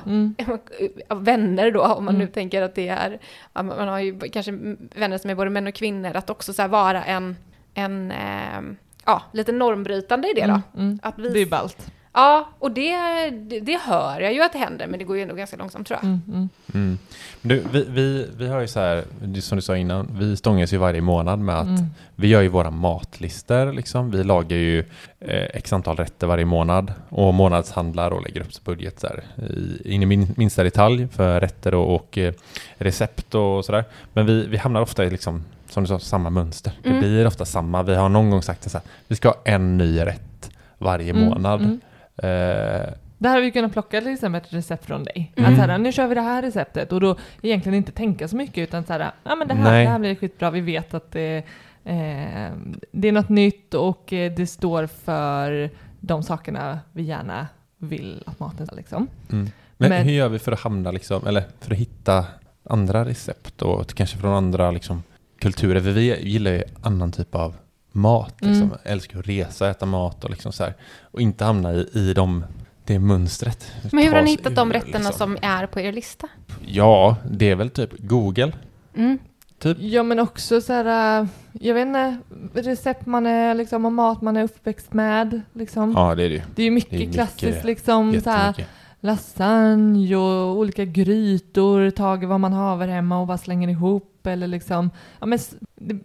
[1.14, 3.18] vänner då, om man nu tänker att det är,
[3.52, 4.52] man har ju kanske
[4.94, 7.36] vänner som är både män och kvinnor, att också så vara en,
[7.74, 10.46] en ehm, ja, lite normbrytande i det då.
[10.46, 10.98] Mm, mm.
[11.02, 11.92] Att visa, Det är ballt.
[12.12, 12.96] Ja, och det,
[13.30, 15.86] det, det hör jag ju att det händer, men det går ju ändå ganska långsamt
[15.86, 16.04] tror jag.
[16.08, 16.48] Mm, mm.
[16.74, 16.98] Mm.
[17.42, 19.04] Du, vi, vi, vi har ju så här,
[19.40, 21.86] som du sa innan, vi stångas ju varje månad med att Mm.
[22.16, 24.10] vi gör ju våra matlistor liksom.
[24.10, 24.78] Vi lagar ju
[25.20, 29.94] eh, x antal rätter varje månad och månadshandlar och lägger upp budget så här, i,
[29.94, 32.32] in i min, minsta detalj för rätter och, och eh,
[32.78, 33.84] recept och sådär.
[34.12, 36.72] Men vi, vi hamnar ofta i liksom, som du sa, samma mönster.
[36.82, 37.00] Det Mm.
[37.00, 37.82] blir ofta samma.
[37.82, 41.78] Vi har någon gång sagt här, vi ska ha en ny rätt varje Mm, månad.
[42.22, 45.32] Eh, Där har vi kunnat plocka exempel ett recept från dig.
[45.36, 45.50] Mm.
[45.52, 48.36] Att så här, nu kör vi det här receptet och då egentligen inte tänka så
[48.36, 49.84] mycket utan så här, ja men det här, Nej.
[49.84, 51.36] det här blir skitbra, vi vet att det,
[51.84, 52.50] eh,
[52.92, 57.46] det är något nytt och eh, det står för de sakerna vi gärna
[57.78, 59.08] vill att maten ska liksom.
[59.32, 59.48] Mm.
[59.76, 62.24] Men, Men- hur gör vi för att hamna liksom, eller för att hitta
[62.64, 65.02] andra recept och kanske från andra liksom,
[65.38, 65.80] kulturer?
[65.80, 67.54] För vi gillar ju annan typ av
[67.92, 68.34] mat.
[68.40, 68.62] Liksom.
[68.62, 68.78] Mm.
[68.84, 70.74] Älskar att resa, äta mat och liksom så här.
[71.02, 72.44] Och inte hamna i, i de,
[72.84, 73.72] det mönstret.
[73.92, 75.12] Men hur har ni hittat de ur, rätterna liksom.
[75.12, 76.28] som är på er lista?
[76.66, 78.52] Ja, det är väl typ Google.
[78.94, 79.18] Mm.
[79.58, 79.76] Typ.
[79.80, 82.18] Ja men också så här, äh, jag vet inte,
[82.54, 85.92] recept man är liksom och mat man är uppväxt med liksom.
[85.92, 86.42] Ja, det är det ju.
[86.54, 88.66] Det är ju mycket, Det är mycket, klassiskt liksom så här,
[89.00, 94.90] lasagne och olika grytor, tager vad man har hemma och bara slänger ihop eller liksom,
[95.20, 95.38] ja men,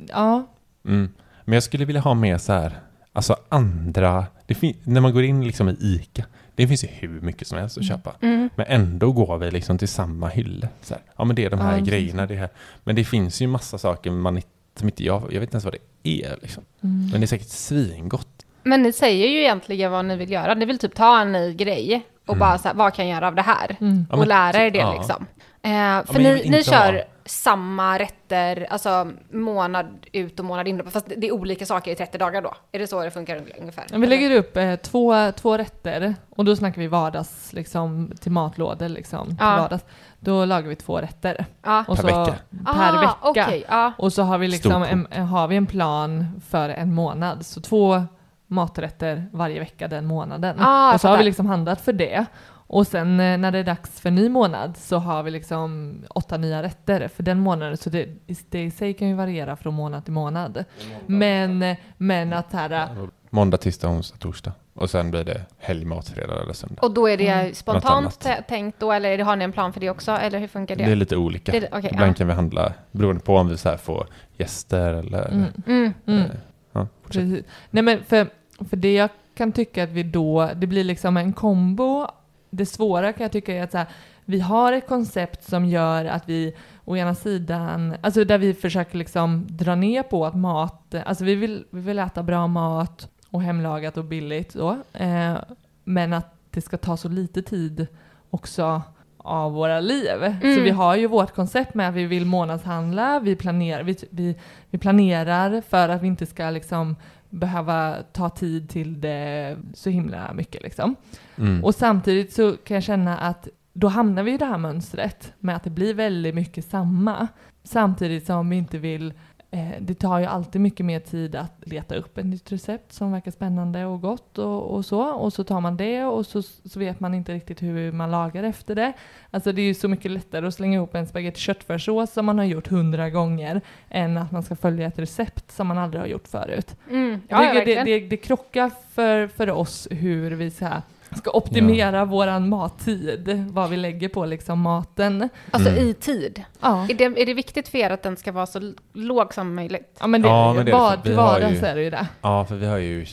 [0.07, 0.47] ja.
[0.85, 1.09] Mm.
[1.45, 2.79] Men jag skulle vilja ha med så här,
[3.13, 6.25] alltså andra, det när man går in liksom i ICA,
[6.55, 8.15] det finns ju hur mycket som helst att köpa.
[8.21, 8.49] Mm.
[8.55, 10.69] Men ändå går vi liksom till samma hylle.
[10.81, 12.25] Så här, ja men det är de här Ja, grejerna.
[12.25, 12.49] Det här.
[12.83, 14.47] Men det finns ju massa saker man inte,
[14.79, 15.73] som inte jag, jag vet inte ens vad
[16.03, 16.63] det är liksom.
[16.83, 17.09] Mm.
[17.11, 18.27] Men det är säkert svingott.
[18.63, 20.53] Men ni säger ju egentligen vad ni vill göra.
[20.53, 22.39] Ni vill typ ta en ny grej och Mm.
[22.39, 23.77] bara så här, vad kan jag göra av det här?
[23.81, 24.05] Mm.
[24.09, 24.93] Och lära er det ja.
[24.97, 25.25] liksom.
[25.65, 30.91] Eh, för vill ni, ni kör ha- samma rätter, alltså månad ut och månad in.
[30.91, 32.53] Fast det är olika saker i 30 dagar då.
[32.71, 33.85] Är det så det funkar ungefär?
[33.91, 38.89] Vi lägger upp eh, två, två rätter och då snackar vi vardags liksom, till matlådor
[38.89, 39.57] liksom, till Ja.
[39.57, 39.85] vardags.
[40.19, 41.45] Då lagar vi två rätter.
[41.63, 41.85] Ja.
[41.87, 42.35] Och Per så, vecka?
[42.65, 43.15] Per ah, vecka.
[43.21, 43.91] okej, ja.
[43.97, 47.45] Och så har vi, liksom en, har vi en plan för en månad.
[47.45, 48.03] Så två
[48.47, 50.55] maträtter varje vecka den månaden.
[50.59, 52.25] Ah, och så har vi liksom handlat för det.
[52.67, 56.37] Och sen eh, när det är dags för ny månad så har vi liksom åtta
[56.37, 57.77] nya rätter för den månaden.
[57.77, 58.09] Så det,
[58.49, 60.65] det i sig kan ju variera från månad till månad.
[61.05, 62.87] Men, eh, men att här, eh,
[63.29, 64.51] Måndag, tisdag, onsdag, torsdag.
[64.73, 66.81] Och sen blir det helgmat, fredag eller söndag.
[66.81, 67.53] Och då är det Mm.
[67.53, 70.11] spontant tänkt då, eller har ni en plan för det också?
[70.11, 70.85] Eller hur funkar det?
[70.85, 71.51] Det är lite olika.
[71.51, 72.13] Det okej, Ibland ja.
[72.13, 75.31] kan vi handla beroende på om vi så här får gäster eller...
[75.31, 75.93] mm, Mm.
[76.05, 76.19] mm.
[76.21, 76.27] eh,
[76.71, 76.87] ja.
[77.07, 77.45] Precis.
[77.69, 78.27] Nej men för
[78.69, 82.07] för det jag kan tycka att vi då, det blir liksom en kombo.
[82.55, 83.87] Det svåra kan jag tycka är att så här,
[84.25, 86.55] vi har ett koncept som gör att vi
[86.85, 91.35] å ena sidan, alltså där vi försöker liksom dra ner på att mat, alltså vi
[91.35, 95.35] vill, vi vill äta bra mat och hemlagat och billigt då, eh,
[95.83, 97.87] men att det ska ta så lite tid
[98.29, 98.81] också
[99.17, 100.23] av våra liv.
[100.23, 100.55] Mm.
[100.55, 104.35] Så vi har ju vårt koncept med att vi vill månadshandla, vi planerar, vi, vi,
[104.69, 106.95] vi planerar för att vi inte ska liksom
[107.29, 110.95] behöva ta tid till det så himla mycket liksom.
[111.37, 111.63] Mm.
[111.63, 113.47] Och samtidigt så kan jag känna att
[113.77, 117.27] då hamnar vi i det här mönstret med att det blir väldigt mycket samma.
[117.63, 119.13] Samtidigt som vi inte vill,
[119.51, 123.11] eh, det tar ju alltid mycket mer tid att leta upp ett nytt recept som
[123.11, 125.01] verkar spännande och gott och, och så.
[125.01, 128.43] Och så tar man det och så, så vet man inte riktigt hur man lagar
[128.43, 128.93] efter det.
[129.31, 132.37] Alltså det är ju så mycket lättare att slänga ihop en spagetti köttfärssås som man
[132.37, 136.07] har gjort hundra gånger än att man ska följa ett recept som man aldrig har
[136.07, 136.75] gjort förut.
[136.89, 137.21] Mm.
[137.27, 137.85] Jag Ja, det, verkligen.
[137.85, 140.81] det, det krockar för, för oss hur vi så här
[141.17, 145.29] ska optimera våran mattid, vad vi lägger på liksom maten.
[145.51, 145.83] Alltså Mm.
[145.87, 146.43] i tid.
[146.61, 149.55] Ja, Är det, är det viktigt för er att den ska vara så låg som
[149.55, 149.97] möjligt?
[149.99, 152.07] ja men det, Ja, men det vi till har vardags ju- är det ju det.
[152.21, 153.05] Ja, för vi har ju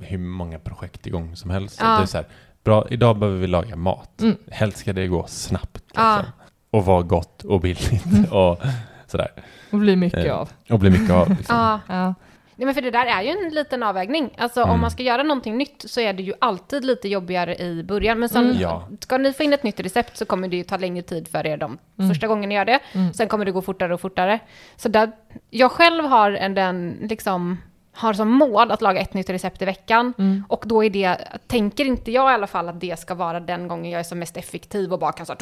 [0.00, 1.78] hur många projekt igång som helst.
[1.82, 1.96] Ja.
[1.96, 2.26] Det är så här,
[2.64, 4.20] bra, idag behöver vi laga mat.
[4.20, 4.36] Mm.
[4.50, 5.82] Helst ska det gå snabbt.
[5.94, 6.16] Ja.
[6.16, 6.32] Liksom.
[6.70, 8.60] Och vara gott och billigt och
[9.06, 9.28] sådär.
[9.70, 10.48] Det blir mycket Eh, av.
[10.70, 11.28] Och bli mycket av.
[11.30, 11.78] Liksom.
[11.88, 12.14] Ja.
[12.60, 14.30] Nej, men för det där är ju en liten avvägning.
[14.38, 14.74] Alltså Mm.
[14.74, 18.18] om man ska göra någonting nytt så är det ju alltid lite jobbigare i början.
[18.18, 18.58] Men sen, Mm.
[18.60, 18.88] Ja.
[19.00, 21.46] ska ni få in ett nytt recept så kommer det ju ta längre tid för
[21.46, 22.10] er de Mm.
[22.10, 22.78] första gången ni gör det.
[22.92, 23.12] Mm.
[23.12, 24.38] Sen kommer det gå fortare och fortare.
[24.76, 25.10] Så där,
[25.50, 27.58] jag själv har en, den, liksom,
[27.92, 30.12] har som mål att laga ett nytt recept i veckan.
[30.18, 30.44] Mm.
[30.48, 33.68] Och då är det, tänker inte jag i alla fall att det ska vara den
[33.68, 35.34] gången jag är som mest effektiv och bara kan så.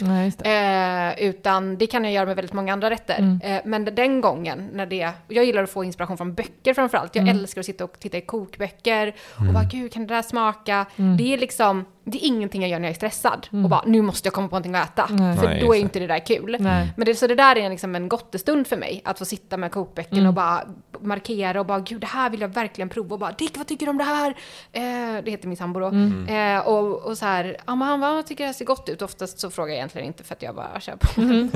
[0.00, 1.14] Nej, det.
[1.18, 3.18] Eh, utan det kan jag göra med väldigt många andra rätter.
[3.18, 3.40] Mm.
[3.44, 7.14] Eh, men den gången, när det, jag gillar att få inspiration från böcker framförallt.
[7.16, 7.36] Jag Mm.
[7.38, 9.14] älskar att sitta och titta i kokböcker
[9.48, 10.86] och bara, gud, kan det där smaka?
[10.96, 11.16] Mm.
[11.16, 13.46] Det är liksom, det är ingenting jag gör när jag är stressad.
[13.52, 13.64] Mm.
[13.64, 15.06] Och bara, nu måste jag komma på någonting att äta.
[15.10, 15.36] Nej.
[15.36, 16.56] För Nej, då är inte det där kul.
[16.96, 19.72] Men det, så det där är liksom en gottestund för mig, att få sitta med
[19.72, 20.28] kokböckerna Mm.
[20.28, 20.62] och bara
[21.02, 23.14] markera och bara, gud, det här vill jag verkligen prova.
[23.14, 24.30] Och bara, Dick, vad tycker du om det här?
[24.72, 25.86] Eh, det heter min sambo då.
[25.86, 26.56] Mm.
[26.58, 29.02] Eh, och, och så här, ja men han bara, tycker det här ser gott ut.
[29.02, 31.20] Oftast så frågar jag egentligen inte för att jag bara kör på.
[31.20, 31.50] Mm.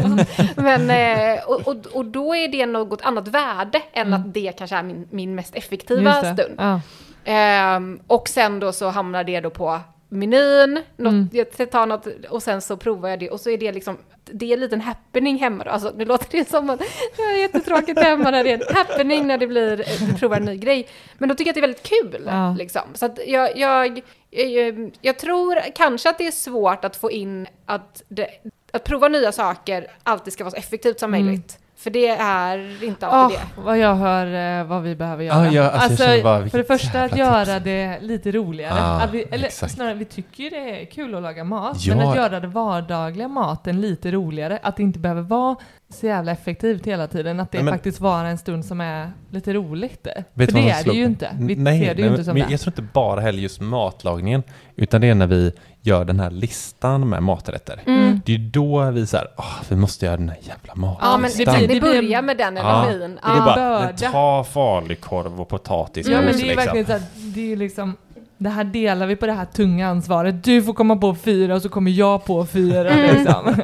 [0.56, 4.76] men, eh, och, och, och då är det något annat värde än att det kanske
[4.76, 6.36] är min, min mest effektiva Mm.
[6.36, 6.54] Stund.
[6.58, 6.80] Ja.
[7.24, 11.28] Ehm, och sen då så hamnar det då på menyn, något, Mm.
[11.32, 13.96] jag tar något och sen så provar jag det och så är det liksom,
[14.32, 15.70] det är en liten happening hemma då.
[15.70, 16.80] Alltså nu låter det som att
[17.18, 19.76] jag är jättetråkigt hemma när det är en happening när det blir,
[20.06, 20.88] du provar en ny grej.
[21.18, 21.82] Men då tycker jag att det är väldigt
[22.22, 22.55] kul Ja.
[22.59, 22.82] liksom.
[22.94, 27.46] Så att jag, jag, jag, jag tror kanske att det är svårt att få in
[27.66, 28.28] att, det,
[28.72, 31.26] att prova nya saker alltid ska vara så effektivt som Mm.
[31.26, 31.59] möjligt.
[31.85, 33.62] För det är inte alltid det.
[33.62, 35.47] vad jag hör eh, vad vi behöver göra.
[35.47, 38.81] Ja, ja, alltså, känner bara, för det första att göra det lite roligare.
[38.81, 39.73] Att vi, eller exakt.
[39.74, 41.97] snarare, vi tycker ju det är kul att laga mat, Ja.
[41.97, 44.59] men att göra det vardagliga maten lite roligare.
[44.62, 45.56] Att det inte behöver vara
[45.89, 47.40] så jävla effektivt hela tiden.
[47.40, 50.06] Att det Nej, men- faktiskt vara en stund som är lite roligt.
[50.35, 51.31] Vet för det är det ju inte.
[51.40, 52.52] Vi nej, ser det ju nej, inte som men det.
[52.52, 54.43] Jag tror inte bara heller just matlagningen,
[54.77, 55.52] utan det är när vi
[55.86, 57.81] gör den här listan med maträtter.
[57.86, 58.20] Mm.
[58.27, 61.55] Det är då vi säger, åh, vi måste göra den här jävla Ja, men matlistan.
[61.55, 62.85] det, det det blir- börjar med den Ja.
[62.86, 63.19] energin.
[63.23, 63.44] Det är Ja.
[63.44, 66.65] bara, ta falukorv och potatis Ja men mos, det är liksom.
[66.65, 67.97] verkligen så att det är liksom
[68.39, 70.44] det här delar vi på det här tunga ansvaret.
[70.44, 73.16] Du får komma på fyra och så kommer jag på fyra Mm.
[73.16, 73.55] liksom.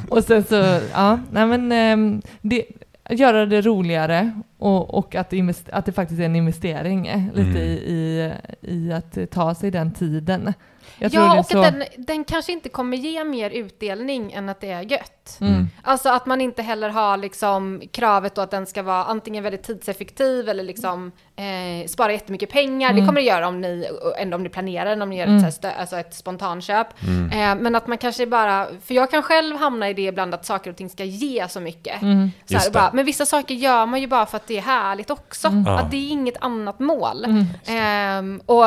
[0.08, 0.54] och sen så,
[0.94, 2.64] ja, nej men ehm, det,
[3.10, 7.40] göra det roligare och, och att, invest, att det faktiskt är en investering eh, lite
[7.50, 7.56] Mm.
[7.62, 10.52] i, i, i att ta sig den tiden.
[11.00, 14.70] Jag Ja, och att den, den kanske inte kommer ge mer utdelning än att det
[14.70, 15.19] är gött.
[15.40, 15.68] Mm.
[15.82, 19.62] Alltså att man inte heller har liksom kravet då att den ska vara antingen väldigt
[19.62, 22.88] tidseffektiv eller liksom eh, spara jättemycket pengar.
[22.88, 23.06] Det Mm.
[23.06, 23.88] kommer det göra om ni,
[24.18, 25.36] ändå om ni planerar om ni gör Mm.
[25.36, 26.86] ett, här stö, alltså ett spontanköp.
[27.32, 30.46] Eh, men att man kanske bara, för jag kan själv hamna i det ibland att
[30.46, 32.02] saker och ting ska ge så mycket.
[32.02, 32.30] Mm.
[32.44, 32.96] Så här, bara, det.
[32.96, 35.48] men vissa saker gör man ju bara för att det är härligt också.
[35.66, 35.78] Ja.
[35.78, 37.24] Att det är inget annat mål.
[37.24, 37.44] Mm.
[37.66, 38.64] Ehm, och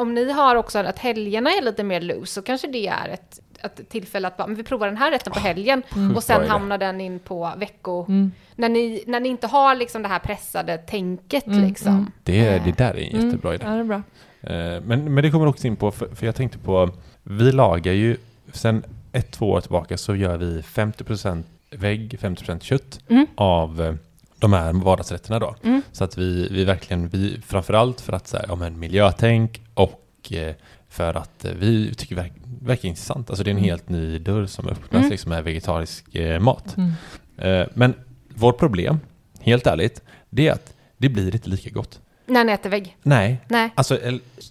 [0.00, 3.38] om ni har också att helgerna är lite mer loose så kanske det är ett,
[3.62, 6.48] ett tillfälle att bara, men vi provar den här rätten på helgen och bra sen
[6.48, 8.04] hamnar den in på vecko...
[8.08, 8.32] Mm.
[8.56, 11.92] När, ni, när ni inte har liksom det här pressade tänket Mm, liksom.
[11.92, 12.10] mm.
[12.22, 13.26] Det, är- det där är en Mm.
[13.26, 13.64] jättebra idé.
[13.66, 14.02] Ja, det är bra.
[14.40, 16.90] Eh, Men, men det kommer också in på, för, för jag tänkte på,
[17.22, 18.16] vi lagar ju,
[18.52, 23.26] sen ett, två år tillbaka så gör vi 50% vägg, 50% kött Mm.
[23.34, 23.94] av eh,
[24.38, 25.54] de här vardagsrätterna då.
[25.62, 25.82] Mm.
[25.92, 30.32] Så att vi, vi verkligen, vi, framförallt för att så här, ja, men miljötänk och
[30.32, 30.54] eh,
[30.92, 32.32] för att eh, vi tycker det verk,
[32.62, 33.30] verkar intressant.
[33.30, 33.70] Alltså det är en Mm.
[33.70, 35.10] helt ny dörr som öppnas Mm.
[35.10, 36.76] liksom med vegetarisk eh, mat.
[36.76, 36.92] Mm.
[37.38, 37.94] Eh, men
[38.34, 39.00] vårt problem,
[39.40, 42.00] helt ärligt, det är att det blir inte lika gott.
[42.26, 42.96] När han äter vägg.
[43.02, 43.70] Nej, Nej.
[43.74, 43.98] alltså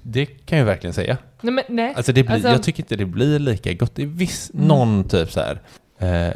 [0.04, 1.18] det kan jag verkligen säga.
[1.42, 1.94] Nej, men, nej.
[1.96, 3.96] Alltså, det blir, Alltså- jag tycker inte det blir lika gott.
[3.96, 4.68] Det är viss, Mm.
[4.68, 5.62] någon typ så här,
[6.00, 6.34] eh,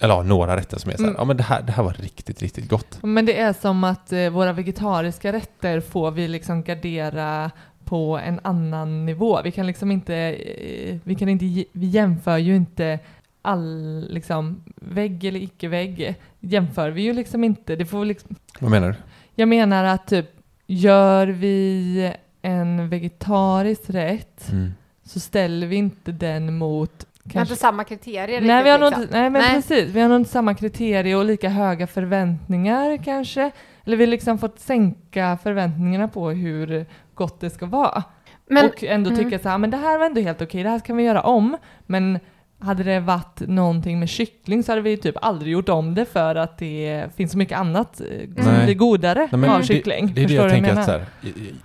[0.00, 1.16] eller ja, några rätter som är så här, Mm.
[1.18, 2.98] ja men det här, det här var riktigt, riktigt gott.
[3.02, 7.50] Men det är som att eh, våra vegetariska rätter får vi liksom gardera
[7.88, 9.40] på en annan nivå.
[9.44, 12.98] Vi kan liksom inte, eh, vi kan inte, vi jämför ju inte
[13.42, 17.76] all, liksom, vägg eller icke-vägg jämför vi ju liksom inte.
[17.76, 18.94] Det får liksom, Vad menar du?
[19.34, 20.26] jag menar att typ,
[20.66, 22.12] gör vi
[22.42, 24.72] en vegetarisk rätt Mm.
[25.04, 28.78] så ställer vi inte den mot Vi har kanske inte samma kriterier Nej, vi har
[28.78, 29.02] liksom.
[29.02, 29.54] inte, nej men Nej.
[29.54, 29.88] precis.
[29.94, 33.50] Vi har nog inte samma kriterier och lika höga förväntningar kanske.
[33.84, 36.86] Eller vi har liksom fått sänka förväntningarna på hur
[37.18, 38.02] gott det ska vara.
[38.46, 39.24] Men, och ändå mm.
[39.24, 41.22] tycka så här, men det här var ändå helt okej, det här kan vi göra
[41.22, 41.56] om.
[41.86, 42.18] Men
[42.60, 46.34] hade det varit någonting med kyckling så hade vi typ aldrig gjort om det för
[46.34, 50.12] att det finns så mycket annat eh, som blir godare Nej, men av det, kyckling.
[50.14, 51.04] det är det jag du tänker att så här,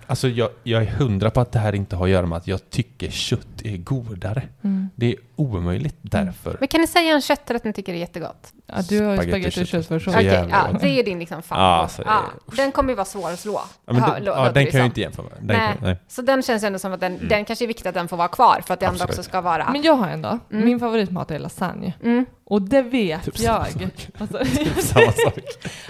[0.06, 2.46] alltså jag, jag är hundra på att det här inte har att göra med att
[2.46, 4.42] jag tycker kött är godare.
[4.62, 4.88] Mm.
[4.94, 6.56] Det är omöjligt därför.
[6.60, 8.52] men kan ni säga en kötträtt ni tycker är jättegott?
[8.66, 10.04] Ja, du har ju Spagetti och köttfärssås.
[10.04, 11.82] Så Okej, ja, det är din liksom Ja, favorit.
[11.82, 12.20] alltså ja,
[12.56, 13.52] den kommer ju vara svår att slå.
[13.86, 14.80] Ja, men Ja, det, ja, den kan jag som.
[14.84, 15.38] inte jämföra med.
[15.40, 15.72] Den Nej.
[15.74, 15.98] kan, nej.
[16.08, 17.28] Så den känns ändå som att den, Mm.
[17.28, 19.40] den kanske är viktigt att den får vara kvar för att det ändå också ska
[19.40, 19.70] vara...
[19.72, 20.38] Men jag har en då.
[20.52, 20.64] Mm.
[20.64, 21.92] Min favoritmat är lasagne.
[22.02, 22.26] Mm.
[22.46, 23.72] Och det vet Typ samma jag.
[23.82, 24.08] sak.
[24.18, 25.38] Alltså, Typ samma sak.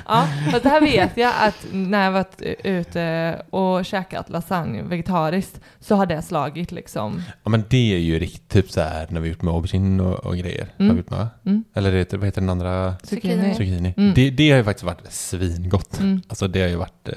[0.09, 5.61] Ja, för det här vet jag att när jag varit ute och käkat lasagne vegetariskt
[5.81, 7.23] så har det slagit liksom.
[7.45, 10.27] Ja men det är ju riktigt typ så här när vi gjort med aubergine och,
[10.27, 10.69] och grejer.
[10.79, 10.89] Mm.
[10.89, 11.27] Har vi gjort med?
[11.47, 11.65] Mm.
[11.75, 12.95] Eller det heter, vad heter den andra?
[13.03, 13.55] Zucchini.
[13.55, 13.95] Zucchini.
[13.97, 14.15] Mm.
[14.15, 16.01] Det, det har ju faktiskt varit svingott.
[16.01, 16.23] Mm.
[16.29, 17.09] Alltså det har ju varit...
[17.09, 17.15] Eh,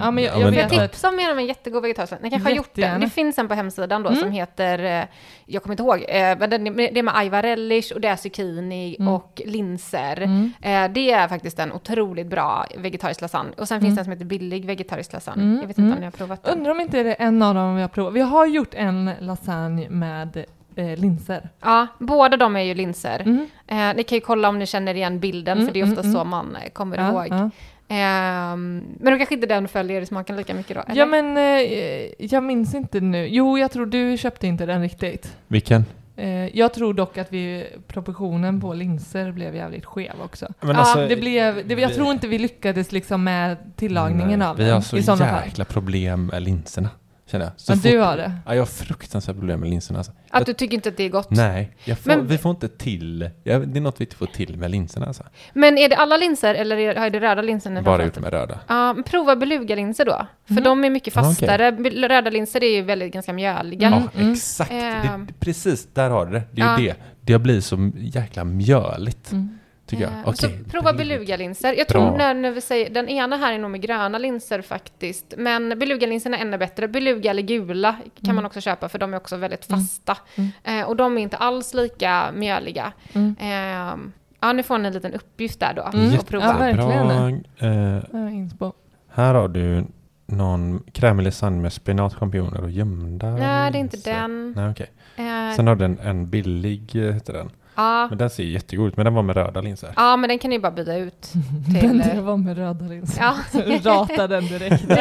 [0.00, 2.30] Ja, men jag- jag Får vet jag att- tipsa om om en jättegod vegetarisk Ni
[2.30, 3.00] kanske har gjort den.
[3.00, 4.20] Det finns en på hemsidan då Mm.
[4.20, 5.04] som heter, eh,
[5.46, 8.75] jag kommer inte ihåg, eh, men det är med ajvar relish och det är zucchini
[8.98, 9.08] Mm.
[9.14, 10.20] och linser.
[10.22, 10.52] Mm.
[10.62, 13.52] Eh, Det är faktiskt en otroligt bra vegetarisk lasagne.
[13.58, 13.84] Och sen Mm.
[13.86, 15.42] finns det en som heter billig vegetarisk lasagne.
[15.42, 15.92] Mm, Jag vet inte mm.
[15.92, 16.58] om ni har provat den.
[16.58, 18.14] Undrar om inte det är en av dem vi har provat.
[18.14, 20.44] Vi har gjort en lasagne med
[20.76, 21.48] eh, linser.
[21.62, 23.20] Ja, båda de är ju linser.
[23.20, 23.46] Mm.
[23.66, 25.92] Eh, ni kan ju kolla om ni känner igen bilden, Mm, för det är mm,
[25.98, 26.14] ofta mm.
[26.14, 27.26] så man eh, kommer Ja, ihåg.
[27.30, 27.50] ja.
[27.88, 30.82] Ehm, men då kanske inte den följer smaken lika mycket då?
[30.82, 30.96] eller?
[31.00, 33.26] ja men eh, jag minns inte nu.
[33.26, 35.36] Jo, jag tror du köpte inte den riktigt.
[35.48, 35.84] vilken?
[36.16, 40.46] Eh, jag tror dock att vi, proportionen på linser blev jävligt skev också.
[40.60, 44.38] Men Ja, alltså, Det blev, det, jag vi- tror inte vi lyckades liksom med tillagningen
[44.38, 45.44] nej, av Vi den har så sådana fall.
[45.44, 46.88] jäkla problem med linserna.
[47.30, 47.52] Känner jag.
[47.56, 48.32] Så Ja, du fort- har det.
[48.46, 49.98] Ja, jag har fruktansvärt problem med linserna.
[49.98, 50.12] Alltså.
[50.30, 51.30] Att du tycker inte att det är gott?
[51.30, 53.30] Nej, jag får, Men- vi får inte till...
[53.44, 55.06] Ja, det är något vi inte får till med linserna.
[55.06, 55.22] Alltså.
[55.52, 57.82] Men är det alla linser eller är, är det röda linser?
[57.82, 58.60] Bara gjort med röda.
[58.68, 60.26] Ja, men prova belugalinser då.
[60.46, 60.64] För Mm.
[60.64, 61.70] de är mycket fastare.
[61.72, 63.86] Bel- Röda linser är ju väldigt ganska mjöliga.
[63.86, 64.32] Mm, Ja, mm.
[64.32, 64.70] exakt.
[64.72, 65.26] Ehm.
[65.26, 66.42] Det, precis, där har du det.
[66.50, 66.94] Det är ju det.
[67.20, 69.55] Det blir så jäkla mjöligt, Mm.
[69.86, 70.12] Tycker jag.
[70.12, 71.68] Eh, så prova belug- belugalinser.
[71.72, 72.00] Jag Bra.
[72.08, 75.34] tror när, när vi säger, den ena här är nog med gröna linser faktiskt.
[75.38, 76.88] Men belugalinserna är ännu bättre.
[76.88, 78.36] Beluga eller gula kan Mm.
[78.36, 79.80] man också köpa för de är också väldigt Mm.
[79.80, 80.16] fasta.
[80.36, 80.50] Mm.
[80.80, 82.92] Eh, och de är inte alls lika mjöliga.
[83.12, 83.36] Mm.
[83.40, 85.98] Ehm, ja, nu får ni en liten uppgift där då.
[85.98, 86.18] Mm.
[86.18, 86.44] Och prova.
[86.46, 87.44] Ja, verkligen.
[87.60, 88.66] Jättebra.
[88.66, 88.72] Eh,
[89.10, 89.84] här har du
[90.26, 94.12] någon krämig lasagne med spenat, champinjoner och gömda Nej, det är inte linser.
[94.14, 94.52] den.
[94.56, 94.90] Nej, okej.
[95.16, 97.50] Eh, Sen har den en billig, eh, heter den.
[97.76, 98.06] Ja.
[98.08, 99.92] Men den ser jättegod ut, men den var med röda linser.
[99.96, 101.32] ja, men den kan ni bara byta ut.
[101.68, 103.22] Den Till, där eh, var med röda linser.
[103.22, 103.36] Ja.
[103.90, 104.88] Rata den direkt.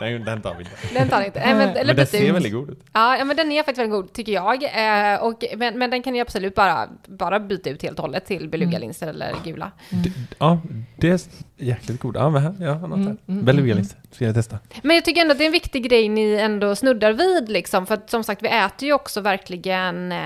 [0.00, 0.76] Den, den tar vi inte.
[0.94, 1.40] den tar inte.
[1.40, 2.34] Eh, men, eller Men den ser ut.
[2.34, 2.80] väldigt god ut.
[2.92, 4.62] Ja, ja, men den är faktiskt väldigt god tycker jag.
[4.64, 8.26] Eh, och, men, men den kan ni absolut bara, bara byta ut helt och hållet
[8.26, 9.70] till belugalinser eller gula.
[9.90, 10.60] D- Ja,
[10.96, 11.20] det är
[11.56, 12.16] jäkligt god.
[12.16, 13.16] Ja, men här, jag har något Mm, här.
[13.32, 14.58] mm, Belugalinser, ska jag testa.
[14.82, 17.86] Men jag tycker ändå att det är en viktig grej ni ändå snuddar vid liksom.
[17.86, 20.18] För att som sagt, vi äter ju också verkligen eh,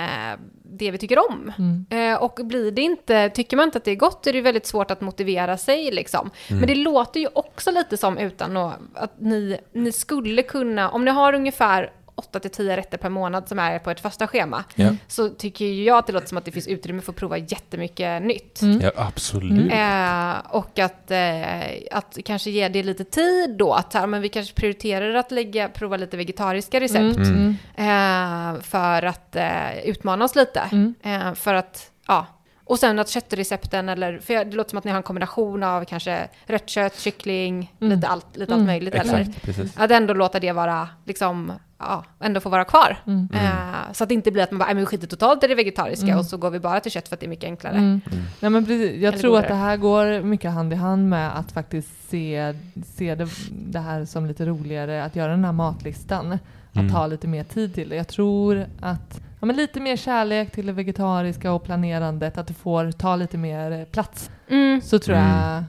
[0.73, 1.53] det vi tycker om.
[1.59, 1.87] Mm.
[2.13, 4.67] Eh, och blir det inte, tycker man inte att det är gott är det väldigt
[4.67, 6.31] svårt att motivera sig liksom.
[6.49, 6.61] Mm.
[6.61, 11.05] Men det låter ju också lite som utan att, att ni, ni skulle kunna, om
[11.05, 14.65] ni har ungefär 8 till 10 rätter per månad som är på ett första schema,
[14.75, 17.39] Ja, så tycker jag att det låter som att det finns utrymme för att prova
[17.39, 18.63] jättemycket nytt.
[18.63, 18.81] Mm.
[18.81, 19.73] ja absolut.
[19.73, 24.29] Eh, och att, eh, att kanske ge det lite tid då, att här, men vi
[24.29, 27.17] kanske prioriterar att lägga, prova lite vegetariska recept.
[27.17, 27.57] Mm.
[27.77, 30.61] Eh, för att eh, utmana oss lite.
[30.73, 30.95] Mm.
[31.03, 32.27] Eh, för att, ja.
[32.65, 35.85] Och sen att köttrecepten, eller, för det låter som att ni har en kombination av
[35.85, 37.95] kanske rött kött, kyckling, Mm.
[37.97, 38.61] lite allt, lite Mm.
[38.63, 38.95] allt möjligt.
[38.95, 39.19] Eller?
[39.21, 39.73] Exakt, precis.
[39.77, 41.53] Att ändå låta det vara, liksom,
[41.89, 42.97] ja, ändå få vara kvar.
[43.07, 43.29] Mm.
[43.35, 45.55] Eh, så att det inte blir att man bara, "Nej, men skiter totalt i det
[45.55, 46.19] vegetariska Mm.
[46.19, 47.77] och så går vi bara till kött för att det är mycket enklare.
[47.77, 48.01] Mm.
[48.13, 48.25] Mm.
[48.41, 48.91] Nej, men precis.
[49.03, 49.49] Jag Eller tror att godare.
[49.59, 52.55] det här går mycket hand i hand med att faktiskt se,
[52.87, 56.33] se det, det här som lite roligare, att göra den här matlistan.
[56.73, 56.93] Att Mm.
[56.93, 57.97] ta lite mer tid till det.
[57.97, 62.55] Jag tror att ja, men lite mer kärlek till det vegetariska och planerandet, att det
[62.55, 64.31] får ta lite mer eh, plats.
[64.49, 64.81] Mm.
[64.81, 65.29] Så tror Mm.
[65.31, 65.65] jag...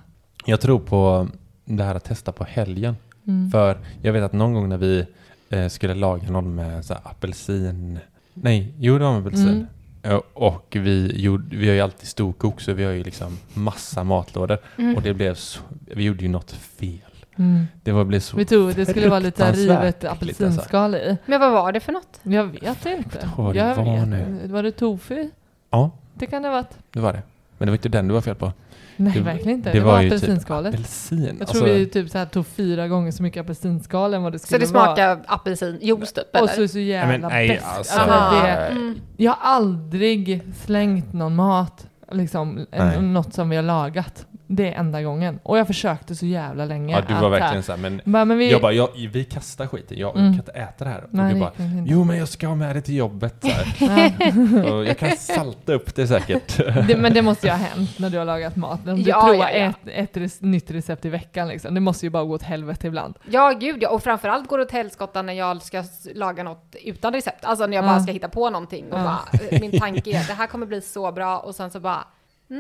[0.46, 1.28] Jag tror på
[1.66, 2.96] det här att testa på helgen.
[3.28, 3.52] Mm.
[3.52, 5.06] För jag vet att någon gång när vi
[5.54, 8.00] eh, skulle laga någon med så här, apelsin,
[8.34, 9.48] nej, jo det var med apelsin.
[9.50, 9.68] Mm.
[10.04, 14.04] Eh, Och vi, gjorde, vi har ju alltid storkok så vi har ju liksom massa
[14.04, 14.58] matlådor.
[14.78, 14.96] Mm.
[14.96, 17.00] Och det blev så, vi gjorde ju något fel.
[17.38, 17.66] Mm.
[17.84, 21.18] Det var, blev så Vi tog, det skulle vara lite rivet äckligt, apelsinskal i.
[21.26, 22.20] Men vad var det för något?
[22.24, 23.30] Jag vet inte.
[23.38, 24.08] vad det jag var vet.
[24.08, 24.48] nu.
[24.48, 25.30] Var det tofu?
[25.70, 26.78] Ja, Det kan det ha varit.
[26.92, 27.22] det var det.
[27.58, 28.52] Men det var inte den du var fel på.
[28.98, 29.72] Nej, Det- verkligen inte.
[29.72, 30.74] det Det, var var ju typ apelsinskalet.
[30.74, 31.24] Apelsin.
[31.26, 34.32] jag alltså, tror vi typ så här tog fyra gånger så mycket apelsinskal än vad
[34.32, 34.86] det Så skulle det vara.
[34.86, 36.42] smakar apelsinjuice typ?
[36.42, 39.00] Och så så jävla Nej, alltså, Alltså, det, Mm.
[39.18, 43.02] jag har aldrig slängt någon mat, liksom, Nej.
[43.02, 44.26] något som vi har lagat.
[44.56, 45.40] Det är enda gången.
[45.44, 46.96] Och jag försökte så jävla länge.
[46.96, 49.68] Ja, du var att, verkligen såhär, men Bara, men vi, jag bara, jag, vi kastar
[49.68, 50.26] skiten, jag Mm.
[50.32, 51.04] kan inte äta det här.
[51.04, 51.52] Och nej, du bara,
[51.86, 53.36] jo men jag ska ha med det till jobbet.
[53.42, 54.14] Så här.
[54.66, 54.74] Ja.
[54.74, 56.58] och jag kan salta upp det säkert.
[56.88, 58.88] Det, men det måste ju ha hänt när du har lagat mat.
[58.88, 59.66] Om du Ja, provar ja, ja.
[59.70, 61.74] Ett, ett res, nytt recept i veckan liksom.
[61.74, 63.16] Det måste ju bara gå åt helvete ibland.
[63.30, 63.90] Ja, gud ja.
[63.90, 65.84] Och framförallt går det åt helskotta när jag ska
[66.16, 67.46] laga något utan recept.
[67.46, 67.90] Alltså när jag Ja.
[67.90, 69.20] bara ska hitta på någonting och bara,
[69.52, 72.04] eh, min tanke är det här kommer bli så bra och sen så bara,
[72.48, 72.60] nej.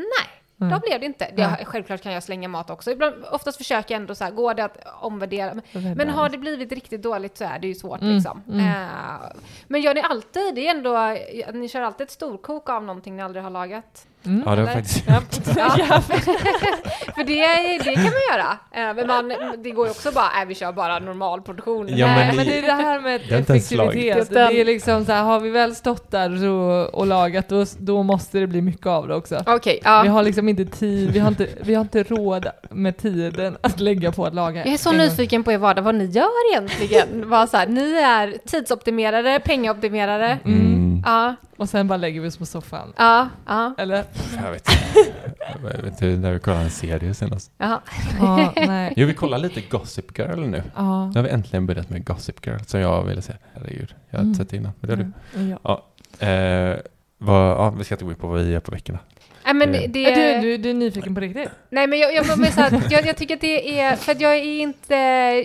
[0.69, 0.81] Då Mm.
[0.87, 1.27] blev det inte.
[1.35, 2.91] Det, självklart kan jag slänga mat också.
[2.91, 5.53] Ibland, oftast försöker jag ändå så här, går det att omvärdera?
[5.71, 8.43] Men, men har det blivit riktigt dåligt så är det ju svårt Mm, liksom.
[8.49, 8.59] mm.
[8.67, 8.87] Eh,
[9.67, 11.17] men gör ni alltid, det är ändå,
[11.59, 14.07] ni kör alltid ett storkok av någonting ni aldrig har lagat?
[14.25, 14.43] Mm.
[14.45, 14.81] ja, det var Eller?
[14.81, 15.03] faktiskt...
[15.07, 16.01] Ja.
[17.15, 18.57] För det, det kan man göra.
[18.71, 19.33] Eh, Men man,
[19.63, 21.87] det går ju också bara, äh, vi kör bara normal produktion.
[21.89, 24.29] Ja, Nej, men men, det- är det här med det har effektivitet.
[24.29, 28.03] Det är liksom så här, har vi väl stått där så, och lagat, då, då
[28.03, 29.43] måste det bli mycket av det också.
[29.65, 29.91] Vi ja.
[29.91, 34.11] har liksom inte tid, vi har inte, vi har inte råd med tiden att lägga
[34.11, 34.65] på att laga.
[34.65, 37.29] Jag är så nyfiken på er vardag, vad ni gör egentligen.
[37.29, 40.39] Vad så här, ni är tidsoptimerare, pengaoptimerare.
[40.45, 40.92] Mm.
[41.03, 42.93] Ja, Och sen bara lägger vi oss på soffan.
[42.97, 44.03] ja, ja, Eller?
[44.43, 45.13] Jag vet inte.
[45.73, 47.51] Jag vet inte när vi kollade en serie senast.
[47.57, 47.81] ja.
[48.19, 48.93] Ja, nej.
[48.97, 50.63] Jo, vi kollar lite Gossip Girl nu.
[50.75, 51.05] Ja.
[51.05, 53.33] Nu har vi äntligen börjat med Gossip Girl, som jag ville se.
[53.53, 54.45] Herregud, jag har inte Mm.
[54.45, 54.71] sett det innan.
[54.79, 55.11] Men det har
[55.43, 55.49] du.
[55.63, 55.83] Ja.
[56.27, 56.77] Eh,
[57.17, 58.99] vad, ja, vi ska inte gå in på vad vi gör på veckorna.
[59.45, 59.81] Nej, men Eh.
[59.89, 60.05] det...
[60.05, 61.49] Är du, du, du är nyfiken på riktigt?
[61.69, 64.35] Nej, men jag, jag, så här, jag, jag tycker att det är, för att jag
[64.35, 64.95] är inte,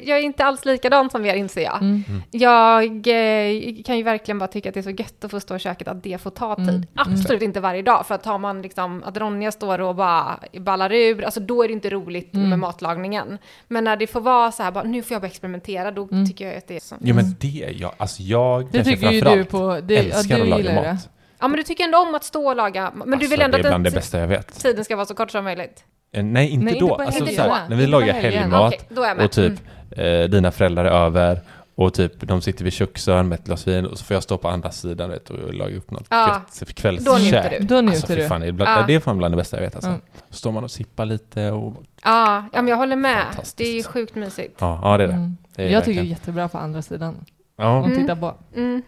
[0.05, 1.83] jag är inte alls likadan som er inser jag.
[1.83, 2.03] Mm.
[2.31, 5.57] Jag eh, kan ju verkligen bara tycka att det är så gött att få stå
[5.57, 6.69] i köket, att det får ta tid.
[6.69, 6.85] Mm.
[6.95, 10.93] Absolut inte varje dag, för att tar man liksom, att Ronja står och bara ballar
[10.93, 12.49] ur, alltså då är det inte roligt Mm.
[12.51, 13.39] med matlagningen.
[13.69, 16.27] Men när det får vara så här, bara, nu får jag bara experimentera, då Mm.
[16.27, 16.97] tycker jag att det är så.
[17.01, 17.49] Jo, men det,
[17.79, 19.81] jag, alltså jag Det kanske tycker ju du framförallt på...
[19.87, 20.85] Det, ja, älskar du att laga mat.
[20.85, 20.99] det.
[21.41, 23.57] Ja, men du tycker ändå om att stå och laga, men du Alltså, vill ändå
[23.59, 24.61] det är bland det bästa jag vet.
[24.61, 25.85] tiden ska vara så kort som möjligt.
[26.13, 26.97] Eh, Nej, inte Nej, inte då.
[26.97, 27.49] på alltså, helgerna.
[27.49, 28.41] så här, när vi Inte på lagar helgen.
[28.43, 29.27] helgmat Okej, då är jag med.
[29.27, 29.53] och typ
[29.91, 31.41] eh, dina föräldrar är över
[31.75, 34.39] och typ de sitter vid köksön med ett glas vin och så får jag stå
[34.39, 37.07] på andra sidan vet, och laga upp något Ja, gött kvällskäk.
[37.07, 37.67] då njuter du.
[37.67, 38.29] Då njuter Alltså, fy du.
[38.29, 38.85] fan, det, är bland, Ja.
[38.87, 39.75] det är fan bland det bästa jag vet.
[39.75, 39.91] Alltså.
[39.91, 40.01] Mm.
[40.31, 41.75] Så står man och sippar lite och...
[42.05, 43.23] Ja, ja, men jag håller med.
[43.25, 43.57] Fantastiskt.
[43.59, 44.57] Det är sjukt mysigt.
[44.59, 45.15] Ja, ja det är det.
[45.15, 45.37] Mm.
[45.57, 46.07] det är Jag tycker det är verkligen.
[46.19, 47.25] jättebra på andra sidan.
[47.57, 47.99] Ja, Att Mm.
[47.99, 48.35] titta på.
[48.57, 48.83] Mm.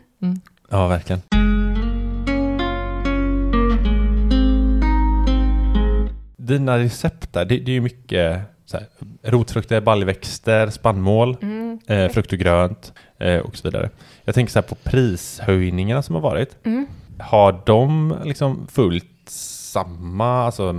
[0.70, 1.22] ja, verkligen.
[6.50, 8.40] Dina recept där, det, det är ju mycket
[8.72, 8.86] här,
[9.22, 11.78] rotfrukter, baljväxter, spannmål, Mm.
[11.86, 13.90] eh, frukt och grönt eh, och så vidare.
[14.24, 16.56] Jag tänker så här på prishöjningarna som har varit.
[16.66, 16.86] Mm.
[17.20, 20.72] Har de liksom fullt samma, alltså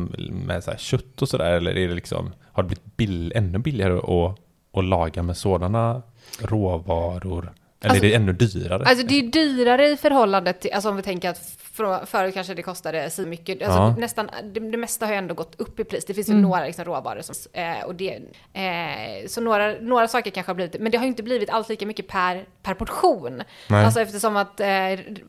[0.46, 3.58] med så här kött och sådär, eller är det liksom, har det blivit bill, ännu
[3.60, 4.38] billigare att,
[4.78, 6.02] att laga med sådana
[6.42, 7.52] råvaror?
[7.82, 8.84] Eller Alltså- är det ännu dyrare?
[8.86, 11.58] Alltså det är dyrare i förhållande till, alltså om vi tänker att
[12.06, 13.96] förut kanske det kostade så mycket, alltså Ja.
[13.98, 16.06] nästan, det, det mesta har ju ändå gått upp i pris.
[16.06, 16.42] Det finns ju Mm.
[16.42, 18.20] några liksom råvaror som, eh, och det,
[18.54, 21.70] eh, så några, några saker kanske har blivit, men det har ju inte blivit alls
[21.70, 23.44] lika mycket per, per portion.
[23.70, 23.86] Nej.
[23.86, 24.68] Alltså eftersom att, eh,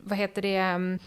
[0.03, 0.97] vad heter det,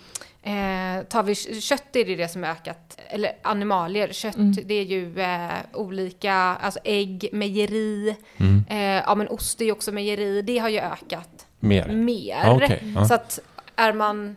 [0.42, 4.52] Eh, tar vi kött är det det som har ökat, eller animalier, kött Mm.
[4.64, 8.64] det är ju eh, olika, alltså ägg, mejeri, Mm.
[8.70, 11.86] eh, ja men ost är ju också mejeri, det har ju ökat Mer?
[11.88, 12.40] mer.
[12.44, 13.04] Ja, okej, ja.
[13.04, 13.38] Så att
[13.76, 14.36] är man,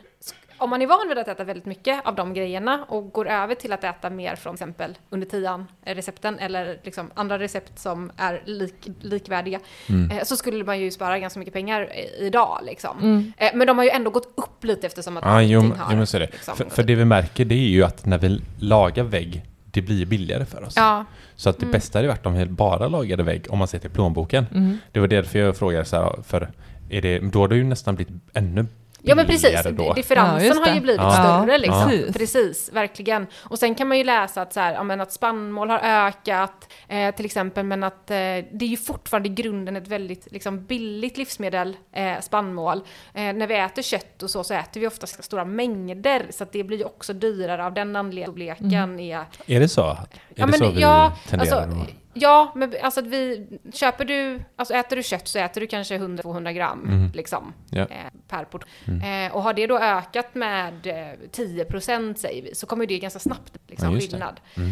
[0.57, 3.55] om man är van vid att äta väldigt mycket av de grejerna och går över
[3.55, 7.79] till att äta mer från till exempel under tian eh, recepten eller liksom andra recept
[7.79, 9.59] som är lik, likvärdiga
[9.89, 10.11] Mm.
[10.17, 11.89] eh, så skulle man ju spara ganska mycket pengar
[12.19, 12.97] idag liksom.
[13.01, 13.33] Mm.
[13.37, 15.97] Eh, men de har ju ändå gått upp lite eftersom att allting jo, har jo,
[15.97, 16.29] men så är det.
[16.31, 19.81] liksom, För, för det vi märker det är ju att när vi lagar vägg, det
[19.81, 20.73] blir billigare för oss.
[20.75, 21.05] Ja,
[21.35, 21.71] Så att det Mm.
[21.71, 24.45] bästa hade varit om vi bara lagade vägg om man ser till plånboken.
[24.53, 24.77] Mm.
[24.91, 26.49] Det var därför jag frågade så här, för
[26.90, 28.66] är det, då har det ju nästan blivit ännu
[29.02, 29.84] Ja men precis, då.
[29.84, 31.11] Ja, differensen just har ju blivit Ja.
[31.11, 31.90] större Ja, liksom.
[31.90, 32.14] precis.
[32.18, 32.74] Precis.
[32.74, 33.28] verkligen.
[33.40, 36.74] Och sen kan man ju läsa att, så här, ja, men att spannmål har ökat,
[36.88, 40.66] eh, till exempel, men att eh, det är ju fortfarande i grunden ett väldigt liksom,
[40.66, 42.78] billigt livsmedel, eh, spannmål.
[43.14, 46.52] Eh, när vi äter kött och så, så äter vi ofta stora mängder, så att
[46.52, 48.56] det blir ju också dyrare av den anledningen.
[48.56, 49.82] Storleken är Är det så?
[49.82, 49.98] Är Ja,
[50.36, 51.86] det men så vi ja, tenderar alltså.
[52.19, 55.97] Ja, men alltså att vi, köper du, alltså äter du kött så äter du kanske
[55.97, 57.11] 100-200 gram Mm.
[57.13, 57.81] liksom, Ja.
[57.81, 57.87] eh,
[58.27, 59.01] per portion.
[59.01, 63.19] Eh, och har det då ökat med eh, 10% säger vi, så kommer det ganska
[63.19, 64.39] snabbt liksom, Ja, skillnad.
[64.57, 64.71] Mm.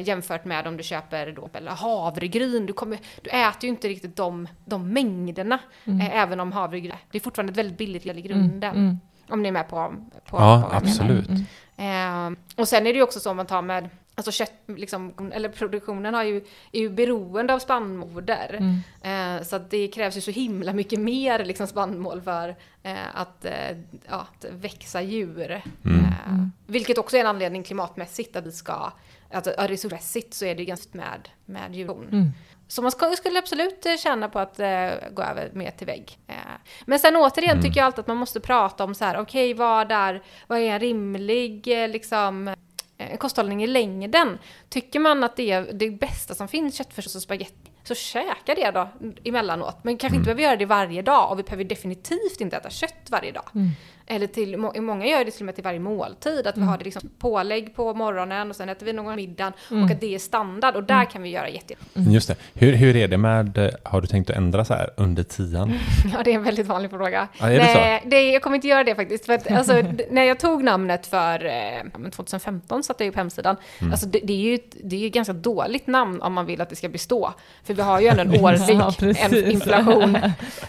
[0.00, 3.88] Eh, jämfört med om du köper då, eller havregryn, du, kommer, du äter ju inte
[3.88, 8.20] riktigt de, de mängderna, eh, även om havregryn, det är fortfarande ett väldigt billigt i
[8.22, 8.76] grunden.
[8.76, 9.00] Mm.
[9.28, 10.74] Om ni är med på, på, på Ja, menar.
[10.76, 11.28] absolut.
[11.76, 15.30] Eh, och sen är det ju också så om man tar med, alltså kött, liksom,
[15.34, 18.60] eller produktionen har ju, är ju beroende av spannmålder.
[19.02, 19.38] Mm.
[19.38, 23.44] Eh, så att det krävs ju så himla mycket mer liksom, spannmål för eh, att,
[23.44, 23.76] eh,
[24.08, 25.62] ja, att växa djur.
[25.84, 26.04] Mm.
[26.04, 28.92] Eh, vilket också är en anledning klimatmässigt att vi ska,
[29.32, 32.08] alltså resursmässigt så är det ganska med, med djurproduktion.
[32.12, 32.30] Mm.
[32.68, 36.18] Så man ska, skulle absolut eh, känna på att eh, gå över mer till vägg.
[36.84, 37.62] Men sen återigen Mm.
[37.62, 40.62] tycker jag alltid att man måste prata om så här, okej vad, är, vad är
[40.62, 42.54] en rimlig liksom,
[43.18, 44.38] kosthållning i längden?
[44.68, 48.70] Tycker man att det är det bästa som finns, köttfärssås och spagetti, så käka det
[48.70, 48.88] då
[49.24, 49.76] emellanåt.
[49.84, 50.20] Men kanske Mm.
[50.20, 53.44] inte behöver göra det varje dag och vi behöver definitivt inte äta kött varje dag.
[53.54, 53.70] Mm.
[54.06, 56.78] Eller till, må- många gör det till och med till varje måltid, att vi har
[56.78, 60.18] det liksom pålägg på morgonen och sen äter vi någon middag och att det är
[60.18, 61.74] standard och där kan vi göra jätte...
[61.94, 62.36] Just det.
[62.54, 65.72] Hur, hur är det med, eh, har du tänkt att ändra så här under tian?
[66.12, 67.28] Ja, det är en väldigt vanlig fråga.
[67.38, 69.26] Ja, är det Nej, det, jag kommer inte göra det faktiskt.
[69.26, 73.16] För att, alltså, när jag tog namnet för eh, ja, men 2015 satte jag upp
[73.16, 73.56] hemsidan.
[73.80, 73.92] Mm.
[73.92, 76.46] Alltså, det, det är ju ett, det är ju ett ganska dåligt namn om man
[76.46, 77.34] vill att det ska bestå.
[77.64, 80.16] För vi har ju ändå en årlig Ja, en inflation.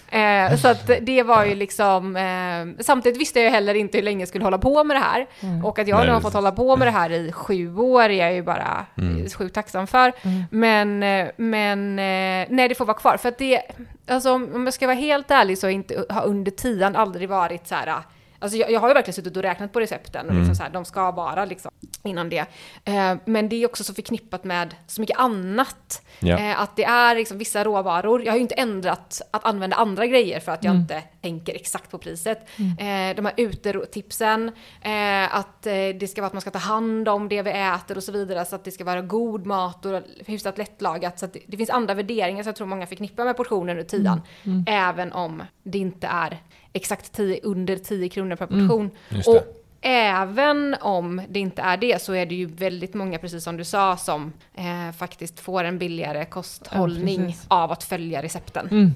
[0.09, 2.15] Eh, så att det var ju liksom...
[2.15, 5.01] Eh, samtidigt visste jag ju heller inte hur länge jag skulle hålla på med det
[5.01, 5.27] här.
[5.63, 8.03] Och att jag Nej, nu har fått hålla på med det här i sju år
[8.03, 9.29] är jag ju bara Mm.
[9.29, 10.11] sjukt tacksam för.
[10.51, 13.17] Men, eh, men eh, nej, det får vara kvar.
[13.17, 13.61] För att det,
[14.07, 17.75] alltså om jag ska vara helt ärlig så inte, har under tian aldrig varit så
[17.75, 17.93] här,
[18.39, 20.69] Alltså jag, jag har ju verkligen suttit och räknat på recepten och liksom så här,
[20.69, 21.71] de ska vara liksom
[22.03, 22.45] innan det.
[22.85, 26.01] Eh, men det är också så förknippat med så mycket annat.
[26.19, 26.37] Ja.
[26.37, 28.23] Eh, att det är liksom vissa råvaror.
[28.23, 31.91] Jag har ju inte ändrat att använda andra grejer för att jag inte tänker exakt
[31.91, 32.49] på priset.
[32.59, 34.51] Eh, de här utetipsen,
[34.81, 37.97] eh, att eh, det ska vara att man ska ta hand om det vi äter
[37.97, 38.45] och så vidare.
[38.45, 41.19] Så att det ska vara god mat och hyfsat lättlagat.
[41.19, 43.83] Så att det, det finns andra värderingar som jag tror många förknippar med portionen ur
[43.83, 44.21] tian.
[44.67, 46.41] Även om det inte är
[46.75, 48.91] exakt 10, under 10 kronor per portion.
[49.09, 49.31] Just det.
[49.31, 49.43] Och
[49.81, 53.63] även om det inte är det så är det ju väldigt många, precis som du
[53.63, 58.67] sa, som eh, faktiskt får en billigare kosthållning Ja, av att följa recepten.
[58.71, 58.93] Mm.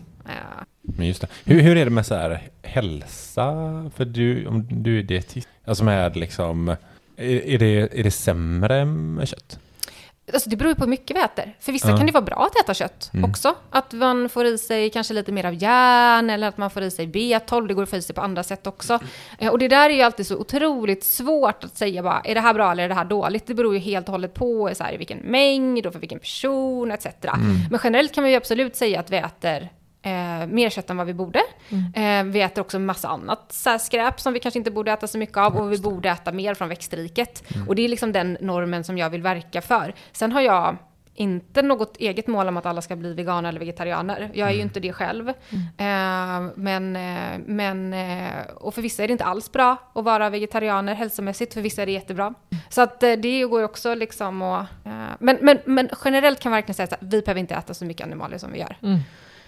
[0.82, 1.28] Men just det.
[1.46, 3.46] Hur, hur är det med så här hälsa?
[3.96, 6.70] För du, om du är dietist, alltså med liksom,
[7.18, 9.60] är, är, det, är det sämre med kött?
[10.34, 11.56] Alltså det beror ju på hur mycket vi äter.
[11.60, 11.98] För vissa Ja.
[11.98, 13.30] kan det vara bra att äta kött Mm.
[13.32, 13.56] också.
[13.70, 16.92] Att man får i sig kanske lite mer av järn eller att man får i
[16.92, 17.68] sig B12.
[17.68, 19.00] Det går att få i sig på andra sätt också.
[19.40, 22.42] Eh, Och det där är ju alltid så otroligt svårt att säga bara, är det
[22.42, 23.48] här bra eller är det här dåligt?
[23.48, 26.20] Det beror ju helt och hållet på så här, i vilken mängd och för vilken
[26.20, 27.06] person etc.
[27.70, 29.70] Men generellt kan man ju absolut säga att vi äter
[30.02, 31.40] Eh, mer kött än vad vi borde.
[31.96, 35.08] Eh, vi äter också massa annat så här skräp som vi kanske inte borde äta
[35.08, 37.44] så mycket av och vi borde äta mer från växtriket.
[37.68, 39.94] Och det är liksom den normen som jag vill verka för.
[40.12, 40.78] Sen har jag
[41.20, 44.32] inte något eget mål om att alla ska bli veganer eller vegetarianer.
[44.34, 45.30] Jag är ju inte det själv.
[45.30, 45.36] Eh,
[46.56, 50.94] men, eh, men, eh, och för vissa är det inte alls bra att vara vegetarianer
[50.94, 52.34] hälsomässigt, för vissa är det jättebra.
[52.70, 54.66] Så att eh, det går ju också liksom att...
[54.86, 57.86] Eh, men, men, men generellt kan man verkligen säga att vi behöver inte äta så
[57.86, 58.78] mycket animalier som vi gör.
[58.84, 59.00] Mm.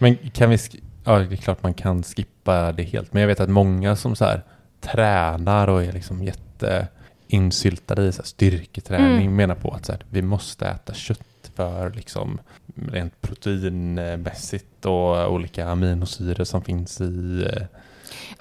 [0.01, 0.57] Men kan vi,
[1.03, 4.15] ja det är klart man kan skippa det helt, men jag vet att många som
[4.15, 4.41] så här
[4.81, 6.87] tränar och är liksom jätte
[7.27, 9.35] insyltade i så här styrketräning Mm.
[9.35, 12.39] menar på att så här, vi måste äta kött för liksom
[12.91, 17.63] rent proteinmässigt och olika aminosyror som finns i eh,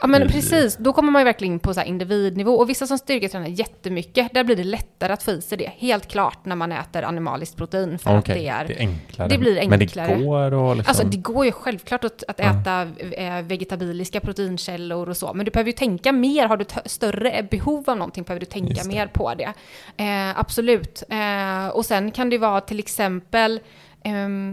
[0.00, 2.52] Ja men precis, då kommer man ju verkligen in på så individnivå.
[2.52, 5.72] Och vissa som styrketränar jättemycket, där blir det lättare att få i sig det.
[5.78, 7.98] Helt klart när man äter animaliskt protein.
[7.98, 8.64] För att Okej, det är...
[8.64, 9.28] det är enklare.
[9.28, 10.16] det blir Men enklare.
[10.16, 10.90] det går att liksom...
[10.90, 15.50] Alltså det går ju självklart att, att äta eh, vegetabiliska proteinkällor och så, men du
[15.50, 16.46] behöver ju tänka mer.
[16.46, 19.52] Har du större behov av någonting behöver du tänka mer på det.
[19.96, 21.02] Eh, absolut.
[21.08, 23.60] Eh, och sen kan det vara till exempel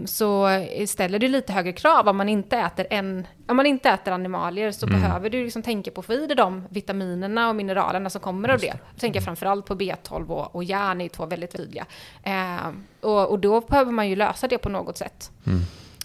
[0.06, 0.48] så
[0.86, 4.70] ställer det lite högre krav om man inte äter en, om man inte äter animalier
[4.70, 5.00] så Mm.
[5.00, 8.48] behöver du liksom tänka på att få i dig de vitaminerna och mineralerna som kommer
[8.48, 8.72] av det.
[8.94, 11.86] Då tänker jag framförallt på B12 och, och järn är två väldigt tydliga.
[12.22, 12.68] Eh,
[13.00, 15.30] och, och då behöver man ju lösa det på något sätt.
[15.46, 15.60] Mm.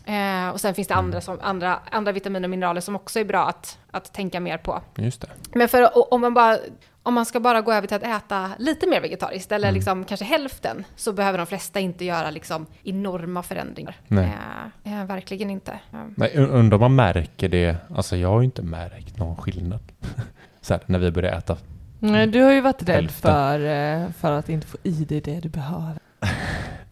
[0.06, 3.26] Eh, och sen finns det andra, som, andra, andra vitaminer och mineraler som också är
[3.26, 4.82] bra att, att tänka mer på.
[4.96, 5.28] Just det.
[5.54, 6.58] Men för, om, man bara,
[7.04, 9.76] om man ska bara gå över till att äta lite mer vegetariskt, eller Mm.
[9.76, 13.96] liksom kanske hälften, så behöver de flesta inte göra liksom enorma förändringar.
[14.08, 14.32] Nej.
[14.84, 15.80] Eh, eh, verkligen inte.
[16.16, 17.76] Nej, un- undrar om man märker det.
[17.96, 19.80] Alltså jag har ju inte märkt någon skillnad.
[20.62, 21.58] så här, när vi börjar äta.
[22.00, 23.32] Nej, du har ju varit rädd Hälften.
[23.32, 25.98] för, eh, för att inte få i dig det du behöver.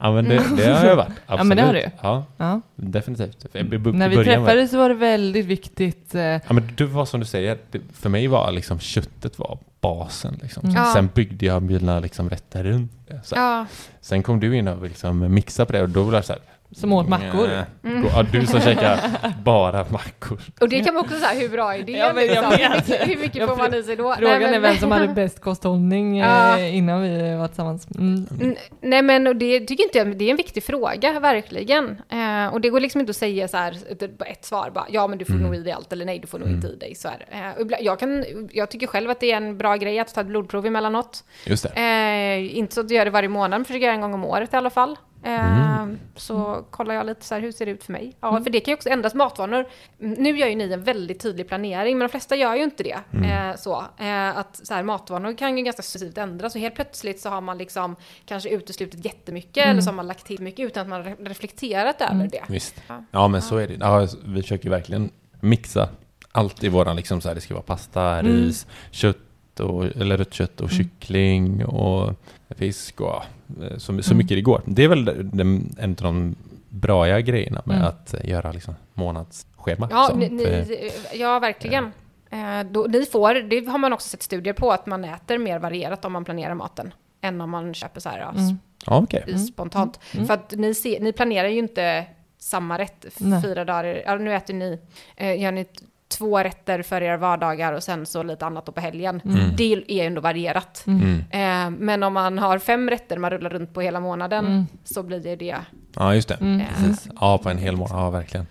[0.01, 1.07] Ja, men det, det har jag varit.
[1.07, 1.27] Absolut.
[1.39, 1.85] Ja, men det har du.
[2.01, 2.61] Ja, Ja.
[2.75, 3.45] definitivt.
[3.55, 6.15] I b- När i vi början var- träffades så var det väldigt viktigt.
[6.15, 7.57] Eh, Ja, men det var som du säger,
[7.93, 10.39] för mig var liksom köttet var basen.
[10.41, 10.63] Liksom.
[10.63, 10.75] Mm.
[10.75, 10.93] Ja.
[10.93, 13.19] Sen byggde jag mina liksom, rätter runt det.
[13.23, 13.35] Så.
[13.35, 13.65] Ja,
[14.01, 16.41] Sen kom du in och liksom mixade på det och då var det så här.
[16.71, 17.49] Som åt mackor.
[17.83, 18.05] Mm.
[18.15, 18.99] Ja, du som käkar
[19.43, 20.39] bara mackor.
[20.61, 21.91] och det kan man också säga, hur bra är det?
[21.91, 22.45] Ja, men liksom?
[22.45, 24.15] hur mycket, hur mycket Jag får man i sig då?
[24.15, 26.59] Frågan Nej, men- är vem som hade bäst kosthållning eh, Ja.
[26.59, 27.87] innan vi var tillsammans.
[27.95, 28.55] Mm.
[28.81, 32.01] Nej men och det tycker inte jag, det är en viktig fråga, verkligen.
[32.09, 35.07] Eh, och det går liksom inte att säga så här, ett, ett svar bara, ja
[35.07, 35.45] men du får Mm.
[35.45, 36.95] nog i dig allt, eller nej du får nog inte i dig.
[36.95, 37.25] Så här.
[37.59, 40.27] Eh, jag, kan, jag tycker själv att det är en bra grej att ta ett
[40.27, 41.23] blodprov emellanåt.
[41.45, 41.81] Just det.
[41.81, 44.25] Eh, inte så att jag gör det varje månad, men försöker göra en gång om
[44.25, 44.95] året i alla fall.
[45.23, 45.85] Eh,
[46.15, 48.15] Så kollar jag lite så här, hur ser det ut för mig?
[48.21, 49.65] Ja, för det kan ju också ändras matvanor.
[50.01, 52.83] Mm, Nu gör ju ni en väldigt tydlig planering, men de flesta gör ju inte
[52.83, 52.99] det.
[53.25, 57.19] Eh, så, eh, att så här, matvanor kan ju ganska successivt ändras, och helt plötsligt
[57.21, 57.95] så har man liksom
[58.25, 62.27] kanske uteslutit jättemycket, eller så har man lagt till mycket utan att man reflekterat över
[62.27, 62.43] det.
[62.47, 62.75] Visst.
[62.87, 63.03] Ja.
[63.11, 63.77] Ja, men så är det.
[63.79, 65.89] Ja, vi försöker verkligen mixa
[66.31, 69.17] allt i våran, liksom så här, det ska vara pasta, ris, kött,
[69.59, 72.13] och, eller rött kött och kyckling och
[72.49, 73.23] fisk och
[73.63, 74.61] eh, så, så mycket det går.
[74.65, 76.35] Det är väl den, en av de
[76.69, 77.87] bra grejerna med Mm.
[77.87, 79.87] att eh, göra liksom månadsschema.
[79.91, 81.83] Ja, ni, ni, ja verkligen.
[82.29, 85.59] Eh, då, ni får, det har man också sett studier på, att man äter mer
[85.59, 88.57] varierat om man planerar maten, än om man köper så här Mm.
[88.85, 89.23] ja, okej.
[89.27, 89.99] i spontant.
[90.13, 90.27] Mm.
[90.27, 92.05] För att ni, ser, ni planerar ju inte
[92.37, 93.41] samma rätt Nej.
[93.41, 94.01] fyra dagar.
[94.05, 94.79] Ja, nu äter ni,
[95.15, 95.65] eh, gör ni
[96.11, 99.21] två rätter för era vardagar och sen så lite annat på helgen.
[99.25, 99.55] Mm.
[99.57, 100.83] Det är ju ändå varierat.
[100.87, 101.19] Mm.
[101.31, 104.65] Eh, men om man har fem rätter man rullar runt på hela månaden Mm.
[104.83, 105.55] så blir det det.
[105.95, 106.33] Ja, just det.
[106.41, 106.59] Mm.
[106.61, 107.07] Eh, Precis.
[107.21, 107.97] Ja, på en hel månad.
[107.99, 108.45] Ja, verkligen.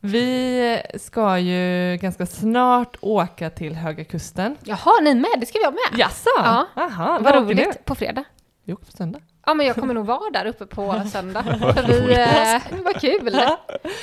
[0.00, 4.56] Vi ska ju ganska snart åka till Höga Kusten.
[4.64, 5.30] Jaha, ni med?
[5.40, 5.98] Det ska vi ha med.
[6.00, 6.28] Jaså?
[6.36, 6.66] Ja.
[6.76, 7.84] Aha, Vad roligt.
[7.84, 8.24] På fredag.
[8.64, 9.18] Vi åker på söndag.
[9.46, 11.44] Ja, men jag kommer nog vara där uppe på söndag.
[11.88, 13.32] Vi, eh, vad kul!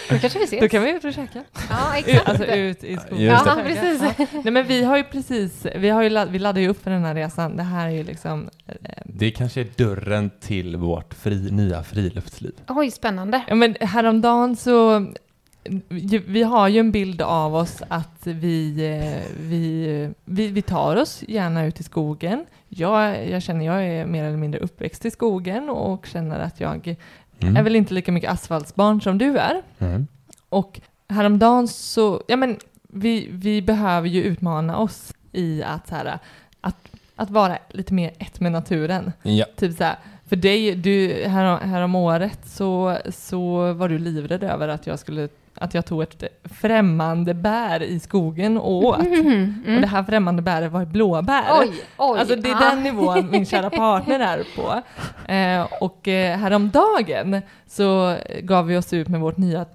[0.10, 0.60] Då kanske vi ses.
[0.62, 1.44] Då kan vi ut och käka.
[1.70, 2.30] Ja, Ut, exakt.
[2.30, 3.24] alltså ut i skogen.
[3.26, 3.50] Just det.
[3.50, 4.02] Ja, precis.
[4.44, 6.92] Nej men vi har ju precis, vi, har ju, ladd- vi laddar ju upp för
[6.92, 7.58] den här resan.
[7.58, 8.76] Det här är ju liksom, eh,
[9.06, 12.54] Det kanske är dörren till vårt fri, nya friluftsliv.
[12.68, 13.42] Oj, spännande.
[13.48, 15.06] ja men häromdagen så,
[16.26, 21.24] vi har ju en bild av oss att vi, eh, vi, vi, vi tar oss
[21.28, 22.46] gärna ut i skogen.
[22.70, 26.96] Jag, jag känner jag är mer eller mindre uppväxt i skogen och känner att jag
[27.44, 27.58] Mm.
[27.58, 29.62] är väl inte lika mycket asfaltsbarn som du är.
[29.80, 30.08] Mm.
[30.50, 32.58] Och häromdagen så, ja men
[32.90, 36.20] vi, vi behöver ju utmana oss i att, så här,
[36.62, 39.12] att, att vara lite mer ett med naturen.
[39.24, 39.46] Ja.
[39.56, 39.96] Typ så här,
[40.28, 45.30] för dig, du, härom, härom året så, så var du livrädd över att jag skulle
[45.56, 48.98] att jag tog ett främmande bär i skogen och åt.
[48.98, 51.44] Och det här främmande bäret var blåbär.
[51.52, 52.20] Oj, oj.
[52.20, 52.60] Alltså det är ah.
[52.60, 54.82] den nivån min kära partner är på.
[55.32, 59.66] Eh, och eh, häromdagen så gav vi oss ut med vårt nya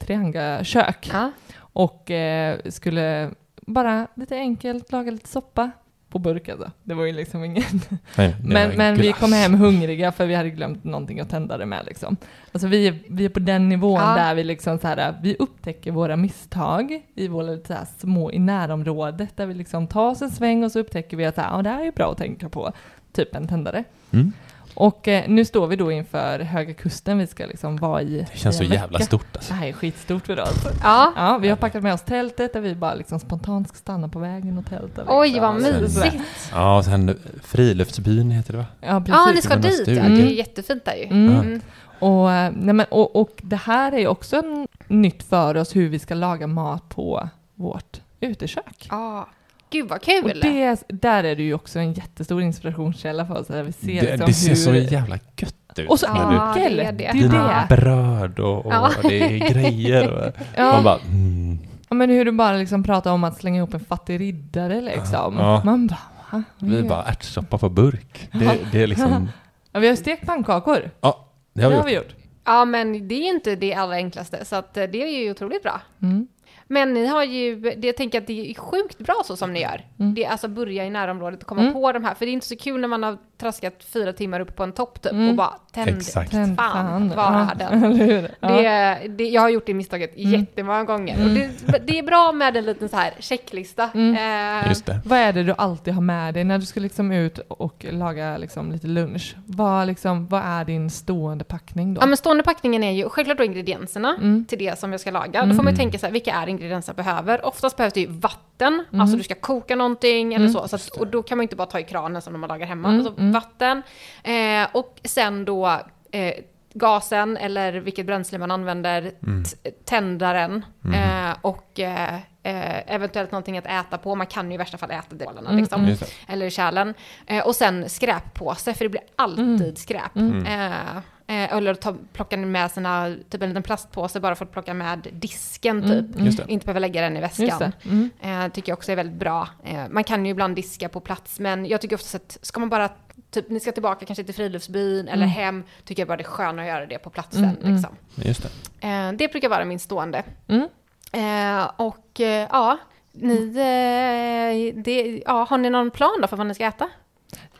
[0.00, 1.30] Trianga-kök Ja.
[1.60, 3.30] och eh, skulle
[3.66, 5.70] bara lite enkelt laga lite soppa
[6.10, 6.70] på burk alltså.
[6.82, 7.62] Det var ju liksom ingen...
[8.16, 11.66] Nej, Men, men vi kom hem hungriga för vi hade glömt någonting att tända det
[11.66, 12.16] med liksom.
[12.52, 14.14] Alltså vi är, vi är på den nivån Ja.
[14.14, 18.32] där vi liksom så här, vi upptäcker våra misstag i våra lite så här små
[18.32, 21.40] i närområdet där vi liksom tar oss en sväng och så upptäcker vi att så
[21.40, 22.72] här, ja, det här är bra att tänka på,
[23.12, 23.84] typ en tändare.
[24.10, 24.32] Mm.
[24.80, 28.38] Och eh, nu står vi då inför Höga Kusten, vi ska liksom vara i Det
[28.38, 29.04] känns så i jävla vecka.
[29.04, 29.54] stort Det alltså.
[29.54, 30.66] här är skitstort för oss.
[30.82, 31.12] ja.
[31.16, 34.18] Ja, vi har packat med oss tältet där vi bara liksom spontant ska stanna på
[34.18, 35.04] vägen och tälta.
[35.08, 35.42] Oj, liksom.
[35.54, 36.24] vad Så- så- mysigt.
[36.52, 38.64] Ja, och sen friluftsbyn heter det va?
[38.80, 39.14] Ja, precis.
[39.14, 39.88] Ja, ni ska det dit.
[39.88, 40.28] Ja, det är Mm.
[40.34, 41.04] jättefint där ju.
[41.04, 41.34] Mm.
[41.40, 41.60] Mm.
[41.98, 45.76] Och, eh, nej men, och, och det här är ju också en, nytt för oss
[45.76, 48.86] hur vi ska laga mat på vårt utekök.
[48.90, 49.28] Ja.
[49.70, 50.40] Gud vad Och kul!
[50.42, 53.46] det, där är det ju också en jättestor inspirationskälla för oss.
[53.46, 55.88] Där vi ser Det, liksom det ser hur, så jävla gött ut.
[55.90, 56.76] Och så Ja, enkel!
[56.76, 57.18] det Det är det.
[57.18, 57.76] du, dina det.
[57.76, 58.90] bröd och, och Ja.
[59.02, 60.10] det är grejer.
[60.12, 60.72] Och, Ja.
[60.72, 61.58] Man bara, mm.
[61.88, 65.36] Ja, men hur du bara liksom pratar om att slänga ihop en fattig riddare liksom.
[65.38, 65.62] Ja.
[65.64, 65.98] Man bara,
[66.32, 66.42] va?
[66.58, 68.28] Vi bara ärtsoppa på burk.
[68.32, 69.28] Det, det är liksom,
[69.72, 70.90] Ja, vi har stekt pannkakor.
[71.00, 72.04] ja, det har vi gjort.
[72.04, 72.14] gjort.
[72.44, 75.30] Ja, men det är ju inte det allra enklaste, så att eh, det är ju
[75.30, 75.80] otroligt bra.
[76.02, 76.26] Mm.
[76.68, 79.60] Men ni har ju, det, jag tänker att det är sjukt bra så som ni
[79.62, 79.84] gör.
[79.98, 80.14] Mm.
[80.14, 81.72] Det alltså börja i närområdet och komma Mm.
[81.72, 84.40] på de här, för det är inte så kul när man har traskat fyra timmar
[84.40, 85.28] upp på en topp typ Mm.
[85.30, 86.30] och bara tänd, Exakt.
[86.30, 88.28] fan, Fan, var ja, är den?
[88.40, 88.48] Ja.
[88.48, 91.24] Det, det, jag har gjort det misstaget jättemånga gånger.
[91.24, 93.84] Och det, det är bra med en liten så här checklista.
[93.94, 95.00] Eh, Just det.
[95.04, 98.36] Vad är det du alltid har med dig när du ska liksom ut och laga
[98.36, 99.36] liksom lite lunch?
[99.46, 102.02] Vad, liksom, vad är din stående packning då?
[102.02, 104.44] Ja men stående packningen är ju självklart då ingredienserna Mm.
[104.48, 105.46] till det som jag ska laga.
[105.46, 107.46] Då får man ju tänka så här, vilka är ingredienser jag behöver?
[107.46, 110.68] Oftast behövs det ju vatten, alltså du ska koka någonting eller så.
[110.68, 112.48] så att, och då kan man ju inte bara ta i kranen som när man
[112.48, 112.88] lagar hemma.
[112.88, 113.82] Alltså vatten.
[114.22, 115.80] Eh, och sen då
[116.10, 116.34] eh,
[116.74, 120.64] gasen eller vilket bränsle man använder, t- tändaren
[120.94, 124.14] eh, och eh, eh, eventuellt någonting att äta på.
[124.14, 125.88] Man kan ju i värsta fall äta delarna liksom.
[125.88, 126.32] Just det.
[126.32, 126.94] Eller kärlen.
[127.26, 130.16] Eh, och sen skräppåse, för det blir alltid skräp.
[130.46, 130.96] Eh,
[131.26, 135.08] eh, eller ta, plocka med sina, typ en liten plastpåse bara för att plocka med
[135.12, 136.06] disken typ.
[136.36, 136.52] Det.
[136.52, 137.72] Inte behöva lägga den i väskan.
[137.84, 138.10] Mm.
[138.20, 139.48] Eh, tycker jag också är väldigt bra.
[139.64, 142.68] Eh, man kan ju ibland diska på plats, men jag tycker oftast att ska man
[142.68, 142.88] bara,
[143.30, 146.66] typ ni ska tillbaka kanske till friluftsbyn eller hem, tycker jag bara det är skönare
[146.66, 147.44] att göra det på platsen.
[147.44, 147.96] Mm, Liksom.
[148.14, 148.88] Just det.
[148.88, 150.22] Eh, det brukar vara min stående.
[150.48, 150.68] Mm.
[151.12, 152.78] Eh, och eh, ja,
[153.12, 156.88] ni, eh, det, ja, har ni någon plan då för vad ni ska äta?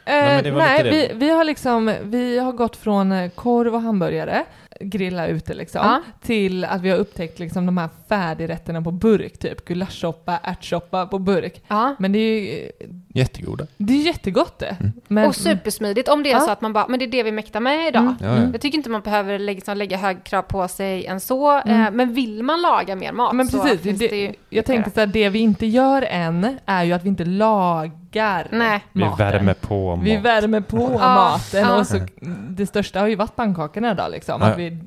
[0.04, 4.44] men Eh, nej, vi, vi har liksom, vi har gått från eh, korv och hamburgare,
[4.80, 6.02] grilla ute liksom, Ja.
[6.22, 11.18] till att vi har upptäckt liksom de här färdigrätterna på burk, typ gulaschsoppa, ärtsoppa på
[11.18, 11.62] burk.
[11.68, 11.94] Ja.
[11.98, 12.70] Men det är ju
[13.14, 13.66] Jättegoda.
[13.76, 14.76] det är jättegott det.
[15.08, 16.40] Men, och supersmidigt om det är Ja.
[16.40, 18.02] så att man bara, men det är det vi mäktar med idag.
[18.02, 18.14] Mm.
[18.20, 18.48] Ja, ja.
[18.52, 22.14] Jag tycker inte man behöver lägga, lägga hög krav på sig än så, eh, men
[22.14, 25.00] vill man laga mer mat men så precis, finns det, det ju jag tänkte så
[25.00, 28.84] här, det vi inte gör än är ju att vi inte lagar Nej.
[28.92, 29.16] Vi maten.
[29.30, 30.06] värmer på mat.
[30.06, 31.98] Vi värmer på maten och så,
[32.50, 34.42] det största har ju varit pannkakorna idag liksom.
[34.42, 34.78] Att vi,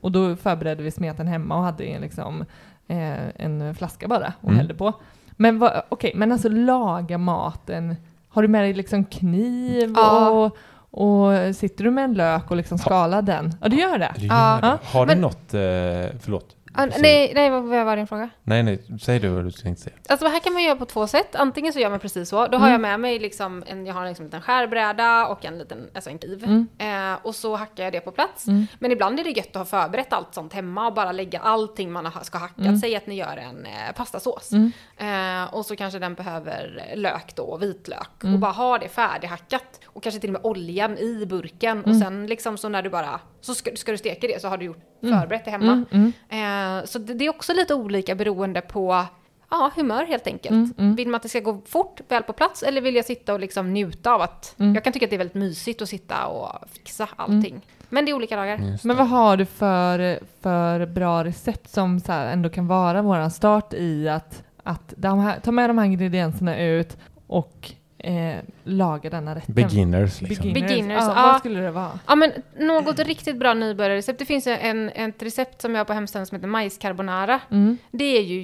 [0.00, 2.44] och då förberedde vi smeten hemma och hade en, liksom,
[2.88, 4.56] eh, en flaska bara och Mm.
[4.58, 4.92] hällde på.
[5.30, 7.96] Men okej, men alltså laga maten.
[8.28, 10.28] Har du med dig liksom kniv Ja.
[10.30, 10.56] och,
[10.90, 13.54] och sitter du med en lök och liksom skalar den?
[13.62, 14.12] Ja, du gör det?
[14.16, 14.58] Du gör Ja.
[14.62, 14.78] det.
[14.98, 16.53] Har Men- du något, eh, förlåt?
[16.76, 18.28] Ah, nej, nej, vad var din fråga?
[18.42, 19.96] Nej, nej, säg du vad du tänkte säga.
[20.08, 21.34] Alltså här kan man göra på två sätt.
[21.34, 22.46] Antingen så gör man precis så.
[22.46, 25.58] Då har jag med mig liksom en, jag har liksom en liten skärbräda och en
[25.58, 26.44] liten, alltså en kniv.
[26.78, 28.46] Eh, och så hackar jag det på plats.
[28.78, 31.92] Men ibland är det gött att ha förberett allt sånt hemma och bara lägga allting
[31.92, 32.62] man ska hacka.
[32.80, 34.50] Säg att ni gör en eh, pastasås.
[34.96, 38.08] Eh, och så kanske den behöver lök då, vitlök.
[38.34, 39.80] Och bara ha det färdighackat.
[39.86, 41.84] Och kanske till och med oljan i burken.
[41.84, 44.56] Och sen liksom så när du bara, så ska, ska du steka det så har
[44.56, 45.84] du gjort förberett det hemma.
[46.28, 49.06] Eh, så det, det är också lite olika beroende på
[49.50, 50.74] Ja, humör helt enkelt.
[50.76, 53.40] Vill man att det ska gå fort, väl på plats, eller vill jag sitta och
[53.40, 54.54] liksom njuta av att...
[54.56, 57.66] Jag kan tycka att det är väldigt mysigt att sitta och fixa allting.
[57.88, 58.78] Men det är olika dagar.
[58.82, 63.30] Men vad har du för, för bra recept som så här ändå kan vara våran
[63.30, 67.72] start i att, att de här, ta med de här ingredienserna ut och
[68.04, 69.54] eh, laga denna rätten?
[69.54, 70.52] Beginners liksom.
[70.52, 70.70] Beginners.
[70.70, 71.22] Beginners, ja, ja.
[71.32, 71.98] Vad skulle det vara?
[72.06, 74.18] Ja, men något riktigt bra nybörjarrecept.
[74.18, 77.40] Det finns ju en, ett recept som jag har på hemsidan som heter majscarbonara.
[77.50, 77.78] Mm.
[77.90, 78.40] Det är ju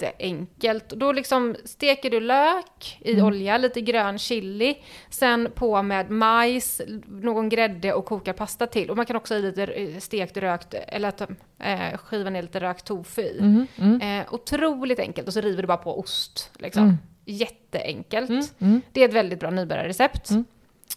[0.00, 0.88] jätteenkelt.
[0.88, 3.26] Då liksom steker du lök i Mm.
[3.26, 4.76] olja, lite grön chili,
[5.10, 8.90] sen på med majs, någon grädde och kokar pasta till.
[8.90, 11.20] Och man kan också ha i lite eh, stekt rökt, eller att
[11.58, 13.38] eh, skiva ner lite rökt tofu i.
[13.40, 13.66] Mm.
[13.78, 14.20] Mm.
[14.20, 16.50] Eh, otroligt enkelt och så river du bara på ost.
[16.58, 16.98] Liksom.
[17.30, 17.38] Mm.
[17.38, 18.30] Jätteenkelt.
[18.30, 18.44] Mm.
[18.58, 18.80] Mm.
[18.92, 20.30] Det är ett väldigt bra nybörjarrecept.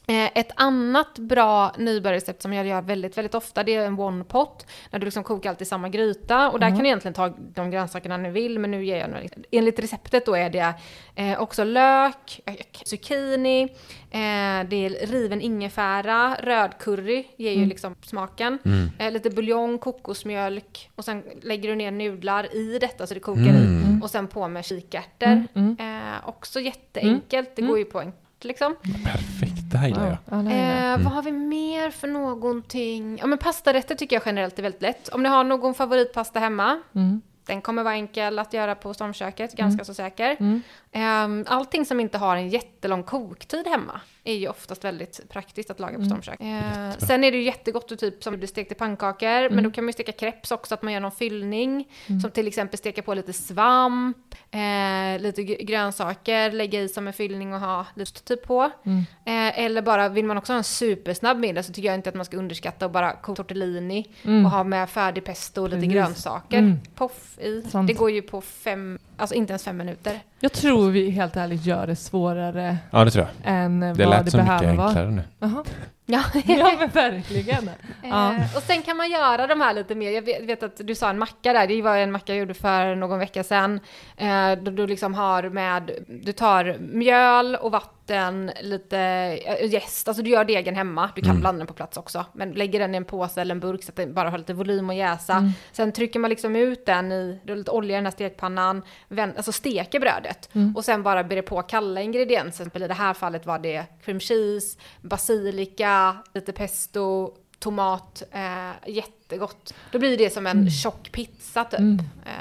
[0.08, 0.26] Mm.
[0.26, 4.24] Eh, ett annat bra nybörjarrecept som jag gör väldigt, väldigt ofta, det är en one
[4.24, 4.66] pot.
[4.92, 6.50] När du liksom kokar allt i samma gryta.
[6.50, 6.78] Och där Mm.
[6.78, 9.24] kan du egentligen ta de grönsakerna ni vill, men nu ger jag några.
[9.52, 10.74] Enligt receptet då är det
[11.16, 12.56] eh, också lök, eh,
[12.86, 17.70] zucchini, eh, det är riven ingefära, rödcurry ger ju Mm.
[17.70, 18.60] liksom smaken.
[18.66, 18.90] Mm.
[19.00, 23.42] Eh, lite buljong, kokosmjölk och sen lägger du ner nudlar i detta så det kokar
[23.42, 24.00] Mm.
[24.00, 24.04] i.
[24.04, 25.28] Och sen på med kikärtor.
[25.28, 25.48] Mm.
[25.80, 26.14] Mm.
[26.26, 28.14] Också jätteenkelt, det går ju på en
[28.44, 28.76] liksom.
[29.06, 30.46] Perfekt, det här gillar jag.
[30.46, 30.52] Ja.
[30.52, 33.18] Eh, Vad har vi mer för någonting?
[33.22, 35.10] Ja men pastarätter tycker jag generellt är väldigt lätt.
[35.10, 37.22] Om ni har någon favoritpasta hemma, Mm.
[37.46, 40.62] den kommer vara enkel att göra på stormköket, ganska så säker.
[40.94, 41.08] Mm.
[41.40, 45.80] Ehm, allting som inte har en jättelång koktid hemma är ju oftast väldigt praktiskt att
[45.80, 46.10] laga på Mm.
[46.10, 46.42] stormkök.
[46.42, 49.64] Eh, sen är det ju jättegott att typ som det stekta pannkakor, men Mm.
[49.64, 51.88] då kan man ju steka crepes också, att man gör någon fyllning.
[52.22, 54.18] Som till exempel steka på lite svamp,
[54.52, 58.72] eh, lite gr- grönsaker, lägga i som en fyllning och ha lite typ på.
[58.86, 59.00] Mm.
[59.26, 62.16] Eh, eller bara, vill man också ha en supersnabb middag så tycker jag inte att
[62.16, 64.46] man ska underskatta och bara koka tortellini Mm.
[64.46, 66.58] och ha med färdig pesto och lite grönsaker.
[66.60, 66.78] Mm.
[66.96, 67.62] Poff i.
[67.62, 67.88] Sant.
[67.88, 70.20] Det går ju på fem, alltså inte ens fem minuter.
[70.40, 73.54] Jag tror vi helt ärligt gör det svårare Ja, det tror jag.
[73.64, 74.88] än Det vad lät det så mycket behöver vara.
[74.88, 75.22] enklare nu.
[75.40, 75.64] Jaha.
[76.06, 76.24] Ja.
[76.48, 77.70] Ja men verkligen.
[78.04, 78.34] Ja.
[78.34, 80.96] Eh, och sen kan man göra de här lite mer, jag vet, vet att du
[80.96, 83.80] sa en macka där, det var en macka jag gjorde för någon vecka sedan.
[84.18, 90.24] Eh, då du liksom har med, du tar mjöl och vatten, lite eh, jäst, alltså
[90.24, 91.42] du gör degen hemma, du kan Mm.
[91.42, 92.26] blanda den på plats också.
[92.34, 94.54] Men lägger den i en påse eller en burk så att den bara har lite
[94.54, 95.34] volym och jäsa.
[95.34, 95.50] Mm.
[95.72, 99.34] Sen trycker man liksom ut den i, är lite olja i den här stekpannan, vänd,
[99.38, 100.50] alltså steker brödet.
[100.56, 100.76] Mm.
[100.76, 102.70] Och sen bara ber det på kalla ingredienser.
[102.84, 105.93] I det här fallet var det cream cheese, basilika,
[106.34, 109.74] lite pesto, tomat, eh, jättegott.
[109.92, 111.80] Då blir det som en tjock pizza typ.
[111.80, 112.00] Mm.
[112.26, 112.32] Eh,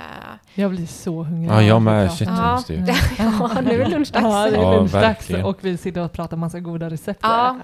[0.55, 1.51] Jag blir så hungrig.
[1.51, 2.12] Ja, jag med.
[2.12, 2.62] Shit, Ja.
[2.69, 2.74] ju.
[3.19, 4.24] ja, nu är det lunchdags.
[4.24, 5.45] Ja, det Ja, är lunchdags verkligen.
[5.45, 7.20] och vi sitter och pratar massa goda recept.
[7.23, 7.57] Ja.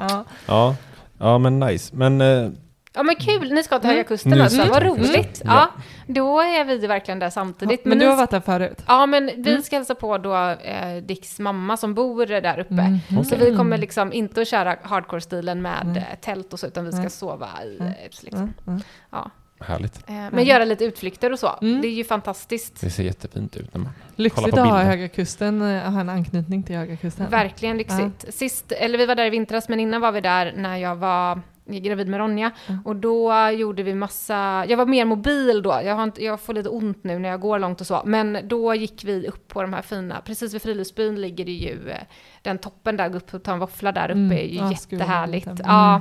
[0.47, 0.77] Ja.
[1.19, 1.97] ja, men nice.
[1.97, 2.51] Men eh,
[2.95, 3.97] Ja men kul, ni ska till Mm.
[3.97, 5.29] Höga Kusten Nu alltså, vad roligt.
[5.29, 5.51] Kusten.
[5.51, 5.69] Ja,
[6.07, 7.85] då är vi verkligen där samtidigt.
[7.85, 8.83] Men du ni har varit där förut?
[8.87, 9.63] Ja, men vi Mm.
[9.63, 12.99] ska hälsa på då eh, Dicks mamma som bor där uppe.
[13.11, 13.25] Mm.
[13.25, 15.97] Så vi kommer liksom inte att köra hardcore-stilen med Mm.
[15.97, 17.11] eh, tält och så, utan vi ska Mm.
[17.11, 17.93] sova i Mm.
[18.07, 18.41] ett liksom.
[18.43, 18.55] Mm.
[18.67, 18.81] Mm.
[19.11, 19.31] Ja.
[19.61, 20.09] härligt.
[20.09, 21.51] Eh, men göra lite utflykter och så.
[21.63, 21.81] Mm.
[21.81, 22.81] Det är ju fantastiskt.
[22.81, 23.93] Det ser jättefint ut när man...
[24.17, 24.85] Lyxigt på att ha bilder.
[24.91, 27.31] Höga Kusten, eh, ha en anknytning till Höga Kusten.
[27.31, 28.35] Verkligen lyxigt.
[28.35, 31.41] Sist, eller vi var där i vintras, men innan var vi där när jag var
[31.69, 32.51] gravid med Ronja.
[32.67, 32.81] Mm.
[32.87, 36.55] Och då gjorde vi massa, jag var mer mobil då, jag, har inte, jag får
[36.55, 38.03] lite ont nu när jag går långt och så.
[38.05, 41.91] Men då gick vi upp på de här fina, precis vid Friluftsbyn ligger det ju
[41.91, 41.97] eh,
[42.43, 44.33] den toppen där, gå upp och ta en våffla där uppe Mm.
[44.33, 45.47] är ju jag jättehärligt.
[45.47, 45.65] vilja.
[45.67, 46.01] Ja,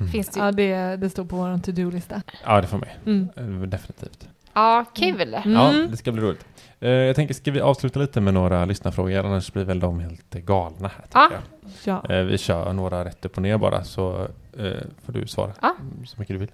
[0.00, 0.12] Mm.
[0.12, 0.44] finns det ju.
[0.46, 2.22] Ja, det, det står på vår to-do-lista.
[2.44, 2.96] Ja, det får mig.
[3.06, 3.28] Mm.
[3.36, 4.28] Eh, Definitivt.
[4.54, 5.34] Ja, kul.
[5.34, 5.52] Mm.
[5.52, 6.44] Ja, det ska bli roligt.
[6.80, 9.18] Eh, jag tänker, ska vi avsluta lite med några lyssnarfrågor?
[9.26, 11.04] Annars blir väl de helt galna här.
[11.12, 11.28] Ja.
[11.28, 11.42] tänker
[11.84, 12.02] Ja.
[12.08, 12.18] jag.
[12.20, 14.26] Eh, vi kör några rätt upp och ner bara, så
[14.58, 14.72] eh,
[15.04, 15.74] får du svara Ja.
[15.80, 16.50] mm, så mycket du vill.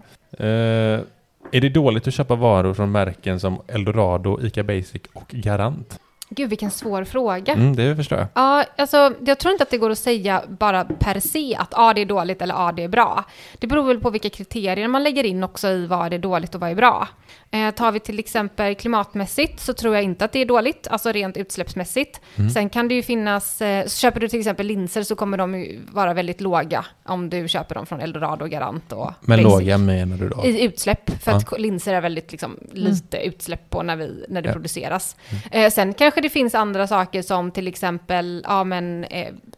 [1.52, 6.00] Är det dåligt att köpa varor från märken som Eldorado, ICA Basic och Garant?
[6.28, 7.52] Gud, vilken svår fråga.
[7.52, 8.28] Mm, det förstår jag.
[8.34, 11.94] Ja, alltså jag tror inte att det går att säga bara per se att ja,
[11.94, 13.24] det är dåligt eller ja, det är bra.
[13.58, 16.60] Det beror väl på vilka kriterier man lägger in också i vad är dåligt och
[16.60, 17.08] vad är bra.
[17.50, 21.12] Eh, tar vi till exempel klimatmässigt så tror jag inte att det är dåligt, alltså
[21.12, 22.20] rent utsläppsmässigt.
[22.36, 22.50] Mm.
[22.50, 25.80] Sen kan det ju finnas, eh, köper du till exempel linser så kommer de ju
[25.92, 29.52] vara väldigt låga om du köper dem från Eldorado, Garant och Men Basic.
[29.60, 30.44] låga menar du då?
[30.46, 31.36] I utsläpp, för Ja.
[31.36, 34.52] att linser är väldigt liksom, lite utsläpp på när, vi, när det Ja.
[34.52, 35.16] produceras.
[35.50, 39.04] Eh, sen kanske det finns andra saker som till exempel ja, men,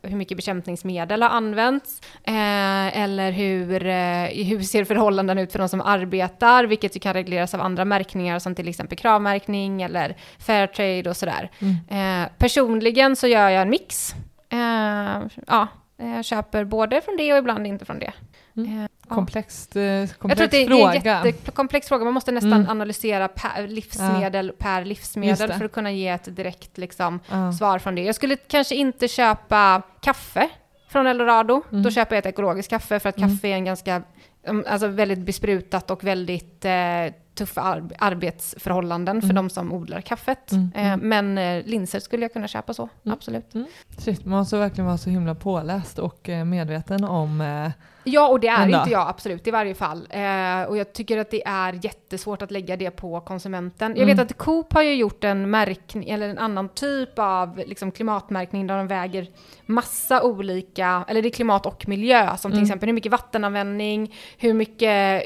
[0.09, 5.69] hur mycket bekämpningsmedel har använts, eh, eller hur, eh, hur ser förhållanden ut för de
[5.69, 11.11] som arbetar, vilket ju kan regleras av andra märkningar som till exempel kravmärkning eller Fairtrade
[11.11, 11.51] och sådär.
[11.59, 12.23] Mm.
[12.23, 14.15] Eh, personligen så gör jag en mix.
[14.51, 18.13] Eh, ja, jag köper både från det och ibland inte från det.
[18.59, 18.79] Mm.
[18.79, 19.15] Eh, ja.
[19.15, 21.19] Komplext, eh, Jag tror komplex att det, det är fråga.
[21.21, 22.05] en jättekomplex fråga.
[22.05, 22.69] Man måste nästan Mm.
[22.71, 27.53] analysera per livsmedel per Just livsmedel för att kunna ge ett direkt liksom, Ja.
[27.53, 28.03] svar från det.
[28.03, 30.49] Jag skulle kanske inte köpa kaffe
[30.89, 31.63] från Eldorado.
[31.71, 31.83] Mm.
[31.83, 33.31] Då köper jag ett ekologiskt kaffe för att Mm.
[33.31, 34.03] kaffe är en ganska,
[34.47, 36.73] um, alltså väldigt besprutat och väldigt eh,
[37.39, 39.37] tuffa ar- arbetsförhållanden för Mm.
[39.37, 40.53] de som odlar kaffet.
[40.53, 40.71] Mm.
[40.75, 43.15] Eh, men eh, linser skulle jag kunna köpa så, Mm.
[43.15, 43.53] absolut.
[43.99, 47.41] Shit, man måste verkligen vara så himla påläst och eh, medveten om...
[47.41, 47.71] Eh,
[48.05, 49.99] Ja, och det är inte jag absolut i varje fall.
[50.69, 53.93] Och jag tycker att det är jättesvårt att lägga det på konsumenten.
[53.97, 54.17] Jag Mm.
[54.17, 58.67] vet att Coop har ju gjort en märkning, eller en annan typ av liksom, klimatmärkning
[58.67, 59.27] där de väger
[59.67, 62.63] massa olika, eller det är klimat och miljö, som till Mm.
[62.67, 65.23] exempel hur mycket vattenanvändning, hur mycket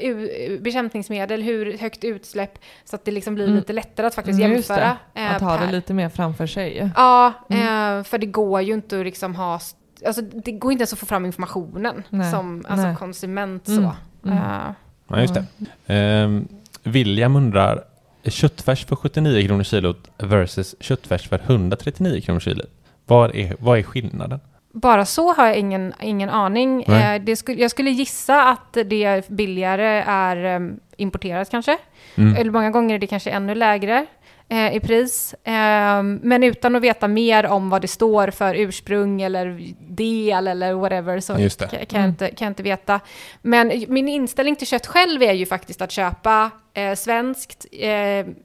[0.63, 3.55] bekämpningsmedel, hur högt utsläpp, så att det liksom blir Mm.
[3.57, 4.97] lite lättare att faktiskt Mm, jämföra.
[5.13, 5.21] det.
[5.21, 6.91] eh, att ha det lite mer framför sig.
[6.95, 7.97] Ja, Mm.
[7.99, 9.59] eh, för det går ju inte att liksom ha...
[10.05, 12.95] Alltså det går inte ens att få fram informationen Nej, som alltså, nej.
[12.95, 13.95] konsument Mm, så.
[14.29, 14.37] mm.
[14.37, 14.71] Eh,
[15.07, 15.45] Ja, just det.
[15.87, 16.47] Ehm,
[16.83, 17.83] William undrar,
[18.23, 22.69] köttfärs för 79 kronor kilot versus köttfärs för 139 kronor kilot.
[23.05, 24.39] Vad är, vad är skillnaden?
[24.75, 26.83] bara så har jag ingen, ingen aning.
[26.83, 31.77] Eh, det skulle, jag skulle gissa att det billigare är um, importerat kanske.
[32.15, 32.35] Mm.
[32.35, 34.05] Eller många gånger är det kanske ännu lägre
[34.49, 35.33] eh, i pris.
[35.43, 40.73] Eh, men utan att veta mer om vad det står för ursprung eller del eller
[40.73, 42.99] whatever så kan, jag inte, kan jag inte veta.
[43.41, 47.65] Men min inställning till kött själv är ju faktiskt att köpa eh, svenskt.
[47.71, 47.89] Eh,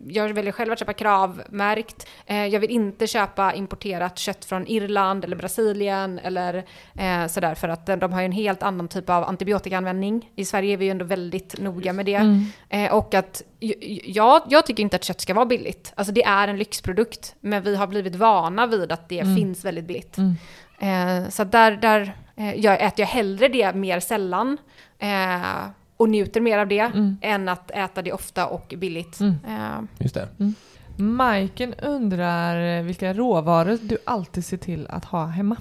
[0.09, 2.07] jag väljer själv att köpa kravmärkt.
[2.27, 6.65] Eh, jag vill inte köpa importerat kött från Irland eller Brasilien eller
[6.99, 10.31] eh, sådär för att de har ju en helt annan typ av antibiotikaanvändning.
[10.37, 12.15] I Sverige är vi ju ändå väldigt noga med det.
[12.15, 12.45] Mm.
[12.69, 13.43] Eh, och att
[14.05, 15.93] jag, jag tycker inte att kött ska vara billigt.
[15.97, 19.37] Alltså det är en lyxprodukt, men vi har blivit vana vid att det Mm.
[19.37, 20.17] finns väldigt billigt.
[20.19, 20.37] Mm.
[20.81, 22.13] Eh, så där, där
[22.57, 24.57] jag äter jag hellre det mer sällan
[25.99, 27.17] och njuter mer av det Mm.
[27.21, 29.21] än att äta det ofta och billigt.
[29.21, 29.35] Mm.
[29.49, 30.29] Eh, Just det.
[30.97, 35.57] Majken undrar vilka råvaror du alltid ser till att ha hemma.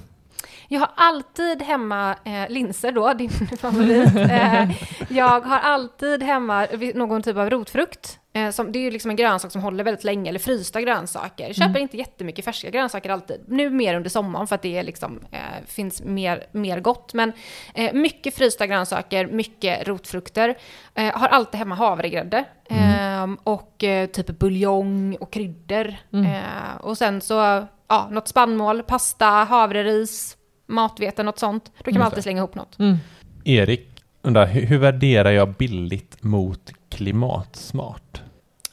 [0.70, 4.16] Jag har alltid hemma eh, linser då, din favorit.
[4.16, 4.70] Eh,
[5.08, 8.18] jag har alltid hemma någon typ av rotfrukt.
[8.32, 11.46] Eh, som, det är ju liksom en grönsak som håller väldigt länge, eller frysta grönsaker.
[11.46, 11.82] Jag köper mm.
[11.82, 13.44] inte jättemycket färska grönsaker alltid.
[13.48, 17.14] Nu mer under sommaren för att det liksom, eh, finns mer, mer gott.
[17.14, 17.32] Men
[17.74, 20.58] eh, mycket frysta grönsaker, mycket rotfrukter.
[20.94, 22.44] Eh, har alltid hemma havregrädde.
[22.70, 22.82] Mm.
[22.82, 25.94] Ehm, och typ buljong och kryddor.
[26.12, 26.42] Mm.
[26.80, 30.37] Och sen så, ja, något spannmål, pasta, havreris,
[30.68, 31.72] matvete, något sånt.
[31.78, 32.78] Då kan man alltid slänga ihop något.
[32.78, 32.96] Mm.
[33.44, 38.22] Erik undrar, hur, hur värderar jag billigt mot klimatsmart?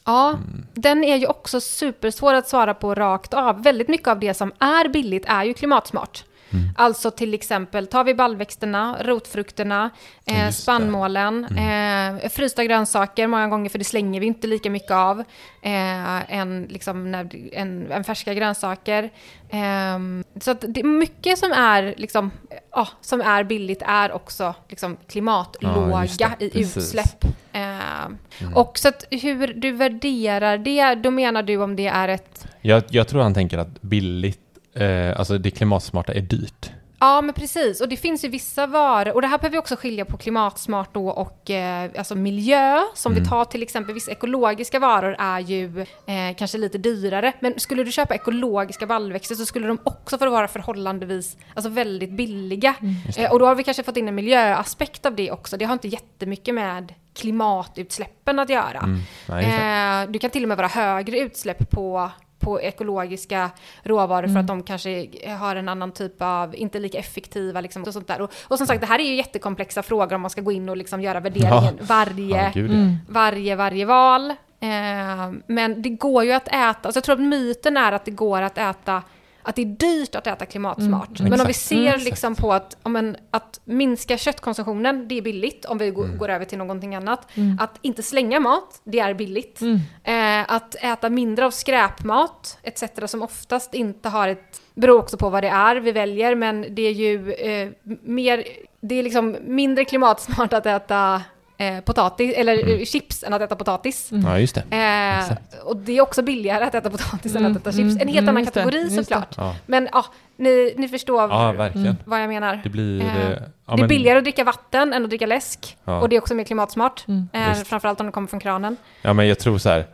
[0.04, 0.66] Ja, mm.
[0.74, 3.62] den är ju också supersvår att svara på rakt av.
[3.62, 6.24] Väldigt mycket av det som är billigt är ju klimatsmart.
[6.50, 6.68] Mm.
[6.76, 9.90] Alltså till exempel tar vi baljväxterna, rotfrukterna,
[10.26, 12.16] eh, spannmålen, mm.
[12.16, 15.20] eh, frysta grönsaker många gånger för det slänger vi inte lika mycket av
[15.62, 19.10] eh, än, liksom, när, en, en färska grönsaker.
[19.48, 19.98] Eh,
[20.40, 22.30] så att det, mycket som är, liksom,
[22.72, 26.76] ja, som är billigt är också liksom, klimatlåga ja, i Precis.
[26.76, 27.24] utsläpp.
[27.52, 28.54] Eh, mm.
[28.54, 32.46] Och så att hur du värderar det, då menar du om det är ett...
[32.60, 34.45] Jag, jag tror han tänker att billigt
[34.76, 36.70] eh, alltså det klimatsmarta är dyrt.
[36.98, 37.80] Ja, men precis.
[37.80, 40.94] Och det finns ju vissa varor, och det här behöver vi också skilja på klimatsmart
[40.94, 42.80] då och eh, alltså miljö.
[42.94, 43.24] Som mm.
[43.24, 47.32] vi tar till exempel, vissa ekologiska varor är ju eh, kanske lite dyrare.
[47.40, 52.10] Men skulle du köpa ekologiska baljväxter så skulle de också få vara förhållandevis, alltså väldigt
[52.10, 52.74] billiga.
[52.80, 52.94] Mm.
[53.16, 55.56] Eh, och då har vi kanske fått in en miljöaspekt av det också.
[55.56, 58.78] Det har inte jättemycket med klimatutsläppen att göra.
[58.78, 59.00] Mm.
[59.28, 63.50] Nej, eh, du kan till och med vara högre utsläpp på på ekologiska
[63.82, 64.34] råvaror mm.
[64.34, 64.58] för att mm.
[64.58, 68.20] de kanske har en annan typ av, inte lika effektiva liksom och sånt där.
[68.20, 70.68] Och, och som sagt, det här är ju jättekomplexa frågor om man ska gå in
[70.68, 71.84] och liksom göra värderingen ja.
[71.88, 72.96] varje, ja, mm.
[73.08, 74.30] varje, varje val.
[74.60, 78.10] Eh, men det går ju att äta, alltså jag tror att myten är att det
[78.10, 79.02] går att äta
[79.46, 81.20] att det är dyrt att äta klimatsmart.
[81.20, 85.18] Mm, men om vi ser mm, liksom på att, om en, att minska köttkonsumtionen, det
[85.18, 86.18] är billigt om vi mm.
[86.18, 87.28] går över till någonting annat.
[87.34, 87.58] Mm.
[87.60, 89.60] Att inte slänga mat, det är billigt.
[89.60, 89.80] Mm.
[90.04, 92.84] Eh, att äta mindre av skräpmat, etc.
[93.06, 96.82] som oftast inte har ett, beror också på vad det är vi väljer, men det
[96.82, 97.70] är ju eh,
[98.02, 98.44] mer,
[98.80, 101.22] det är liksom mindre klimatsmart att äta
[101.58, 102.86] eh, potatis, eller mm.
[102.86, 104.12] chips än att äta potatis.
[104.12, 104.26] Mm.
[104.26, 104.76] Ja, just det.
[104.76, 107.44] Eh, och det är också billigare att äta potatis mm.
[107.44, 108.02] än att äta chips.
[108.02, 109.34] En helt mm, annan kategori såklart.
[109.36, 109.56] Ja.
[109.66, 110.04] Men ja,
[110.36, 111.96] ni, ni förstår ja, verkligen.
[112.04, 112.60] vad jag menar.
[112.62, 113.88] Det, blir, eh, ja, det är men...
[113.88, 115.76] billigare att dricka vatten än att dricka läsk.
[115.84, 117.04] Och det är också mer klimatsmart.
[117.08, 117.28] Mm.
[117.32, 118.76] Eh, framförallt om det kommer från kranen.
[119.02, 119.86] Ja, men jag tror så här,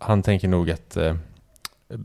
[0.00, 1.14] han tänker nog att eh,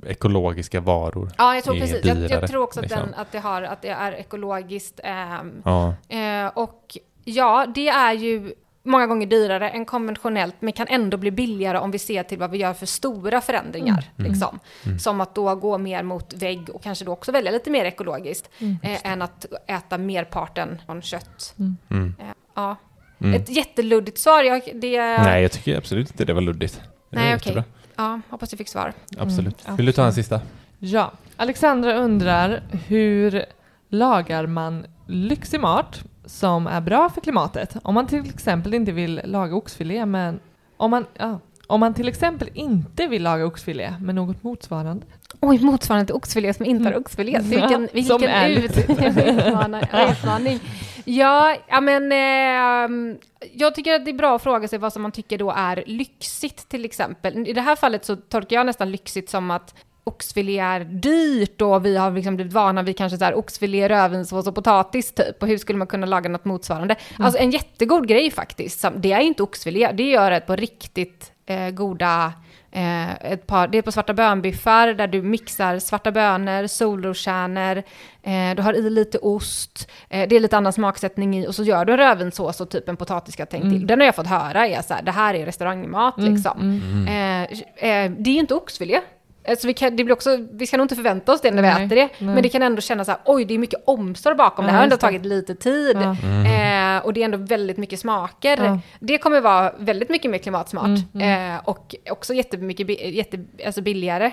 [0.08, 2.02] ekologiska varor Ja, jag tror precis.
[2.02, 3.00] Dyrare, jag, jag, tror också liksom.
[3.00, 5.00] att, den, att, det har, att det är ekologiskt.
[5.04, 5.94] Ehm, ja.
[6.10, 8.54] Eh, och ja, det är ju
[8.84, 12.52] många gånger dyrare än konventionellt, men kan ändå bli billigare om vi ser till vad
[12.52, 14.12] vi gör för stora förändringar.
[14.18, 14.32] Mm.
[14.32, 14.60] Liksom.
[14.86, 15.00] Mm.
[15.00, 18.50] Som att då gå mer mot vägg och kanske då också välja lite mer ekologiskt,
[18.60, 18.78] mm.
[18.84, 21.56] eh, än att äta merparten från kött.
[21.60, 21.78] Mm.
[21.90, 22.16] Mm.
[22.20, 22.76] Eh, ja.
[23.22, 23.42] Mm.
[23.42, 24.44] Ett jätteluddigt svar.
[24.44, 24.98] Jag, det...
[25.00, 26.82] Nej, jag tycker absolut inte det var luddigt.
[27.10, 27.52] Det Nej, okej.
[27.52, 27.64] Okay.
[27.96, 28.94] Ja, hoppas jag fick svar.
[29.18, 29.70] Absolut.
[29.78, 30.42] Vill du ta en sista?
[30.80, 31.12] Ja.
[31.36, 33.46] Alexandra undrar, hur
[33.90, 37.76] lagar man lyxig mat som är bra för klimatet.
[37.84, 40.40] Om man till exempel inte vill laga oxfilé men
[40.78, 45.06] om man, ja, om man till exempel inte vill laga oxfilé med något motsvarande.
[45.40, 47.02] Oj, motsvarande oxfilé som inte har mm.
[47.02, 47.40] oxfilé.
[47.42, 48.78] Vilken, vilken som är ut,
[50.12, 50.60] utmaning.
[51.06, 53.18] Ja, ja men eh,
[53.54, 55.84] jag tycker att det är bra att fråga sig vad som man tycker då är
[55.88, 57.48] lyxigt till exempel.
[57.48, 61.86] I det här fallet så tolkar jag nästan lyxigt som att oxfilé är dyrt och
[61.86, 65.42] vi har liksom blivit vana vid kanske så här oxfilé, rödvinssås och potatis typ.
[65.42, 66.96] Och hur skulle man kunna laga något motsvarande?
[67.10, 67.26] Mm.
[67.26, 68.86] Alltså en jättegod grej faktiskt.
[68.96, 72.34] Det är inte oxfilé, det gör ett på riktigt eh, goda
[72.76, 77.84] Eh, ett par, det är på svarta bönbiffar där du mixar svarta bönor, solroskärnor,
[78.24, 81.64] eh, du har i lite ost, eh, det är lite annan smaksättning i och så
[81.64, 83.74] gör du en rödvinssås och typ en potatisgratäng mm.
[83.74, 83.88] till.
[83.88, 86.34] Den har jag fått höra är så här, det här är restaurangmat mm.
[86.34, 86.60] liksom.
[86.60, 87.08] Mm.
[87.08, 87.60] Eh,
[87.90, 89.00] eh, det är ju inte oxfilé,
[89.48, 91.68] Alltså vi, kan, det blir också, vi ska nog inte förvänta oss det när vi
[91.68, 92.34] nej, äter det, nej.
[92.34, 94.72] men det kan ändå kännas så här, oj det är mycket omsorg bakom, ja, det
[94.72, 95.98] här har ändå tagit lite tid.
[95.98, 96.16] Ja.
[96.24, 96.98] Mm.
[96.98, 98.64] Eh, och det är ändå väldigt mycket smaker.
[98.64, 98.80] Ja.
[99.00, 100.86] Det kommer vara väldigt mycket mer klimatsmart.
[100.86, 101.56] Mm, mm.
[101.56, 104.32] Eh, och också jättemycket jätte, alltså billigare.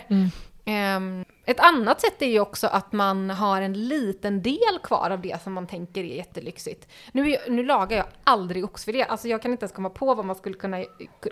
[0.67, 5.21] Um, ett annat sätt är ju också att man har en liten del kvar av
[5.21, 6.89] det som man tänker är jättelyxigt.
[7.13, 10.37] Nu, nu lagar jag aldrig oxfilé, alltså jag kan inte ens komma på vad man
[10.37, 10.85] skulle kunna,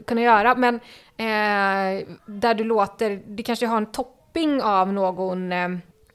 [0.07, 0.75] kunna göra, men
[1.17, 5.69] eh, där du låter, det kanske har en topping av någon eh,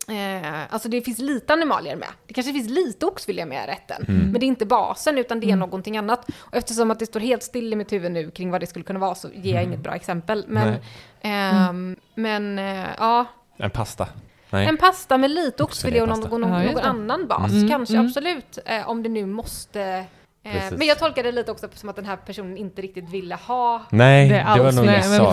[0.07, 2.09] Eh, alltså det finns lite animalier med.
[2.27, 4.05] Det kanske finns lite oxfilé med i rätten.
[4.07, 4.31] Mm.
[4.31, 5.59] Men det är inte basen utan det är mm.
[5.59, 6.29] någonting annat.
[6.39, 8.85] Och eftersom att det står helt still i mitt huvud nu kring vad det skulle
[8.85, 9.71] kunna vara så ger jag mm.
[9.73, 10.45] inget bra exempel.
[10.47, 10.73] Men,
[11.21, 13.25] eh, men eh, ja.
[13.57, 14.07] En pasta.
[14.49, 14.67] Nej.
[14.67, 17.69] En pasta med lite oxfilé och någon, någon, någon annan bas, Mm.
[17.69, 18.05] kanske Mm.
[18.05, 18.59] absolut.
[18.65, 20.05] Eh, om det nu måste...
[20.45, 20.77] Eh, Precis.
[20.77, 23.81] men jag tolkar det lite också som att den här personen inte riktigt ville ha
[23.91, 25.23] Nej, Det det, är var alls nog nej, jag men sa.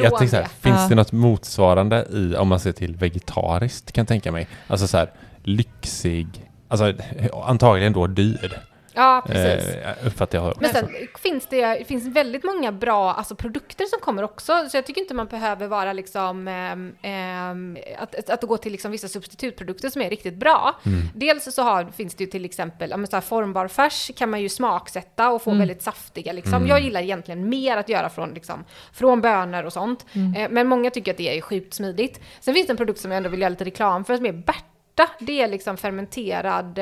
[0.00, 0.48] Jag tänkte så här, det.
[0.60, 0.86] finns Ja.
[0.88, 4.96] det något motsvarande i, om man ser till vegetariskt kan jag tänka mig, alltså så
[4.96, 5.10] här
[5.42, 6.92] lyxig, alltså
[7.44, 8.58] antagligen då dyr,
[8.98, 9.74] Ja, precis.
[9.74, 10.54] eh, uppfattar jag.
[10.60, 10.88] Men sen
[11.18, 15.14] finns det, finns väldigt många bra alltså, produkter som kommer också, så jag tycker inte
[15.14, 20.10] man behöver vara liksom, ehm, ehm, att, att gå till liksom vissa substitutprodukter som är
[20.10, 20.80] riktigt bra.
[21.14, 24.40] Dels så har, finns det ju till exempel, ja, så här, formbar färs kan man
[24.42, 26.66] ju smaksätta och få väldigt saftiga liksom.
[26.66, 30.06] Jag gillar egentligen mer att göra från, liksom, från bönor och sånt.
[30.36, 32.20] Eh, men många tycker att det är sjukt smidigt.
[32.40, 34.32] Sen finns det en produkt som jag ändå vill göra lite reklam för som är
[34.32, 35.08] Berta.
[35.20, 36.78] Det är liksom fermenterad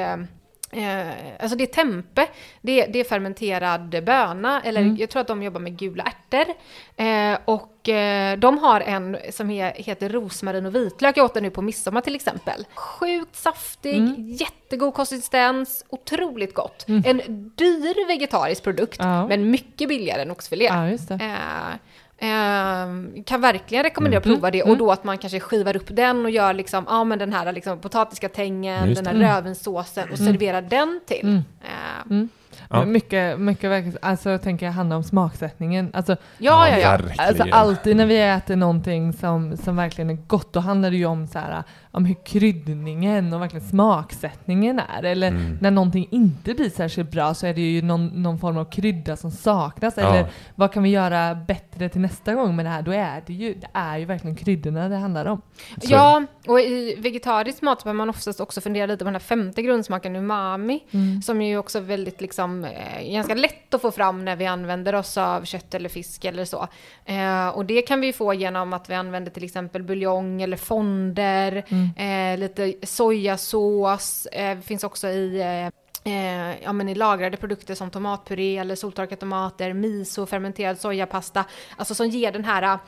[0.73, 2.27] eh, Eh, alltså det är tempe,
[2.61, 6.55] det är, det är fermenterad böna, eller jag tror att de jobbar med gula ärtor.
[6.97, 11.43] Eh, och eh, de har en som he, heter rosmarin och vitlök, jag åt den
[11.43, 12.67] nu på midsommar till exempel.
[12.75, 16.85] Sjukt saftig, jättegod konsistens, otroligt gott.
[16.89, 17.21] En
[17.57, 19.27] dyr vegetarisk produkt, Ja.
[19.27, 20.65] men mycket billigare än oxfilé.
[20.65, 21.79] Ja, det.
[22.19, 26.25] Eh, kan verkligen rekommendera att prova det och då att man kanske skivar upp den
[26.25, 31.01] och gör liksom, ja men den här liksom potatisgratängen, den här rödvinssåsen och serverar den
[31.07, 31.43] till.
[31.63, 32.27] Eh,
[32.71, 32.85] Ja.
[32.85, 35.91] Mycket, mycket verkligen, alltså jag tänker handla om smaksättningen.
[35.95, 36.91] Alltså, ja, ja, ja.
[36.91, 37.29] Verkligen.
[37.29, 41.07] Alltså alltid när vi äter någonting som, som verkligen är gott, då handlar det ju
[41.07, 41.63] om, så här,
[41.97, 45.03] om hur kryddningen och verkligen smaksättningen är.
[45.03, 45.59] Eller Mm.
[45.61, 49.17] när någonting inte blir särskilt bra så är det ju någon, någon form av krydda
[49.17, 49.95] som saknas.
[49.97, 50.03] Ja.
[50.15, 52.83] Eller vad kan vi göra bättre till nästa gång med det här?
[52.83, 55.43] Då är det ju, det är ju verkligen kryddorna det handlar om.
[55.83, 59.21] Så- Ja, och i vegetarisk mat behöver man oftast också fundera lite på den här
[59.21, 60.81] femte grundsmaken umami,
[61.25, 64.95] som är ju också väldigt liksom, eh, ganska lätt att få fram när vi använder
[64.95, 66.69] oss av kött eller fisk eller så.
[67.05, 71.65] Eh, och det kan vi få genom att vi använder till exempel buljong eller fonder,
[71.97, 75.73] eh, lite sojasås, eh, finns också i eh,
[76.07, 81.45] Eh, ja, men i lagrade produkter som tomatpuré eller soltorkade tomater, miso, fermenterad sojapasta,
[81.77, 82.79] alltså som ger den här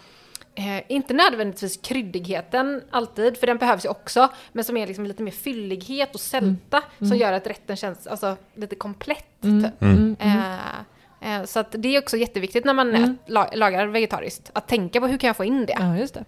[0.59, 5.23] Eh, inte nödvändigtvis kryddigheten alltid, för den behövs ju också, men som är liksom lite
[5.23, 9.41] mer fyllighet och sälta som gör att rätten känns alltså, lite komplett.
[9.41, 9.83] Typ.
[9.83, 10.16] Mm.
[10.20, 14.69] Eh, eh, så att det är också jätteviktigt när man ät, la, lagar vegetariskt, att
[14.69, 15.77] tänka på hur kan jag få in det?
[15.79, 16.25] Ja, just det.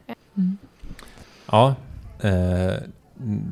[1.51, 1.75] Ja,
[2.25, 2.75] eh,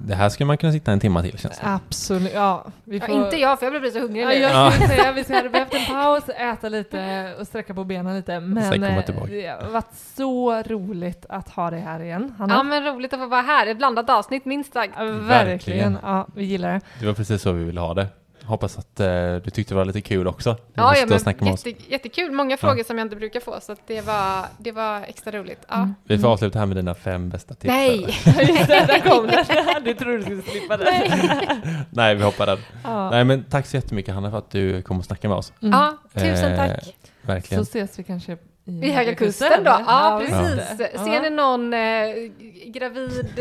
[0.07, 2.65] det här skulle man kunna sitta en timma till känns det Absolut, ja.
[2.85, 3.15] Vi Ja, får...
[3.25, 4.35] inte jag, för jag blir så hungrig Ja, nu.
[4.35, 8.41] jag skulle säga vi hade behövt en paus, äta lite och sträcka på benen lite.
[8.41, 12.55] Men eh, det har varit så roligt att ha dig här igen, Hanna.
[12.55, 13.67] Ja, men roligt att få vara här.
[13.67, 14.93] Ett blandat avsnitt, minst sagt.
[14.99, 15.29] Ja, verkligen.
[15.29, 15.99] Verkligen.
[16.03, 16.81] Ja, vi gillar det.
[17.01, 18.07] Det var precis så vi ville ha det.
[18.49, 20.57] Hoppas att eh, du tyckte det var lite kul också.
[20.75, 22.33] Ja, ja men jätte, jättekul.
[22.33, 25.65] Många frågor som jag inte brukar få, så att det, var, det var extra roligt.
[25.69, 25.89] Ja.
[26.05, 27.69] Vi får avsluta här med dina fem bästa tips.
[27.69, 27.99] Nej!
[28.69, 29.45] Där kom den.
[29.85, 31.87] Du trodde du skulle slippa det.
[31.91, 32.59] Nej, vi hoppar den.
[32.85, 33.11] Ja.
[33.11, 35.53] Nej, men tack så jättemycket Hanna för att du kom och snackade med oss.
[35.61, 36.85] Ja, tusen Eh, tack.
[36.85, 36.93] Så
[37.23, 37.63] Verkligen.
[37.63, 38.37] ses vi kanske
[38.69, 39.71] i I Höga Kusten då?
[39.87, 40.79] Ja, precis.
[40.79, 40.99] det.
[40.99, 41.81] Ser ni någon eh,
[42.67, 43.33] gravid,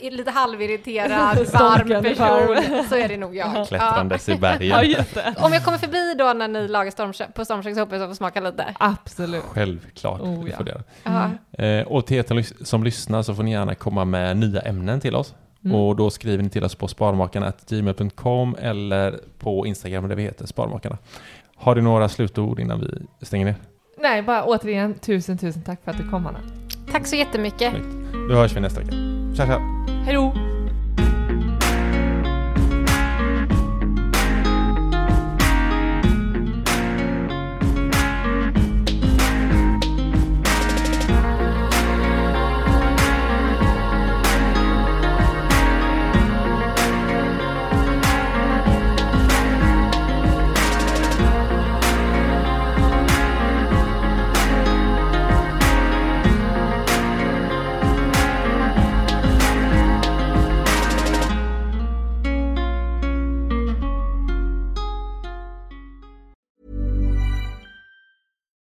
[0.00, 3.46] eh, lite halvirriterad, varm person så är det nog jag.
[3.56, 3.64] Ja.
[3.64, 4.90] Klättrandes i Ja, bergen.
[4.90, 5.34] just det.
[5.38, 8.14] Om jag kommer förbi då när ni lagar stormkök, på stormkök så hoppas jag få
[8.14, 8.74] smaka lite.
[8.78, 9.42] Absolut.
[9.42, 10.20] Självklart.
[10.20, 10.62] Oh, ja.
[10.64, 10.82] det.
[11.02, 11.64] Ja.
[11.64, 15.14] Eh, och till er som lyssnar så får ni gärna komma med nya ämnen till
[15.14, 15.34] oss.
[15.64, 15.76] Mm.
[15.76, 20.98] Och då skriver ni till oss på sparmakarna.gmail.com eller på Instagram där vi heter Sparmakarna.
[21.56, 23.54] Har du några slutord innan vi stänger ner?
[24.00, 26.38] Nej, bara återigen tusen, tusen tack för att du kom Hanna.
[26.92, 27.74] Tack så jättemycket.
[28.28, 28.92] Då hörs vi nästa vecka.
[29.36, 29.58] Tja, tja!
[30.04, 30.55] Hej då!